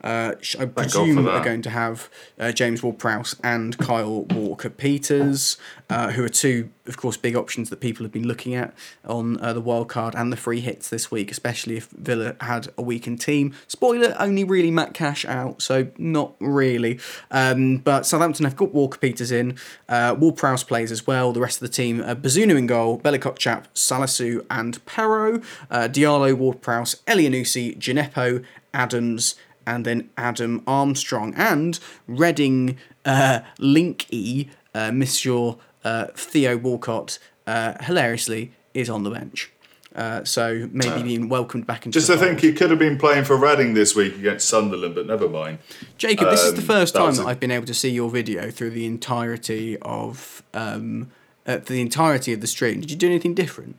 Uh, 0.03 0.35
I 0.59 0.65
presume 0.65 1.27
are 1.27 1.43
going 1.43 1.61
to 1.61 1.69
have 1.69 2.09
uh, 2.37 2.51
James 2.51 2.83
Ward-Prowse 2.83 3.37
and 3.43 3.77
Kyle 3.77 4.23
Walker-Peters, 4.23 5.57
uh, 5.89 6.11
who 6.11 6.25
are 6.25 6.29
two, 6.29 6.69
of 6.87 6.97
course, 6.97 7.15
big 7.15 7.37
options 7.37 7.69
that 7.69 7.79
people 7.79 8.03
have 8.03 8.11
been 8.11 8.27
looking 8.27 8.53
at 8.53 8.73
on 9.05 9.39
uh, 9.39 9.53
the 9.53 9.61
wild 9.61 9.87
card 9.87 10.13
and 10.15 10.31
the 10.31 10.35
free 10.35 10.59
hits 10.59 10.89
this 10.89 11.09
week, 11.09 11.31
especially 11.31 11.77
if 11.77 11.87
Villa 11.91 12.35
had 12.41 12.67
a 12.77 12.81
weakened 12.81 13.21
team. 13.21 13.53
Spoiler: 13.67 14.13
only 14.19 14.43
really 14.43 14.71
Matt 14.71 14.93
Cash 14.93 15.23
out, 15.25 15.61
so 15.61 15.87
not 15.97 16.35
really. 16.39 16.99
Um, 17.31 17.77
but 17.77 18.05
Southampton 18.05 18.43
have 18.43 18.57
got 18.57 18.73
Walker-Peters 18.73 19.31
in. 19.31 19.57
Uh, 19.87 20.15
Ward-Prowse 20.19 20.65
plays 20.65 20.91
as 20.91 21.07
well. 21.07 21.31
The 21.31 21.41
rest 21.41 21.61
of 21.61 21.67
the 21.69 21.73
team: 21.73 22.01
uh, 22.01 22.15
Bazunu 22.15 22.57
in 22.57 22.67
goal, 22.67 22.97
Bella-Kotchap, 22.97 23.67
Salisu, 23.73 24.45
and 24.49 24.83
Perraud. 24.85 25.43
Uh, 25.71 25.87
Diallo, 25.87 26.35
Ward-Prowse, 26.35 26.95
Elyounoussi, 27.07 27.77
Djenepo, 27.77 28.43
Adams 28.73 29.35
and 29.65 29.85
then 29.85 30.09
Adam 30.17 30.61
Armstrong 30.67 31.33
and 31.35 31.79
Reading 32.07 32.77
uh, 33.05 33.41
Linky, 33.59 34.49
uh, 34.73 34.91
Monsieur 34.91 35.55
uh, 35.83 36.07
Theo 36.15 36.57
Walcott, 36.57 37.19
uh, 37.47 37.73
hilariously 37.83 38.51
is 38.73 38.89
on 38.89 39.03
the 39.03 39.09
bench. 39.09 39.51
Uh, 39.95 40.23
so 40.23 40.67
maybe 40.71 41.03
being 41.03 41.29
welcomed 41.29 41.67
back 41.67 41.85
into 41.85 41.99
Just 41.99 42.07
to 42.07 42.17
think 42.17 42.39
he 42.39 42.51
could 42.51 42.71
have 42.71 42.79
been 42.79 42.97
playing 42.97 43.25
for 43.25 43.37
Reading 43.37 43.75
this 43.75 43.95
week 43.95 44.15
against 44.15 44.49
Sunderland, 44.49 44.95
but 44.95 45.05
never 45.05 45.29
mind. 45.29 45.59
Jacob, 45.99 46.31
this 46.31 46.43
is 46.43 46.53
the 46.53 46.61
um, 46.61 46.65
first 46.65 46.93
that 46.95 46.99
time 46.99 47.13
that 47.15 47.23
a- 47.23 47.27
I've 47.27 47.39
been 47.39 47.51
able 47.51 47.67
to 47.67 47.75
see 47.75 47.89
your 47.89 48.09
video 48.09 48.49
through 48.49 48.71
the 48.71 48.87
entirety 48.87 49.77
of 49.83 50.41
um, 50.53 51.11
uh, 51.45 51.57
the 51.57 51.79
entirety 51.79 52.33
of 52.33 52.41
the 52.41 52.47
stream. 52.47 52.81
Did 52.81 52.89
you 52.89 52.97
do 52.97 53.07
anything 53.07 53.35
different? 53.35 53.75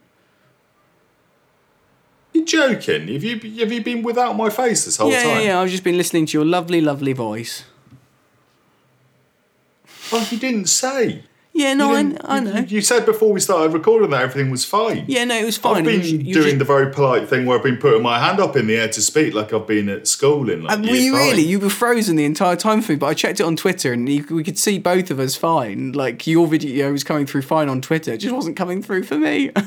You're 2.35 2.45
joking? 2.45 3.09
Have 3.09 3.23
you 3.25 3.39
have 3.61 3.73
you 3.73 3.83
been 3.83 4.03
without 4.03 4.37
my 4.37 4.51
face 4.51 4.85
this 4.85 4.97
whole 4.97 5.11
yeah, 5.11 5.23
yeah, 5.27 5.35
time? 5.35 5.47
yeah. 5.47 5.61
I've 5.61 5.71
just 5.71 5.85
been 5.85 5.97
listening 5.97 6.27
to 6.27 6.37
your 6.37 6.45
lovely, 6.45 6.81
lovely 6.81 7.13
voice. 7.13 7.65
Oh, 10.13 10.27
you 10.31 10.39
didn't 10.39 10.67
say. 10.67 11.23
Yeah, 11.57 11.73
no, 11.75 11.95
I, 11.95 12.17
I 12.25 12.41
know. 12.41 12.57
You 12.59 12.81
said 12.81 13.07
before 13.07 13.33
we 13.33 13.39
started 13.39 13.73
recording 13.73 14.11
that 14.11 14.23
everything 14.23 14.51
was 14.51 14.65
fine. 14.65 15.05
Yeah, 15.07 15.25
no, 15.25 15.37
it 15.37 15.45
was 15.45 15.57
fine. 15.57 15.77
I've 15.77 15.85
been 15.85 16.01
You- 16.03 16.19
you 16.19 16.35
doing 16.35 16.47
just- 16.47 16.59
the 16.59 16.65
very 16.65 16.93
polite 16.93 17.29
thing 17.29 17.47
where 17.47 17.57
I've 17.57 17.63
been 17.63 17.77
putting 17.77 18.03
my 18.03 18.19
hand 18.19 18.41
up 18.41 18.57
in 18.57 18.67
the 18.67 18.75
air 18.77 18.89
to 18.89 19.01
speak 19.01 19.35
like 19.35 19.53
I've 19.53 19.65
been 19.69 19.89
at 19.89 20.09
school 20.09 20.51
in 20.51 20.65
like 20.65 20.73
And 20.77 20.85
were 20.85 20.97
you 20.97 21.13
five. 21.13 21.21
really? 21.31 21.43
You 21.45 21.61
were 21.61 21.71
frozen 21.71 22.17
the 22.17 22.25
entire 22.25 22.57
time 22.57 22.83
for 22.83 22.91
me, 22.93 22.97
but 22.97 23.07
I 23.07 23.15
checked 23.15 23.39
it 23.39 23.45
on 23.45 23.55
Twitter 23.55 23.93
and 23.93 24.09
you, 24.09 24.27
we 24.31 24.43
could 24.43 24.59
see 24.59 24.81
both 24.81 25.13
of 25.13 25.21
us 25.21 25.37
fine. 25.37 25.93
Like 25.93 26.27
your 26.27 26.49
video 26.49 26.91
was 26.91 27.05
coming 27.05 27.25
through 27.25 27.43
fine 27.43 27.69
on 27.69 27.81
Twitter, 27.81 28.15
it 28.15 28.19
just 28.19 28.35
wasn't 28.35 28.57
coming 28.57 28.83
through 28.83 29.05
for 29.05 29.17
me. 29.17 29.53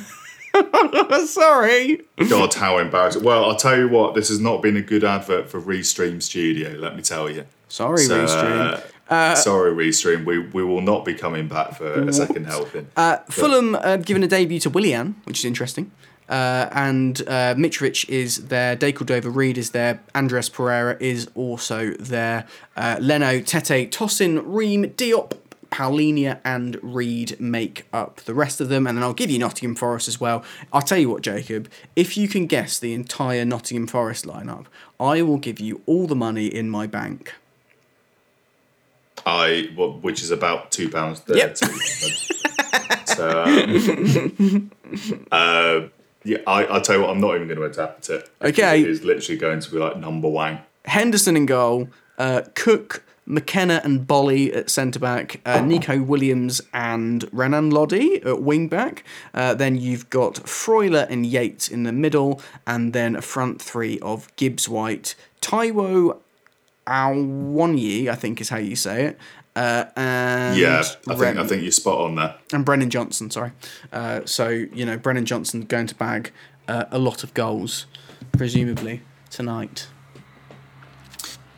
Sorry. 1.26 2.02
God, 2.30 2.54
how 2.54 2.78
embarrassing. 2.78 3.24
Well, 3.24 3.46
I'll 3.46 3.56
tell 3.56 3.78
you 3.78 3.88
what, 3.90 4.16
this 4.16 4.30
has 4.30 4.40
not 4.40 4.62
been 4.62 4.78
a 4.78 4.82
good 4.82 5.04
advert 5.04 5.50
for 5.50 5.62
Restream 5.62 6.22
Studio, 6.22 6.72
let 6.78 6.96
me 6.96 7.02
tell 7.02 7.30
you. 7.30 7.46
Sorry, 7.68 8.04
So, 8.04 8.26
Restream. 8.26 8.82
Uh, 9.10 9.36
sorry, 9.36 9.72
Restream. 9.72 10.26
We, 10.26 10.40
we 10.40 10.64
will 10.64 10.82
not 10.82 11.06
be 11.06 11.14
coming 11.14 11.48
back 11.48 11.76
for 11.76 12.08
a 12.08 12.12
second 12.14 12.46
helping. 12.46 12.88
Uh, 12.98 13.18
Fulham 13.30 13.76
uh, 13.76 13.98
given 13.98 14.24
a 14.24 14.28
debut 14.28 14.60
to 14.60 14.70
Willian, 14.70 15.16
which 15.26 15.40
is 15.40 15.46
interesting. 15.46 15.92
Uh, 16.28 16.68
and 16.74 17.22
uh, 17.22 17.56
Mitrovic 17.56 18.10
is 18.10 18.48
there. 18.48 18.76
De 18.76 18.92
Cordova 18.92 19.30
Reid 19.30 19.58
is 19.58 19.72
there. 19.72 20.02
Andreas 20.14 20.50
Pereira 20.50 20.98
is 21.00 21.30
also 21.36 21.92
there. 21.92 22.46
Uh, 22.76 22.98
Leno, 23.00 23.40
Tete, 23.40 23.90
Tosin, 23.92 24.44
Ream, 24.46 24.86
Diop, 24.86 25.32
Palhinha, 25.70 26.40
and 26.44 26.78
Reed 26.82 27.40
make 27.40 27.86
up 27.94 28.18
the 28.22 28.34
rest 28.34 28.60
of 28.62 28.70
them. 28.70 28.88
And 28.88 28.98
then 28.98 29.04
I'll 29.04 29.14
give 29.14 29.30
you 29.30 29.40
Nottingham 29.40 29.76
Forest 29.76 30.08
as 30.08 30.20
well. 30.20 30.44
I'll 30.74 30.82
tell 30.82 30.98
you 30.98 31.10
what, 31.10 31.22
Jacob, 31.22 31.70
if 31.96 32.18
you 32.18 32.28
can 32.28 32.46
guess 32.48 32.80
the 32.80 32.94
entire 32.94 33.46
Nottingham 33.46 33.88
Forest 33.88 34.26
lineup, 34.26 34.66
I 35.00 35.22
will 35.22 35.38
give 35.38 35.60
you 35.60 35.82
all 35.86 36.08
the 36.08 36.16
money 36.16 36.48
in 36.48 36.70
my 36.70 36.88
bank. 36.88 37.34
I, 39.26 39.70
which 40.02 40.22
is 40.22 40.32
about 40.32 40.72
two 40.72 40.90
pounds 40.90 41.22
Yep. 41.28 41.58
thirty. 41.58 41.74
so, 43.06 43.44
um, 43.44 44.72
uh, 45.32 45.82
yeah, 46.24 46.38
I, 46.48 46.66
I'll 46.66 46.82
tell 46.82 46.96
you 46.96 47.02
what, 47.02 47.10
I'm 47.10 47.20
not 47.20 47.36
even 47.36 47.48
going 47.48 47.60
to 47.60 47.66
attempt 47.66 48.10
it. 48.10 48.30
Okay. 48.42 48.82
it 48.82 48.88
is 48.88 49.04
literally 49.04 49.38
going 49.38 49.60
to 49.60 49.72
be 49.72 49.78
like 49.78 49.98
number 49.98 50.30
one. 50.30 50.60
Henderson 50.86 51.36
in 51.36 51.46
goal, 51.46 51.90
uh, 52.18 52.44
Cook, 52.56 53.04
McKenna 53.30 53.82
and 53.84 54.08
Boly 54.08 54.56
at 54.56 54.70
centre 54.70 55.00
back, 55.00 55.42
uh, 55.46 55.60
Neco 55.62 56.02
Williams 56.02 56.62
and 56.74 57.28
Renan 57.34 57.70
Lodi 57.72 58.22
at 58.24 58.42
wing 58.42 58.68
back. 58.70 59.04
Uh, 59.34 59.54
then 59.54 59.76
you've 59.78 60.10
got 60.10 60.36
Freuler 60.46 61.06
and 61.10 61.26
Yates 61.26 61.68
in 61.68 61.84
the 61.84 61.92
middle, 61.92 62.42
and 62.66 62.94
then 62.94 63.16
a 63.18 63.22
front 63.22 63.62
three 63.62 64.00
of 64.00 64.34
Gibbs 64.38 64.70
White, 64.70 65.14
Taiwo 65.42 66.18
Awoniyi, 66.88 68.08
I 68.10 68.16
think 68.16 68.40
is 68.42 68.50
how 68.50 68.58
you 68.58 68.76
say 68.76 69.06
it. 69.08 69.18
Uh, 69.56 69.86
and 69.96 70.58
Yeah, 70.58 70.80
I 70.80 70.84
think 71.16 71.20
Ren- 71.20 71.38
I 71.40 71.46
think 71.46 71.64
you're 71.64 71.72
spot 71.72 72.00
on 72.00 72.16
there. 72.16 72.36
and 72.54 72.64
Brennan 72.64 72.90
Johnson, 72.90 73.30
sorry. 73.32 73.52
Uh, 73.92 74.22
so, 74.26 74.48
you 74.50 74.86
know, 74.86 74.98
Brennan 74.98 75.26
Johnson 75.26 75.62
going 75.64 75.88
to 75.88 75.96
bag 75.96 76.32
uh, 76.68 76.86
a 76.92 77.00
lot 77.00 77.24
of 77.24 77.34
goals, 77.34 77.88
presumably, 78.32 79.02
tonight. 79.30 79.88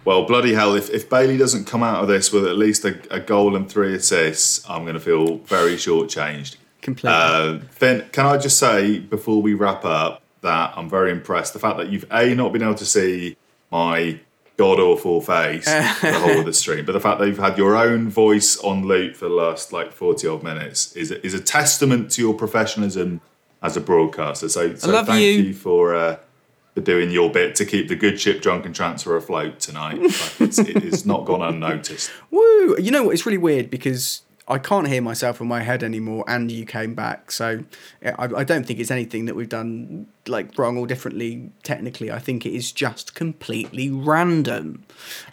Well, 0.05 0.25
bloody 0.25 0.53
hell! 0.53 0.75
If, 0.75 0.89
if 0.89 1.09
Bailey 1.09 1.37
doesn't 1.37 1.65
come 1.65 1.83
out 1.83 2.01
of 2.01 2.07
this 2.07 2.31
with 2.31 2.45
at 2.45 2.57
least 2.57 2.85
a, 2.85 2.99
a 3.11 3.19
goal 3.19 3.55
and 3.55 3.69
three 3.69 3.95
assists, 3.95 4.67
I'm 4.69 4.83
going 4.83 4.95
to 4.95 4.99
feel 4.99 5.37
very 5.39 5.75
shortchanged. 5.75 6.55
Completely. 6.81 7.11
Uh, 7.13 7.59
then, 7.79 8.09
can 8.11 8.25
I 8.25 8.37
just 8.37 8.57
say 8.57 8.99
before 8.99 9.41
we 9.41 9.53
wrap 9.53 9.83
up 9.83 10.23
that 10.41 10.73
I'm 10.75 10.89
very 10.89 11.11
impressed. 11.11 11.53
The 11.53 11.59
fact 11.59 11.77
that 11.77 11.89
you've 11.89 12.05
a 12.11 12.33
not 12.35 12.53
been 12.53 12.63
able 12.63 12.75
to 12.75 12.85
see 12.85 13.37
my 13.71 14.19
god 14.57 14.79
awful 14.79 15.21
face 15.21 15.65
the 15.65 16.19
whole 16.19 16.39
of 16.39 16.45
the 16.45 16.53
stream, 16.63 16.85
but 16.85 16.91
the 16.93 16.99
fact 16.99 17.19
that 17.19 17.27
you've 17.27 17.37
had 17.37 17.57
your 17.57 17.75
own 17.75 18.09
voice 18.09 18.57
on 18.59 18.85
loop 18.85 19.15
for 19.15 19.25
the 19.25 19.33
last 19.33 19.73
like 19.73 19.91
forty 19.91 20.27
odd 20.27 20.43
minutes 20.43 20.95
is 20.95 21.11
a, 21.11 21.25
is 21.25 21.33
a 21.33 21.39
testament 21.39 22.11
to 22.11 22.21
your 22.21 22.33
professionalism 22.33 23.21
as 23.61 23.75
a 23.75 23.81
broadcaster. 23.81 24.49
So, 24.49 24.75
so 24.75 24.89
love 24.89 25.07
thank 25.07 25.21
you. 25.21 25.31
you, 25.31 25.53
for. 25.53 25.95
Uh, 25.95 26.15
for 26.15 26.21
doing 26.79 27.11
your 27.11 27.31
bit 27.31 27.55
to 27.55 27.65
keep 27.65 27.87
the 27.87 27.95
good 27.95 28.19
ship 28.19 28.41
drunken 28.41 28.73
transfer 28.73 29.15
afloat 29.15 29.59
tonight. 29.59 30.01
Like, 30.01 30.41
it's, 30.41 30.59
it 30.59 30.83
is 30.83 31.05
not 31.05 31.25
gone 31.25 31.41
unnoticed. 31.41 32.11
Woo! 32.31 32.77
You 32.79 32.91
know 32.91 33.03
what? 33.03 33.13
It's 33.13 33.25
really 33.25 33.37
weird 33.37 33.69
because 33.69 34.21
I 34.49 34.57
can't 34.57 34.87
hear 34.87 35.01
myself 35.01 35.39
in 35.39 35.47
my 35.47 35.61
head 35.61 35.83
anymore, 35.83 36.25
and 36.27 36.51
you 36.51 36.65
came 36.65 36.95
back. 36.95 37.31
So 37.31 37.63
I, 38.03 38.13
I 38.23 38.43
don't 38.43 38.65
think 38.65 38.79
it's 38.79 38.89
anything 38.89 39.25
that 39.25 39.35
we've 39.35 39.47
done 39.49 40.07
like 40.27 40.57
wrong 40.57 40.77
or 40.77 40.87
differently 40.87 41.51
technically. 41.63 42.11
I 42.11 42.19
think 42.19 42.45
it 42.45 42.53
is 42.53 42.71
just 42.71 43.13
completely 43.13 43.91
random. 43.91 44.85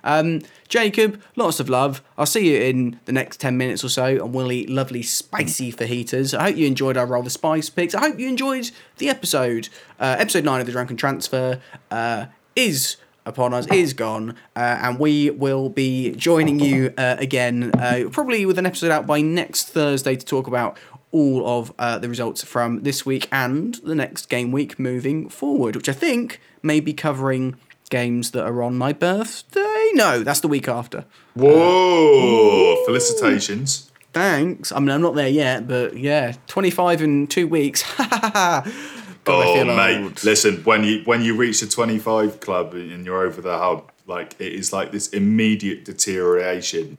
Um, 0.05 0.43
Jacob, 0.69 1.21
lots 1.35 1.61
of 1.61 1.71
love. 1.71 2.03
I'll 2.19 2.27
see 2.27 2.53
you 2.53 2.61
in 2.61 3.01
the 3.07 3.12
next 3.12 3.41
10 3.41 3.57
minutes 3.57 3.83
or 3.83 3.89
so, 3.89 4.05
and 4.05 4.35
we'll 4.35 4.53
eat 4.53 4.69
lovely 4.69 5.03
spicy 5.03 5.73
fajitas. 5.73 6.37
I 6.37 6.45
hope 6.45 6.57
you 6.57 6.67
enjoyed 6.67 6.99
our 6.99 7.07
Roll 7.07 7.23
the 7.23 7.31
Spice 7.31 7.71
picks. 7.71 7.95
I 7.95 8.01
hope 8.01 8.19
you 8.19 8.29
enjoyed 8.29 8.71
the 8.99 9.09
episode. 9.09 9.71
Uh, 9.99 10.17
episode 10.19 10.45
9 10.45 10.61
of 10.61 10.67
The 10.67 10.73
Drunken 10.73 10.97
Transfer 10.97 11.61
uh, 11.91 12.27
is 12.55 12.97
upon 13.27 13.53
us 13.53 13.66
is 13.66 13.93
gone, 13.93 14.31
uh, 14.55 14.79
and 14.81 14.99
we 14.99 15.31
will 15.31 15.68
be 15.68 16.12
joining 16.12 16.61
you 16.61 16.95
uh, 16.97 17.16
again, 17.18 17.72
uh, 17.79 18.05
probably 18.11 18.47
with 18.47 18.59
an 18.59 18.64
episode 18.64 18.91
out 18.91 19.07
by 19.07 19.20
next 19.20 19.68
Thursday 19.68 20.16
to 20.16 20.24
talk 20.24 20.47
about 20.47 20.79
all 21.12 21.47
of 21.47 21.72
uh, 21.79 21.99
the 21.99 22.09
results 22.09 22.43
from 22.45 22.83
this 22.83 23.05
week 23.05 23.29
and 23.31 23.77
the 23.77 23.95
next 23.95 24.29
game 24.29 24.53
week 24.53 24.79
moving 24.79 25.29
forward, 25.29 25.77
which 25.77 25.89
I 25.89 25.93
think 25.93 26.41
may 26.62 26.81
be 26.81 26.93
covering 26.93 27.57
games 27.91 28.31
that 28.33 28.45
are 28.45 28.62
on 28.62 28.77
my 28.77 28.93
birthday. 28.93 29.91
No, 29.93 30.22
that's 30.22 30.41
the 30.41 30.49
week 30.49 30.68
after. 30.68 31.05
Whoa! 31.35 32.85
Felicitations. 32.87 33.91
Thanks. 34.12 34.72
I 34.72 34.81
mean, 34.81 34.91
I'm 34.91 35.03
not 35.03 35.14
there 35.14 35.29
yet, 35.29 35.68
but 35.68 35.97
yeah, 35.97 36.33
25 36.47 37.03
in 37.03 37.27
two 37.27 37.47
weeks. 37.47 37.85
Oh 39.33 39.64
mate, 39.64 40.03
old. 40.03 40.24
listen 40.24 40.62
when 40.64 40.85
you 40.85 41.03
when 41.05 41.22
you 41.22 41.35
reach 41.37 41.61
the 41.61 41.66
twenty 41.66 41.99
five 41.99 42.41
club 42.41 42.74
and 42.74 43.05
you're 43.05 43.22
over 43.27 43.41
the 43.41 43.59
hub, 43.59 43.91
like 44.07 44.35
it 44.39 44.53
is 44.53 44.72
like 44.72 44.93
this 44.93 45.09
immediate 45.09 45.85
deterioration 45.85 46.99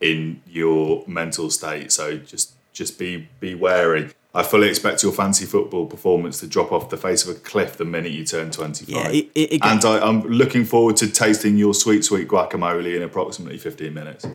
in 0.00 0.40
your 0.46 1.04
mental 1.06 1.50
state. 1.50 1.92
So 1.92 2.16
just 2.18 2.54
just 2.72 2.98
be 2.98 3.28
be 3.40 3.54
wary. 3.54 4.10
I 4.34 4.42
fully 4.42 4.68
expect 4.68 5.02
your 5.02 5.12
fancy 5.12 5.46
football 5.46 5.86
performance 5.86 6.38
to 6.40 6.46
drop 6.46 6.70
off 6.70 6.90
the 6.90 6.98
face 6.98 7.24
of 7.26 7.34
a 7.34 7.40
cliff 7.40 7.76
the 7.78 7.84
minute 7.84 8.12
you 8.12 8.24
turn 8.24 8.50
twenty 8.50 8.84
five. 8.84 9.12
Yeah, 9.14 9.18
it- 9.20 9.30
it- 9.34 9.52
it- 9.54 9.64
and 9.64 9.84
I, 9.84 10.00
I'm 10.06 10.22
looking 10.28 10.64
forward 10.64 10.96
to 10.98 11.08
tasting 11.08 11.56
your 11.56 11.74
sweet 11.74 12.04
sweet 12.04 12.28
guacamole 12.28 12.94
in 12.94 13.02
approximately 13.02 13.58
fifteen 13.58 13.94
minutes. 13.94 14.26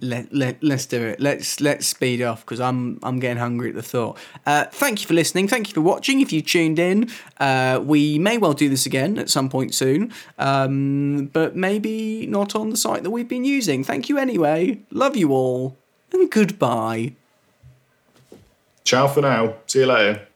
Let, 0.00 0.32
let 0.32 0.62
let's 0.62 0.86
do 0.86 1.02
it. 1.02 1.20
Let's 1.20 1.60
let's 1.60 1.86
speed 1.86 2.22
off 2.22 2.44
because 2.44 2.60
I'm 2.60 2.98
I'm 3.02 3.18
getting 3.18 3.38
hungry 3.38 3.70
at 3.70 3.74
the 3.74 3.82
thought. 3.82 4.18
Uh, 4.44 4.64
thank 4.64 5.00
you 5.00 5.06
for 5.06 5.14
listening. 5.14 5.48
Thank 5.48 5.68
you 5.68 5.74
for 5.74 5.80
watching. 5.80 6.20
If 6.20 6.32
you 6.32 6.42
tuned 6.42 6.78
in, 6.78 7.10
uh, 7.38 7.80
we 7.82 8.18
may 8.18 8.38
well 8.38 8.52
do 8.52 8.68
this 8.68 8.86
again 8.86 9.18
at 9.18 9.30
some 9.30 9.48
point 9.48 9.74
soon, 9.74 10.12
um, 10.38 11.26
but 11.32 11.56
maybe 11.56 12.26
not 12.26 12.54
on 12.54 12.70
the 12.70 12.76
site 12.76 13.02
that 13.02 13.10
we've 13.10 13.28
been 13.28 13.44
using. 13.44 13.84
Thank 13.84 14.08
you 14.08 14.18
anyway. 14.18 14.80
Love 14.90 15.16
you 15.16 15.32
all, 15.32 15.76
and 16.12 16.30
goodbye. 16.30 17.14
Ciao 18.84 19.08
for 19.08 19.20
now. 19.20 19.54
See 19.66 19.80
you 19.80 19.86
later. 19.86 20.26